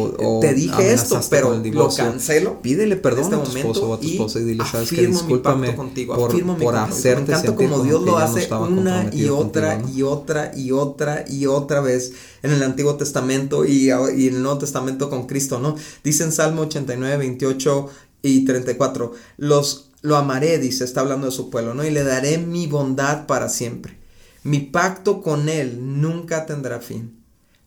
te 0.43 0.53
dije 0.53 0.93
esto, 0.93 1.19
pero 1.31 1.57
lo 1.57 1.89
cancelo. 1.89 2.61
Pídele 2.61 2.97
perdón 2.97 3.33
a 3.33 3.43
tu 3.43 3.57
esposo 3.57 3.89
o 3.89 3.95
a 3.95 4.01
tu 4.01 4.07
esposa 4.07 4.41
y 4.41 4.45
dile, 4.45 4.65
sabes 4.71 4.91
que 4.91 5.07
discúlpame 5.07 5.75
contigo, 5.75 6.15
por, 6.15 6.59
por 6.59 6.77
hacerte 6.77 7.35
sentir 7.37 7.55
como 7.55 7.85
Dios 7.85 8.03
lo 8.03 8.19
hace 8.19 8.53
una 8.53 9.09
y 9.15 9.29
otra 9.31 9.83
y 9.95 10.03
otra 10.03 10.53
y 10.55 10.73
otra 10.73 11.25
y 11.27 11.47
otra 11.47 11.81
vez 11.81 12.13
en 12.43 12.53
el 12.53 12.63
Antiguo 12.63 12.97
Testamento 12.97 13.65
y, 13.65 13.91
en 13.91 14.35
el 14.35 14.43
Nuevo 14.43 14.59
Testamento 14.59 15.11
con 15.11 15.27
Cristo, 15.27 15.59
¿no? 15.59 15.77
Dice 16.05 16.25
en 16.25 16.33
Salmo 16.33 16.63
89, 16.63 17.17
28 17.17 17.91
y 18.23 18.45
34, 18.45 19.13
los, 19.37 19.91
lo 20.03 20.17
amaré, 20.17 20.59
dice, 20.59 20.85
está 20.85 21.01
hablando 21.01 21.27
de 21.27 21.33
su 21.33 21.51
pueblo, 21.51 21.75
¿no? 21.75 21.85
Y 21.85 21.91
le 21.91 22.05
daré 22.05 22.39
mi 22.39 22.67
bondad 22.67 23.27
para 23.27 23.49
siempre. 23.49 23.99
Mi 24.43 24.61
pacto 24.61 25.23
con 25.23 25.49
él 25.49 26.01
nunca 26.01 26.47
tendrá 26.47 26.81
fin. 26.81 27.17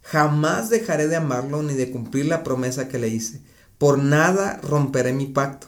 Jamás 0.02 0.70
dejaré 0.70 1.08
de 1.08 1.18
amarlo 1.18 1.62
ni 1.62 1.74
de 1.74 1.92
cumplir 1.92 2.26
la 2.26 2.44
promesa 2.44 2.88
que 2.88 3.00
le 3.00 3.10
hice. 3.10 3.42
Por 3.78 4.00
nada 4.00 4.60
romperé 4.64 5.14
mi 5.14 5.26
pacto. 5.26 5.68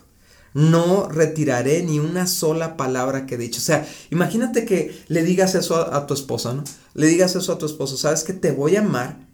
No 0.53 1.07
retiraré 1.07 1.83
ni 1.83 1.99
una 1.99 2.27
sola 2.27 2.75
palabra 2.77 3.25
que 3.25 3.35
he 3.35 3.37
dicho. 3.37 3.59
O 3.59 3.63
sea, 3.63 3.87
imagínate 4.09 4.65
que 4.65 5.03
le 5.07 5.23
digas 5.23 5.55
eso 5.55 5.75
a, 5.75 5.95
a 5.95 6.07
tu 6.07 6.13
esposa, 6.13 6.53
¿no? 6.53 6.63
Le 6.93 7.07
digas 7.07 7.35
eso 7.35 7.53
a 7.53 7.57
tu 7.57 7.65
esposo. 7.65 7.97
Sabes 7.97 8.23
que 8.23 8.33
te 8.33 8.51
voy 8.51 8.75
a 8.75 8.81
amar 8.81 9.27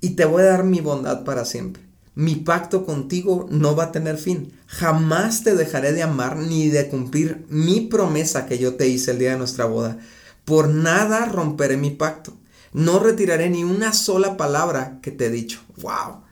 y 0.00 0.10
te 0.10 0.24
voy 0.24 0.42
a 0.42 0.46
dar 0.46 0.64
mi 0.64 0.80
bondad 0.80 1.24
para 1.24 1.44
siempre. 1.44 1.82
Mi 2.14 2.36
pacto 2.36 2.84
contigo 2.84 3.46
no 3.50 3.76
va 3.76 3.84
a 3.84 3.92
tener 3.92 4.18
fin. 4.18 4.52
Jamás 4.66 5.42
te 5.44 5.54
dejaré 5.54 5.92
de 5.92 6.02
amar 6.02 6.36
ni 6.36 6.68
de 6.68 6.88
cumplir 6.88 7.46
mi 7.48 7.80
promesa 7.82 8.46
que 8.46 8.58
yo 8.58 8.74
te 8.74 8.88
hice 8.88 9.12
el 9.12 9.18
día 9.18 9.32
de 9.32 9.38
nuestra 9.38 9.64
boda. 9.64 9.98
Por 10.44 10.68
nada 10.68 11.26
romperé 11.26 11.76
mi 11.76 11.90
pacto. 11.90 12.34
No 12.72 12.98
retiraré 12.98 13.48
ni 13.50 13.64
una 13.64 13.92
sola 13.92 14.36
palabra 14.36 14.98
que 15.02 15.10
te 15.10 15.26
he 15.26 15.30
dicho. 15.30 15.60
¡Wow! 15.80 16.22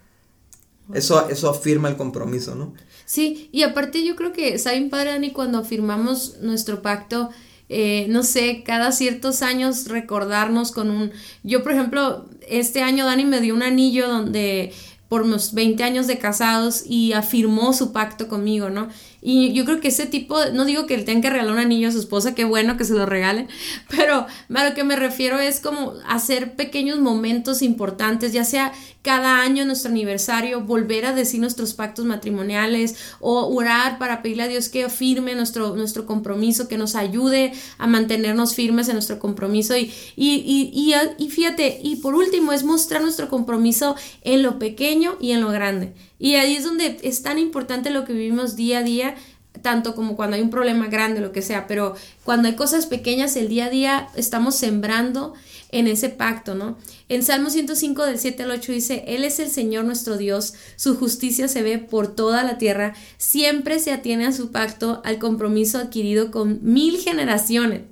Eso, 0.93 1.29
eso 1.29 1.51
afirma 1.51 1.89
el 1.89 1.97
compromiso, 1.97 2.55
¿no? 2.55 2.75
Sí, 3.09 3.49
y 3.53 3.63
aparte 3.63 4.05
yo 4.05 4.17
creo 4.17 4.35
que 4.35 4.53
está 4.53 4.73
bien 4.73 4.91
padre, 4.91 5.13
Dani, 5.13 5.31
cuando 5.31 5.57
afirmamos 5.57 6.37
nuestro 6.43 6.83
pacto, 6.83 7.31
eh, 7.71 8.05
no 8.11 8.23
sé, 8.23 8.63
cada 8.67 8.93
ciertos 8.93 9.41
años 9.41 9.87
recordarnos 9.89 10.73
con 10.73 10.91
un... 10.91 11.13
Yo, 11.43 11.63
por 11.63 11.73
ejemplo, 11.73 12.29
este 12.47 12.83
año 12.83 13.07
Dani 13.07 13.25
me 13.25 13.41
dio 13.41 13.55
un 13.55 13.63
anillo 13.63 14.09
donde 14.09 14.75
por 15.09 15.23
unos 15.23 15.55
20 15.55 15.83
años 15.85 16.07
de 16.07 16.19
casados 16.19 16.85
y 16.87 17.15
afirmó 17.15 17.73
su 17.73 17.95
pacto 17.95 18.29
conmigo, 18.29 18.69
¿no? 18.69 18.89
Y 19.21 19.53
yo 19.53 19.65
creo 19.65 19.81
que 19.81 19.89
ese 19.89 20.07
tipo, 20.07 20.37
no 20.53 20.65
digo 20.65 20.87
que 20.87 20.97
le 20.97 21.03
tenga 21.03 21.23
que 21.23 21.31
regalar 21.31 21.53
un 21.53 21.59
anillo 21.59 21.89
a 21.89 21.93
su 21.93 21.99
esposa, 21.99 22.35
qué 22.35 22.45
bueno 22.45 22.77
que 22.77 22.85
se 22.85 22.95
lo 22.95 23.05
regalen, 23.07 23.49
pero 23.91 24.27
a 24.55 24.69
lo 24.69 24.75
que 24.75 24.85
me 24.85 24.97
refiero 24.97 25.39
es 25.39 25.61
como 25.61 25.95
hacer 26.07 26.55
pequeños 26.55 27.01
momentos 27.01 27.63
importantes, 27.63 28.33
ya 28.33 28.45
sea 28.45 28.73
cada 29.03 29.41
año 29.41 29.65
nuestro 29.65 29.91
aniversario, 29.91 30.61
volver 30.61 31.07
a 31.07 31.15
decir 31.15 31.41
nuestros 31.41 31.75
pactos 31.75 32.05
matrimoniales 32.05 32.97
o 33.21 33.47
orar 33.55 33.99
para 33.99 34.23
pedirle 34.23 34.43
a 34.43 34.49
Dios 34.49 34.69
que 34.69 34.85
afirme 34.85 35.35
nuestro, 35.35 35.77
nuestro 35.77 36.05
compromiso, 36.05 36.69
que 36.69 36.77
nos 36.77 36.95
ayude 36.95 37.53
a 37.79 37.87
mantenernos 37.87 38.55
firmes 38.55 38.89
en 38.89 38.95
nuestro 38.95 39.19
compromiso. 39.19 39.77
Y, 39.77 39.93
y, 40.15 40.71
y, 40.75 40.95
y 41.17 41.31
fíjate, 41.31 41.81
y 41.83 41.97
por 41.97 42.15
último 42.15 42.53
es 42.53 42.65
mostrar 42.65 43.01
nuestro 43.01 43.29
compromiso 43.29 43.97
en 44.23 44.43
lo 44.43 44.59
pequeño 44.59 45.17
y 45.21 45.33
en 45.33 45.41
lo 45.41 45.49
grande. 45.49 45.95
Y 46.19 46.35
ahí 46.35 46.57
es 46.57 46.65
donde 46.65 46.99
es 47.03 47.23
tan 47.23 47.39
importante 47.39 47.91
lo 47.91 48.05
que 48.05 48.13
vivimos 48.13 48.57
día 48.57 48.79
a 48.79 48.83
día, 48.83 49.15
tanto 49.63 49.95
como 49.95 50.17
cuando 50.17 50.37
hay 50.37 50.43
un 50.43 50.51
problema 50.51 50.89
grande, 50.89 51.21
lo 51.21 51.33
que 51.33 51.43
sea, 51.43 51.67
pero 51.67 51.95
cuando 52.25 52.49
hay 52.49 52.55
cosas 52.55 52.87
pequeñas, 52.87 53.37
el 53.37 53.49
día 53.49 53.67
a 53.67 53.71
día 53.71 54.09
estamos 54.17 54.55
sembrando 54.57 55.35
en 55.71 55.87
ese 55.87 56.09
pacto, 56.09 56.55
¿no? 56.55 56.79
En 57.09 57.23
Salmo 57.23 57.51
105 57.51 58.05
del 58.07 58.19
7 58.19 58.43
al 58.43 58.51
8 58.53 58.73
dice, 58.73 59.05
Él 59.07 59.25
es 59.25 59.39
el 59.39 59.51
Señor 59.51 59.85
nuestro 59.85 60.17
Dios, 60.17 60.55
su 60.77 60.97
justicia 60.97 61.47
se 61.49 61.63
ve 61.63 61.79
por 61.79 62.15
toda 62.15 62.43
la 62.43 62.59
tierra, 62.59 62.95
siempre 63.19 63.79
se 63.79 63.93
atiene 63.93 64.27
a 64.27 64.33
su 64.33 64.51
pacto, 64.51 65.03
al 65.05 65.19
compromiso 65.19 65.79
adquirido 65.79 66.31
con 66.31 66.61
mil 66.63 66.99
generaciones. 66.99 67.83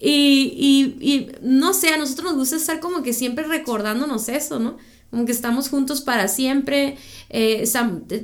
Y, 0.00 0.52
y, 1.00 1.12
y 1.12 1.32
no 1.42 1.74
sé, 1.74 1.88
a 1.88 1.96
nosotros 1.96 2.30
nos 2.30 2.38
gusta 2.38 2.56
estar 2.56 2.78
como 2.78 3.02
que 3.02 3.12
siempre 3.12 3.44
recordándonos 3.44 4.28
eso, 4.28 4.58
¿no? 4.58 4.76
Como 5.10 5.24
que 5.24 5.32
estamos 5.32 5.68
juntos 5.70 6.02
para 6.02 6.28
siempre, 6.28 6.98
eh, 7.30 7.64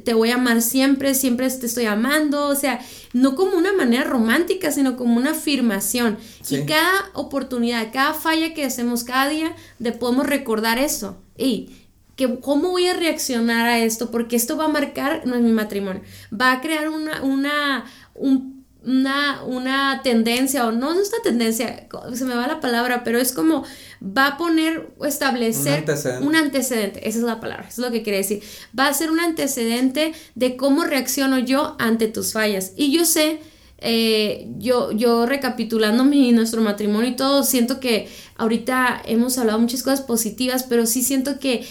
te 0.05 0.15
voy 0.15 0.31
a 0.31 0.35
amar 0.35 0.61
siempre, 0.61 1.15
siempre 1.15 1.49
te 1.49 1.67
estoy 1.67 1.87
amando, 1.87 2.49
o 2.49 2.55
sea, 2.55 2.81
no 3.13 3.37
como 3.37 3.57
una 3.57 3.73
manera 3.73 4.05
romántica, 4.05 4.71
sino 4.71 4.97
como 4.97 5.17
una 5.17 5.31
afirmación. 5.31 6.19
Y 6.51 6.63
cada 6.67 7.11
oportunidad, 7.15 7.91
cada 7.93 8.13
falla 8.13 8.53
que 8.53 8.65
hacemos 8.65 9.03
cada 9.05 9.31
día, 9.31 9.57
de 9.79 9.93
podemos 9.93 10.27
recordar 10.27 10.79
eso. 10.79 11.17
Y 11.39 11.71
que 12.17 12.39
cómo 12.41 12.71
voy 12.71 12.87
a 12.87 12.95
reaccionar 12.95 13.67
a 13.67 13.79
esto, 13.79 14.11
porque 14.11 14.37
esto 14.37 14.57
va 14.57 14.67
a 14.67 14.69
marcar 14.69 15.27
no, 15.27 15.41
mi 15.41 15.53
matrimonio, 15.53 16.03
va 16.33 16.53
a 16.53 16.61
crear 16.61 16.89
una, 16.89 17.23
una, 17.23 17.87
un 18.15 18.64
una, 18.87 19.43
una 19.45 20.01
tendencia, 20.03 20.67
o 20.67 20.73
no, 20.73 20.95
no 20.95 21.01
es 21.01 21.09
una 21.09 21.23
tendencia, 21.23 21.89
se 22.13 22.25
me 22.25 22.35
va 22.35 22.47
la 22.47 22.61
palabra, 22.61 23.03
pero 23.05 23.19
es 23.19 23.33
como 23.33 23.65
va 24.03 24.29
a 24.29 24.37
poner 24.37 24.91
o 24.99 25.07
establecer 25.07 25.85
un 26.21 26.37
antecedente. 26.37 27.09
esa 27.09 27.19
es 27.19 27.25
la 27.25 27.41
palabra, 27.41 27.67
eso 27.69 27.83
es 27.83 27.89
lo 27.89 27.93
que 27.93 28.03
quiere 28.03 28.19
decir. 28.19 28.43
Va 28.79 28.89
a 28.89 28.95
ser 28.95 29.11
un 29.11 29.21
antecedente 29.21 30.13
de 30.35 30.57
cómo 30.57 30.85
reacciono 30.85 31.39
yo 31.39 31.77
ante 31.79 32.09
tus 32.09 32.33
fallas. 32.33 32.73
Y 32.77 32.93
yo 32.93 33.05
sé, 33.05 33.41
eh, 33.79 34.49
yo, 34.59 34.93
yo 34.93 35.27
recapitulando 35.27 36.05
mi, 36.05 36.33
nuestro 36.33 36.61
matrimonio 36.61 37.11
y 37.11 37.17
todo, 37.17 37.43
siento 37.43 37.81
que 37.81 38.09
ahorita 38.37 39.03
hemos 39.07 39.39
hablado 39.39 39.59
muchas 39.59 39.83
cosas 39.83 40.03
positivas, 40.03 40.65
pero 40.65 40.87
sí 40.87 41.03
siento 41.03 41.39
que 41.39 41.67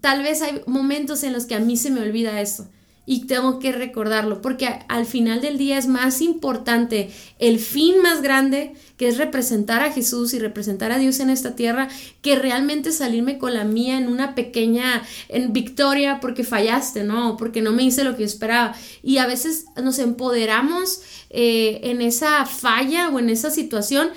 tal 0.00 0.22
vez 0.22 0.40
hay 0.42 0.62
momentos 0.66 1.22
en 1.24 1.32
los 1.32 1.46
que 1.46 1.54
a 1.54 1.60
mí 1.60 1.76
se 1.76 1.90
me 1.90 2.00
olvida 2.00 2.40
eso 2.40 2.68
y 3.10 3.20
tengo 3.20 3.58
que 3.58 3.72
recordarlo, 3.72 4.42
porque 4.42 4.68
al 4.86 5.06
final 5.06 5.40
del 5.40 5.56
día 5.56 5.78
es 5.78 5.86
más 5.86 6.20
importante 6.20 7.10
el 7.38 7.58
fin 7.58 8.02
más 8.02 8.20
grande, 8.20 8.74
que 8.98 9.08
es 9.08 9.16
representar 9.16 9.82
a 9.82 9.90
Jesús 9.90 10.34
y 10.34 10.38
representar 10.38 10.92
a 10.92 10.98
Dios 10.98 11.18
en 11.20 11.30
esta 11.30 11.56
tierra, 11.56 11.88
que 12.20 12.36
realmente 12.36 12.92
salirme 12.92 13.38
con 13.38 13.54
la 13.54 13.64
mía 13.64 13.96
en 13.96 14.08
una 14.08 14.34
pequeña 14.34 15.02
en 15.30 15.54
victoria 15.54 16.20
porque 16.20 16.44
fallaste, 16.44 17.02
¿no? 17.02 17.38
Porque 17.38 17.62
no 17.62 17.72
me 17.72 17.82
hice 17.82 18.04
lo 18.04 18.12
que 18.12 18.24
yo 18.24 18.26
esperaba. 18.26 18.74
Y 19.02 19.16
a 19.16 19.26
veces 19.26 19.64
nos 19.82 19.98
empoderamos 20.00 21.00
eh, 21.30 21.80
en 21.84 22.02
esa 22.02 22.44
falla 22.44 23.08
o 23.08 23.18
en 23.18 23.30
esa 23.30 23.50
situación 23.50 24.10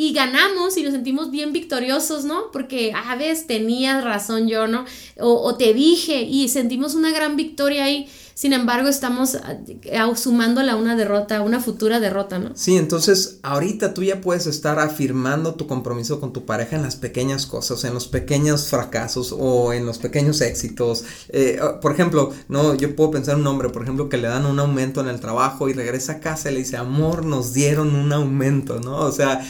y 0.00 0.12
ganamos 0.12 0.76
y 0.76 0.84
nos 0.84 0.92
sentimos 0.92 1.32
bien 1.32 1.52
victoriosos, 1.52 2.24
¿no? 2.24 2.52
Porque, 2.52 2.92
a 2.92 3.10
ah, 3.10 3.16
veces 3.16 3.48
tenías 3.48 4.04
razón 4.04 4.46
yo, 4.46 4.68
¿no? 4.68 4.84
O, 5.18 5.32
o, 5.42 5.56
te 5.56 5.74
dije 5.74 6.22
y 6.22 6.48
sentimos 6.48 6.94
una 6.94 7.10
gran 7.10 7.34
victoria 7.34 7.84
ahí. 7.84 8.08
Sin 8.38 8.52
embargo, 8.52 8.88
estamos 8.88 9.34
ah, 9.34 10.14
sumándola 10.14 10.74
a 10.74 10.76
una 10.76 10.94
derrota, 10.94 11.38
a 11.38 11.42
una 11.42 11.60
futura 11.60 11.98
derrota, 11.98 12.38
¿no? 12.38 12.52
Sí, 12.54 12.76
entonces 12.76 13.40
ahorita 13.42 13.94
tú 13.94 14.04
ya 14.04 14.20
puedes 14.20 14.46
estar 14.46 14.78
afirmando 14.78 15.56
tu 15.56 15.66
compromiso 15.66 16.20
con 16.20 16.32
tu 16.32 16.46
pareja 16.46 16.76
en 16.76 16.82
las 16.82 16.94
pequeñas 16.94 17.46
cosas, 17.46 17.82
en 17.82 17.94
los 17.94 18.06
pequeños 18.06 18.68
fracasos 18.68 19.34
o 19.36 19.72
en 19.72 19.86
los 19.86 19.98
pequeños 19.98 20.40
éxitos. 20.40 21.02
Eh, 21.30 21.58
ah, 21.60 21.80
por 21.80 21.90
ejemplo, 21.90 22.32
no, 22.46 22.76
yo 22.76 22.94
puedo 22.94 23.10
pensar 23.10 23.34
un 23.34 23.46
hombre, 23.48 23.70
por 23.70 23.82
ejemplo, 23.82 24.08
que 24.08 24.18
le 24.18 24.28
dan 24.28 24.46
un 24.46 24.60
aumento 24.60 25.00
en 25.00 25.08
el 25.08 25.18
trabajo 25.18 25.68
y 25.68 25.72
regresa 25.72 26.12
a 26.12 26.20
casa 26.20 26.48
y 26.48 26.54
le 26.54 26.60
dice, 26.60 26.76
amor, 26.76 27.24
nos 27.24 27.54
dieron 27.54 27.92
un 27.96 28.12
aumento, 28.12 28.78
¿no? 28.78 28.98
O 28.98 29.10
sea, 29.10 29.44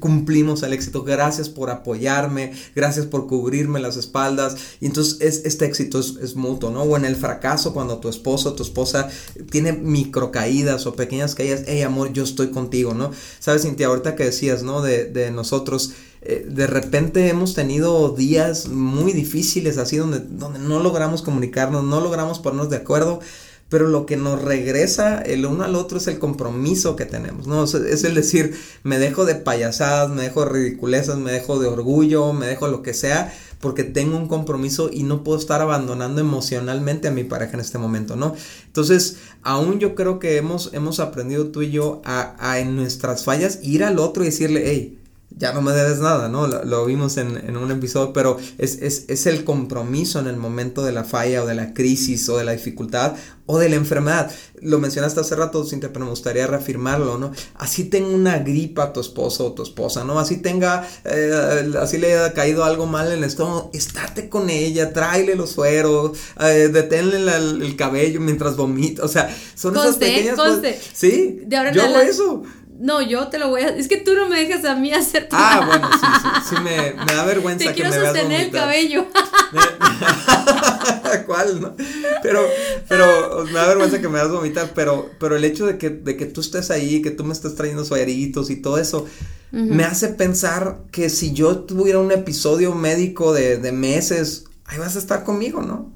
cumplimos 0.00 0.62
el 0.64 0.74
éxito, 0.74 1.02
gracias 1.02 1.48
por 1.48 1.70
apoyarme, 1.70 2.52
gracias 2.76 3.06
por 3.06 3.26
cubrirme 3.26 3.80
las 3.80 3.96
espaldas. 3.96 4.54
Y 4.80 4.86
entonces 4.86 5.16
es, 5.22 5.46
este 5.46 5.64
éxito 5.64 5.98
es, 5.98 6.16
es 6.20 6.36
mutuo, 6.36 6.70
¿no? 6.70 6.82
O 6.82 6.94
en 6.94 7.06
el 7.06 7.16
fracaso, 7.16 7.72
cuando 7.72 7.96
tu 7.96 8.17
esposo, 8.18 8.54
tu 8.54 8.62
esposa 8.62 9.08
tiene 9.50 9.72
micro 9.72 10.30
caídas 10.30 10.86
o 10.86 10.94
pequeñas 10.94 11.34
caídas, 11.34 11.62
hey 11.66 11.82
amor, 11.82 12.12
yo 12.12 12.24
estoy 12.24 12.48
contigo, 12.48 12.94
¿no? 12.94 13.10
Sabes, 13.38 13.62
Cintia, 13.62 13.86
ahorita 13.86 14.16
que 14.16 14.24
decías, 14.24 14.62
¿no? 14.62 14.82
De, 14.82 15.30
nosotros, 15.32 15.92
eh, 16.22 16.46
de 16.48 16.66
repente 16.66 17.28
hemos 17.28 17.54
tenido 17.54 18.10
días 18.10 18.68
muy 18.68 19.12
difíciles 19.12 19.78
así 19.78 19.96
donde, 19.96 20.20
donde 20.20 20.58
no 20.58 20.80
logramos 20.80 21.22
comunicarnos, 21.22 21.84
no 21.84 22.00
logramos 22.00 22.38
ponernos 22.38 22.70
de 22.70 22.76
acuerdo 22.76 23.20
pero 23.68 23.86
lo 23.86 24.06
que 24.06 24.16
nos 24.16 24.42
regresa 24.42 25.20
el 25.20 25.44
uno 25.44 25.64
al 25.64 25.74
otro 25.74 25.98
es 25.98 26.06
el 26.06 26.18
compromiso 26.18 26.96
que 26.96 27.04
tenemos, 27.04 27.46
¿no? 27.46 27.64
Es, 27.64 27.74
el 28.04 28.14
decir, 28.14 28.58
me 28.82 28.98
dejo 28.98 29.26
de 29.26 29.34
payasadas, 29.34 30.10
me 30.10 30.22
dejo 30.22 30.44
de 30.44 30.50
ridiculezas, 30.50 31.18
me 31.18 31.32
dejo 31.32 31.58
de 31.58 31.68
orgullo, 31.68 32.32
me 32.32 32.46
dejo 32.46 32.68
lo 32.68 32.82
que 32.82 32.94
sea, 32.94 33.32
porque 33.60 33.84
tengo 33.84 34.16
un 34.16 34.28
compromiso 34.28 34.90
y 34.92 35.02
no 35.02 35.24
puedo 35.24 35.38
estar 35.38 35.60
abandonando 35.60 36.20
emocionalmente 36.20 37.08
a 37.08 37.12
mi 37.12 37.24
pareja 37.24 37.54
en 37.54 37.60
este 37.60 37.78
momento, 37.78 38.16
¿no? 38.16 38.34
Entonces, 38.66 39.18
aún 39.42 39.78
yo 39.78 39.94
creo 39.94 40.18
que 40.18 40.36
hemos, 40.36 40.72
hemos 40.74 41.00
aprendido 41.00 41.48
tú 41.48 41.62
y 41.62 41.70
yo 41.70 42.00
a, 42.04 42.36
a 42.38 42.60
en 42.60 42.76
nuestras 42.76 43.24
fallas 43.24 43.60
ir 43.62 43.84
al 43.84 43.98
otro 43.98 44.22
y 44.22 44.26
decirle, 44.26 44.62
hey, 44.66 44.97
ya 45.30 45.52
no 45.52 45.60
me 45.60 45.72
debes 45.72 45.98
nada, 45.98 46.28
¿no? 46.28 46.46
Lo, 46.46 46.86
vimos 46.86 47.16
en, 47.18 47.56
un 47.56 47.70
episodio, 47.70 48.12
pero 48.12 48.38
es, 48.56 48.78
es, 48.80 49.26
el 49.26 49.44
compromiso 49.44 50.18
en 50.18 50.26
el 50.26 50.36
momento 50.36 50.82
de 50.82 50.92
la 50.92 51.04
falla 51.04 51.42
o 51.42 51.46
de 51.46 51.54
la 51.54 51.74
crisis 51.74 52.28
o 52.28 52.38
de 52.38 52.44
la 52.44 52.52
dificultad 52.52 53.14
o 53.44 53.58
de 53.58 53.68
la 53.68 53.76
enfermedad. 53.76 54.30
Lo 54.60 54.78
mencionaste 54.78 55.20
hace 55.20 55.36
rato, 55.36 55.64
Cintia, 55.64 55.92
pero 55.92 56.06
me 56.06 56.10
gustaría 56.10 56.46
reafirmarlo, 56.46 57.18
¿no? 57.18 57.32
Así 57.54 57.84
tenga 57.84 58.08
una 58.08 58.38
gripa 58.38 58.84
a 58.84 58.92
tu 58.92 59.00
esposo 59.00 59.46
o 59.46 59.52
tu 59.52 59.62
esposa, 59.62 60.02
¿no? 60.02 60.18
Así 60.18 60.38
tenga, 60.38 60.88
eh, 61.04 61.72
así 61.80 61.98
le 61.98 62.14
haya 62.14 62.32
caído 62.32 62.64
algo 62.64 62.86
mal 62.86 63.08
en 63.12 63.18
el 63.18 63.24
estómago, 63.24 63.70
estate 63.74 64.28
con 64.28 64.48
ella, 64.50 64.92
tráele 64.92 65.34
los 65.34 65.50
sueros, 65.50 66.18
eh, 66.40 66.70
deténle 66.72 67.18
el 67.36 67.76
cabello 67.76 68.20
mientras 68.20 68.56
vomita, 68.56 69.04
o 69.04 69.08
sea, 69.08 69.34
son 69.54 69.76
esas 69.76 69.96
pequeñas 69.96 70.36
cosas. 70.36 70.62
Sí, 70.92 71.40
de 71.46 71.56
ahora 71.56 71.72
yo 71.72 71.82
hago 71.82 72.00
eso. 72.00 72.42
No, 72.78 73.02
yo 73.02 73.26
te 73.26 73.38
lo 73.38 73.48
voy 73.48 73.62
a. 73.62 73.70
Es 73.70 73.88
que 73.88 73.96
tú 73.96 74.14
no 74.14 74.28
me 74.28 74.38
dejas 74.38 74.64
a 74.64 74.76
mí 74.76 74.92
hacer 74.92 75.28
tu. 75.28 75.34
Ah, 75.36 75.64
bueno, 75.66 75.90
sí, 75.92 76.06
sí. 76.22 76.54
Sí, 76.54 76.62
me, 76.62 76.92
me 77.04 77.12
da 77.12 77.24
vergüenza 77.24 77.66
te 77.66 77.74
quiero 77.74 77.92
sostener 77.92 78.42
el 78.42 78.50
cabello. 78.52 79.06
¿Cuál, 81.26 81.60
no? 81.60 81.74
Pero, 82.22 82.40
pero 82.88 83.44
me 83.46 83.52
da 83.52 83.66
vergüenza 83.66 84.00
que 84.00 84.08
me 84.08 84.18
das 84.18 84.30
vomitar, 84.30 84.70
pero, 84.74 85.10
pero 85.18 85.36
el 85.36 85.44
hecho 85.44 85.66
de 85.66 85.76
que, 85.76 85.90
de 85.90 86.16
que 86.16 86.26
tú 86.26 86.40
estés 86.40 86.70
ahí, 86.70 87.02
que 87.02 87.10
tú 87.10 87.24
me 87.24 87.32
estés 87.32 87.56
trayendo 87.56 87.84
sueritos 87.84 88.48
y 88.50 88.56
todo 88.56 88.78
eso, 88.78 89.06
me 89.50 89.84
hace 89.84 90.08
pensar 90.08 90.78
que 90.92 91.10
si 91.10 91.32
yo 91.32 91.60
tuviera 91.60 91.98
un 91.98 92.12
episodio 92.12 92.74
médico 92.74 93.32
de, 93.32 93.56
de 93.56 93.72
meses 93.72 94.44
ahí 94.68 94.78
vas 94.78 94.96
a 94.96 94.98
estar 94.98 95.24
conmigo, 95.24 95.62
¿no? 95.62 95.92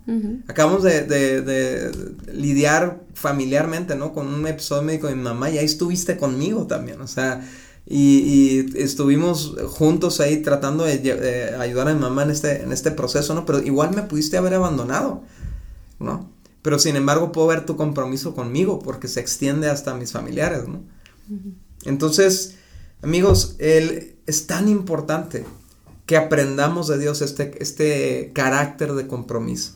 Acabamos 0.49 0.83
de, 0.83 1.03
de, 1.03 1.43
de, 1.43 1.93
lidiar 2.33 3.03
familiarmente, 3.15 3.95
¿no? 3.95 4.15
Con 4.15 4.29
un 4.29 4.47
episodio 4.47 4.83
médico 4.83 5.09
de 5.09 5.15
mi 5.15 5.23
mamá 5.23 5.51
y 5.51 5.59
ahí 5.59 5.67
estuviste 5.67 6.17
conmigo 6.17 6.67
también, 6.67 7.01
o 7.03 7.07
sea, 7.07 7.47
y, 7.85 8.19
y 8.19 8.83
estuvimos 8.83 9.57
juntos 9.69 10.21
ahí 10.21 10.39
tratando 10.39 10.85
de, 10.85 11.55
ayudar 11.59 11.89
a 11.89 11.95
mi 11.95 12.01
mamá 12.01 12.23
en 12.23 12.31
este, 12.31 12.63
en 12.63 12.73
este 12.73 12.91
proceso, 12.91 13.35
¿no? 13.35 13.45
Pero 13.45 13.61
igual 13.63 13.95
me 13.95 14.03
pudiste 14.03 14.39
haber 14.39 14.55
abandonado, 14.55 15.23
¿no? 15.99 16.31
Pero 16.63 16.79
sin 16.79 16.97
embargo 16.97 17.31
puedo 17.31 17.49
ver 17.49 17.67
tu 17.67 17.77
compromiso 17.77 18.35
conmigo 18.35 18.79
porque 18.79 19.07
se 19.07 19.21
extiende 19.21 19.69
hasta 19.69 19.95
mis 19.95 20.13
familiares, 20.13 20.67
¿no? 20.67 20.83
Entonces, 21.85 22.55
amigos, 23.03 23.57
él 23.59 24.17
es 24.27 24.47
tan 24.47 24.69
importante 24.69 25.45
que 26.07 26.17
aprendamos 26.17 26.89
de 26.89 26.99
Dios 26.99 27.23
este, 27.23 27.55
este 27.61 28.31
carácter 28.35 28.93
de 28.95 29.07
compromiso. 29.07 29.75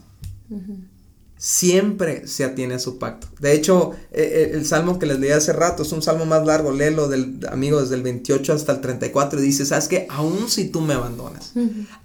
Siempre 1.38 2.26
se 2.26 2.44
atiene 2.44 2.74
a 2.74 2.78
su 2.78 2.98
pacto. 2.98 3.28
De 3.40 3.52
hecho, 3.52 3.92
e, 4.10 4.22
e, 4.22 4.56
el, 4.56 4.64
salmo 4.64 4.98
que 4.98 5.04
les 5.06 5.20
leí 5.20 5.30
hace 5.30 5.52
rato 5.52 5.82
es 5.82 5.92
un 5.92 6.00
salmo 6.02 6.24
más 6.24 6.46
largo, 6.46 6.72
léelo 6.72 7.08
del 7.08 7.46
amigo 7.50 7.80
desde 7.80 7.96
el 7.96 8.02
28 8.02 8.54
hasta 8.54 8.72
el 8.72 8.80
34 8.80 9.38
y 9.38 9.42
dice, 9.42 9.66
¿sabes 9.66 9.88
qué? 9.88 10.06
Aún 10.08 10.48
si 10.48 10.68
tú 10.68 10.80
me 10.80 10.94
abandonas, 10.94 11.52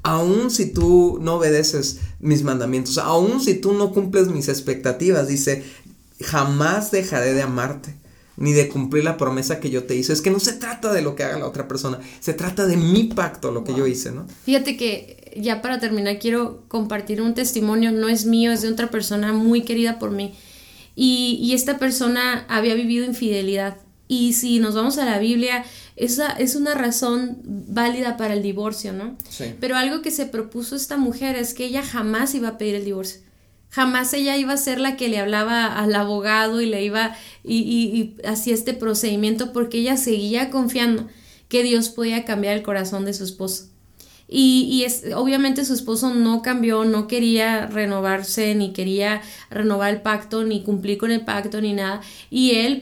aún 0.03 0.51
si 0.51 0.73
tú 0.73 1.17
no 1.21 1.35
obedeces 1.35 1.99
mis 2.19 2.43
mandamientos, 2.43 2.97
aún 2.97 3.39
si 3.39 3.53
tú 3.55 3.73
no 3.73 3.93
cumples 3.93 4.27
mis 4.27 4.49
expectativas, 4.49 5.27
dice, 5.27 5.63
jamás 6.19 6.91
dejaré 6.91 7.33
de 7.33 7.41
amarte 7.41 8.00
ni 8.41 8.53
de 8.53 8.67
cumplir 8.67 9.03
la 9.03 9.17
promesa 9.17 9.59
que 9.59 9.69
yo 9.69 9.83
te 9.83 9.95
hice. 9.95 10.11
Es 10.11 10.21
que 10.21 10.31
no 10.31 10.39
se 10.39 10.53
trata 10.53 10.91
de 10.91 11.01
lo 11.01 11.15
que 11.15 11.23
haga 11.23 11.39
la 11.39 11.47
otra 11.47 11.67
persona, 11.67 11.99
se 12.19 12.33
trata 12.33 12.65
de 12.65 12.75
mi 12.75 13.03
pacto, 13.03 13.51
lo 13.51 13.63
que 13.63 13.73
yo 13.73 13.87
hice, 13.87 14.11
¿no? 14.11 14.25
Fíjate 14.43 14.75
que 14.75 15.31
ya 15.37 15.61
para 15.61 15.79
terminar 15.79 16.19
quiero 16.19 16.63
compartir 16.67 17.21
un 17.21 17.33
testimonio, 17.33 17.91
no 17.91 18.09
es 18.09 18.25
mío, 18.25 18.51
es 18.51 18.63
de 18.63 18.69
otra 18.69 18.89
persona 18.89 19.31
muy 19.31 19.61
querida 19.61 19.99
por 19.99 20.11
mí. 20.11 20.33
Y, 20.95 21.39
y 21.41 21.53
esta 21.53 21.77
persona 21.77 22.45
había 22.49 22.73
vivido 22.73 23.05
infidelidad. 23.05 23.77
Y 24.07 24.33
si 24.33 24.59
nos 24.59 24.75
vamos 24.75 24.97
a 24.97 25.05
la 25.05 25.19
Biblia, 25.19 25.63
esa 25.95 26.31
es 26.31 26.55
una 26.55 26.73
razón 26.73 27.37
válida 27.45 28.17
para 28.17 28.33
el 28.33 28.41
divorcio, 28.41 28.91
¿no? 28.91 29.15
Sí. 29.29 29.53
Pero 29.59 29.77
algo 29.77 30.01
que 30.01 30.11
se 30.11 30.25
propuso 30.25 30.75
esta 30.75 30.97
mujer 30.97 31.37
es 31.37 31.53
que 31.53 31.65
ella 31.65 31.83
jamás 31.83 32.35
iba 32.35 32.49
a 32.49 32.57
pedir 32.57 32.75
el 32.75 32.83
divorcio 32.83 33.21
jamás 33.71 34.13
ella 34.13 34.37
iba 34.37 34.53
a 34.53 34.57
ser 34.57 34.79
la 34.79 34.95
que 34.97 35.07
le 35.07 35.17
hablaba 35.17 35.65
al 35.65 35.95
abogado 35.95 36.61
y 36.61 36.67
le 36.67 36.83
iba 36.83 37.15
y, 37.43 37.57
y, 37.57 38.15
hacía 38.27 38.53
este 38.53 38.73
procedimiento 38.73 39.53
porque 39.53 39.79
ella 39.79 39.97
seguía 39.97 40.51
confiando 40.51 41.07
que 41.47 41.63
Dios 41.63 41.89
podía 41.89 42.23
cambiar 42.23 42.55
el 42.55 42.63
corazón 42.63 43.05
de 43.05 43.13
su 43.13 43.23
esposo. 43.23 43.65
Y, 44.27 44.67
y 44.71 44.83
es, 44.83 45.03
obviamente 45.13 45.65
su 45.65 45.73
esposo 45.73 46.13
no 46.13 46.41
cambió, 46.41 46.85
no 46.85 47.07
quería 47.07 47.67
renovarse, 47.67 48.55
ni 48.55 48.71
quería 48.71 49.21
renovar 49.49 49.93
el 49.93 50.01
pacto, 50.01 50.43
ni 50.43 50.63
cumplir 50.63 50.97
con 50.97 51.11
el 51.11 51.25
pacto, 51.25 51.59
ni 51.59 51.73
nada. 51.73 51.99
Y 52.29 52.51
él 52.51 52.79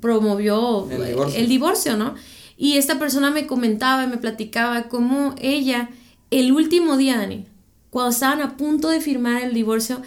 promovió 0.00 0.90
el 0.90 1.06
divorcio. 1.06 1.40
el 1.40 1.48
divorcio, 1.48 1.96
¿no? 1.96 2.14
Y 2.58 2.76
esta 2.76 2.98
persona 2.98 3.30
me 3.30 3.46
comentaba 3.46 4.04
y 4.04 4.08
me 4.08 4.18
platicaba 4.18 4.84
cómo 4.84 5.34
ella, 5.40 5.88
el 6.30 6.52
último 6.52 6.98
día, 6.98 7.16
Dani, 7.16 7.46
cuando 7.92 8.10
estaban 8.10 8.40
a 8.40 8.56
punto 8.56 8.88
de 8.88 9.02
firmar 9.02 9.42
el 9.42 9.52
divorcio, 9.52 10.00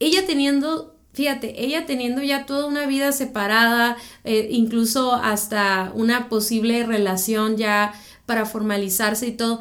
ella 0.00 0.26
teniendo, 0.26 0.96
fíjate, 1.12 1.64
ella 1.64 1.86
teniendo 1.86 2.24
ya 2.24 2.44
toda 2.44 2.66
una 2.66 2.86
vida 2.86 3.12
separada, 3.12 3.96
eh, 4.24 4.48
incluso 4.50 5.14
hasta 5.14 5.92
una 5.94 6.28
posible 6.28 6.84
relación 6.84 7.56
ya 7.56 7.92
para 8.26 8.46
formalizarse 8.46 9.28
y 9.28 9.32
todo, 9.32 9.60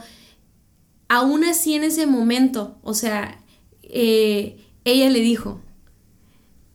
aún 1.09 1.43
así 1.43 1.76
en 1.76 1.84
ese 1.84 2.07
momento, 2.07 2.76
o 2.82 2.95
sea, 2.95 3.39
eh, 3.84 4.57
ella 4.84 5.07
le 5.11 5.20
dijo, 5.20 5.61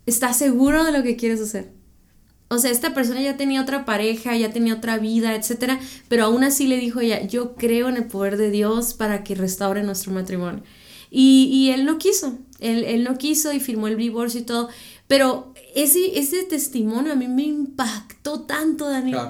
¿estás 0.06 0.38
seguro 0.38 0.84
de 0.84 0.92
lo 0.92 1.02
que 1.02 1.16
quieres 1.16 1.40
hacer? 1.40 1.72
O 2.46 2.58
sea, 2.58 2.70
esta 2.70 2.94
persona 2.94 3.20
ya 3.20 3.36
tenía 3.36 3.62
otra 3.62 3.84
pareja, 3.84 4.36
ya 4.36 4.52
tenía 4.52 4.74
otra 4.74 4.98
vida, 4.98 5.34
etcétera, 5.34 5.80
pero 6.06 6.26
aún 6.26 6.44
así 6.44 6.68
le 6.68 6.76
dijo 6.76 7.00
ella, 7.00 7.26
yo 7.26 7.56
creo 7.56 7.88
en 7.88 7.96
el 7.96 8.04
poder 8.04 8.36
de 8.36 8.52
Dios 8.52 8.94
para 8.94 9.24
que 9.24 9.34
restaure 9.34 9.82
nuestro 9.82 10.12
matrimonio. 10.12 10.62
Y, 11.16 11.70
él 11.70 11.84
no 11.84 11.98
quiso, 11.98 12.38
él, 12.58 13.04
no 13.04 13.16
quiso 13.16 13.52
y 13.52 13.60
firmó 13.60 13.86
el 13.86 13.96
divorcio 13.96 14.40
y 14.40 14.44
todo. 14.44 14.68
Pero 15.06 15.54
ese, 15.74 16.18
ese 16.18 16.42
testimonio 16.42 17.12
a 17.12 17.16
mí 17.16 17.28
me 17.28 17.44
impactó 17.44 18.40
tanto, 18.40 18.88
Daniel. 18.88 19.28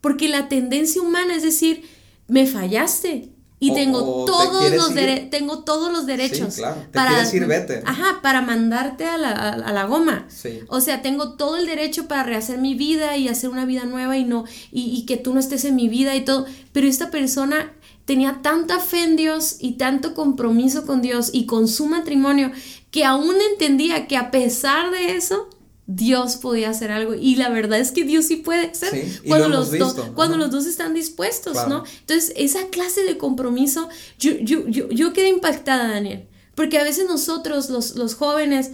Porque 0.00 0.28
la 0.28 0.48
tendencia 0.48 1.02
humana 1.02 1.36
es 1.36 1.42
decir, 1.42 1.82
me 2.26 2.46
fallaste, 2.46 3.30
y 3.58 3.72
tengo 3.72 4.26
todos 4.26 4.70
los 4.70 4.94
tengo 5.30 5.64
todos 5.64 5.90
los 5.90 6.04
derechos 6.04 6.60
para 6.92 7.18
decir 7.18 7.46
vete. 7.46 7.82
Ajá, 7.86 8.20
para 8.22 8.42
mandarte 8.42 9.06
a 9.06 9.16
la, 9.16 9.30
a, 9.30 9.72
la 9.72 9.84
goma. 9.84 10.28
O 10.68 10.80
sea, 10.80 11.00
tengo 11.00 11.34
todo 11.34 11.56
el 11.56 11.66
derecho 11.66 12.06
para 12.06 12.22
rehacer 12.22 12.58
mi 12.58 12.74
vida 12.74 13.16
y 13.16 13.28
hacer 13.28 13.48
una 13.48 13.64
vida 13.64 13.84
nueva 13.84 14.18
y 14.18 14.24
no 14.24 14.44
y, 14.70 14.90
y 14.90 15.06
que 15.06 15.16
tú 15.16 15.32
no 15.32 15.40
estés 15.40 15.64
en 15.64 15.74
mi 15.74 15.88
vida 15.88 16.14
y 16.14 16.24
todo, 16.24 16.46
pero 16.72 16.86
esta 16.86 17.10
persona 17.10 17.72
tenía 18.06 18.40
tanta 18.40 18.80
fe 18.80 19.02
en 19.02 19.16
Dios 19.16 19.56
y 19.58 19.72
tanto 19.72 20.14
compromiso 20.14 20.86
con 20.86 21.02
Dios 21.02 21.30
y 21.32 21.44
con 21.44 21.68
su 21.68 21.86
matrimonio 21.86 22.50
que 22.90 23.04
aún 23.04 23.34
entendía 23.52 24.06
que 24.06 24.16
a 24.16 24.30
pesar 24.30 24.90
de 24.90 25.16
eso 25.16 25.50
Dios 25.86 26.36
podía 26.36 26.70
hacer 26.70 26.90
algo. 26.90 27.14
Y 27.14 27.36
la 27.36 27.48
verdad 27.48 27.78
es 27.78 27.90
que 27.90 28.04
Dios 28.04 28.26
sí 28.26 28.36
puede 28.36 28.70
hacer 28.70 29.20
cuando, 29.26 29.48
los, 29.48 29.76
dos 29.76 29.94
cuando 30.14 30.36
los 30.36 30.50
dos 30.50 30.66
están 30.66 30.94
dispuestos, 30.94 31.68
¿no? 31.68 31.84
Entonces, 32.00 32.32
esa 32.36 32.68
clase 32.68 33.04
de 33.04 33.18
compromiso, 33.18 33.88
yo, 34.18 34.32
yo, 34.40 34.66
yo, 34.66 34.88
yo 34.88 35.12
quedé 35.12 35.28
impactada, 35.28 35.88
Daniel, 35.88 36.26
porque 36.54 36.78
a 36.78 36.84
veces 36.84 37.06
nosotros, 37.06 37.70
los, 37.70 37.96
los 37.96 38.14
jóvenes, 38.14 38.72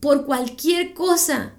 por 0.00 0.26
cualquier 0.26 0.94
cosa, 0.94 1.54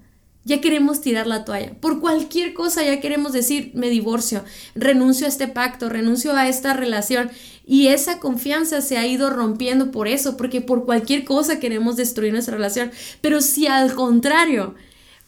ya 0.45 0.61
queremos 0.61 1.01
tirar 1.01 1.25
la 1.25 1.43
toalla. 1.43 1.73
Por 1.81 1.99
cualquier 1.99 2.53
cosa 2.53 2.83
ya 2.83 3.01
queremos 3.01 3.33
decir, 3.33 3.71
me 3.73 3.89
divorcio, 3.89 4.45
renuncio 4.75 5.25
a 5.25 5.29
este 5.29 5.47
pacto, 5.47 5.89
renuncio 5.89 6.35
a 6.35 6.47
esta 6.47 6.73
relación. 6.73 7.31
Y 7.65 7.87
esa 7.87 8.19
confianza 8.19 8.81
se 8.81 8.97
ha 8.97 9.07
ido 9.07 9.31
rompiendo 9.31 9.89
por 9.89 10.07
eso, 10.07 10.37
porque 10.37 10.61
por 10.61 10.85
cualquier 10.85 11.25
cosa 11.25 11.59
queremos 11.59 11.95
destruir 11.95 12.31
nuestra 12.31 12.55
relación. 12.55 12.91
Pero 13.21 13.41
si 13.41 13.65
al 13.65 13.95
contrario, 13.95 14.75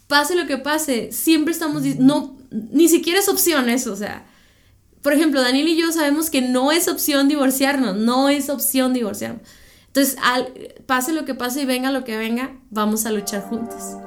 pase 0.05 0.35
lo 0.35 0.45
que 0.45 0.59
pase, 0.59 1.11
siempre 1.11 1.51
estamos, 1.51 1.83
no, 1.97 2.37
ni 2.51 2.87
siquiera 2.87 3.19
es 3.19 3.27
opción 3.27 3.69
eso, 3.69 3.91
o 3.91 3.97
sea. 3.97 4.25
Por 5.01 5.13
ejemplo, 5.13 5.41
Daniel 5.41 5.67
y 5.67 5.77
yo 5.77 5.91
sabemos 5.91 6.29
que 6.29 6.41
no 6.41 6.71
es 6.71 6.87
opción 6.87 7.27
divorciarnos, 7.27 7.95
no 7.95 8.29
es 8.29 8.49
opción 8.49 8.93
divorciarnos. 8.93 9.41
Entonces, 9.87 10.17
al, 10.21 10.53
pase 10.85 11.11
lo 11.11 11.25
que 11.25 11.33
pase 11.33 11.61
y 11.61 11.65
venga 11.65 11.91
lo 11.91 12.03
que 12.03 12.17
venga, 12.17 12.51
vamos 12.69 13.05
a 13.05 13.11
luchar 13.11 13.41
juntos. 13.41 14.06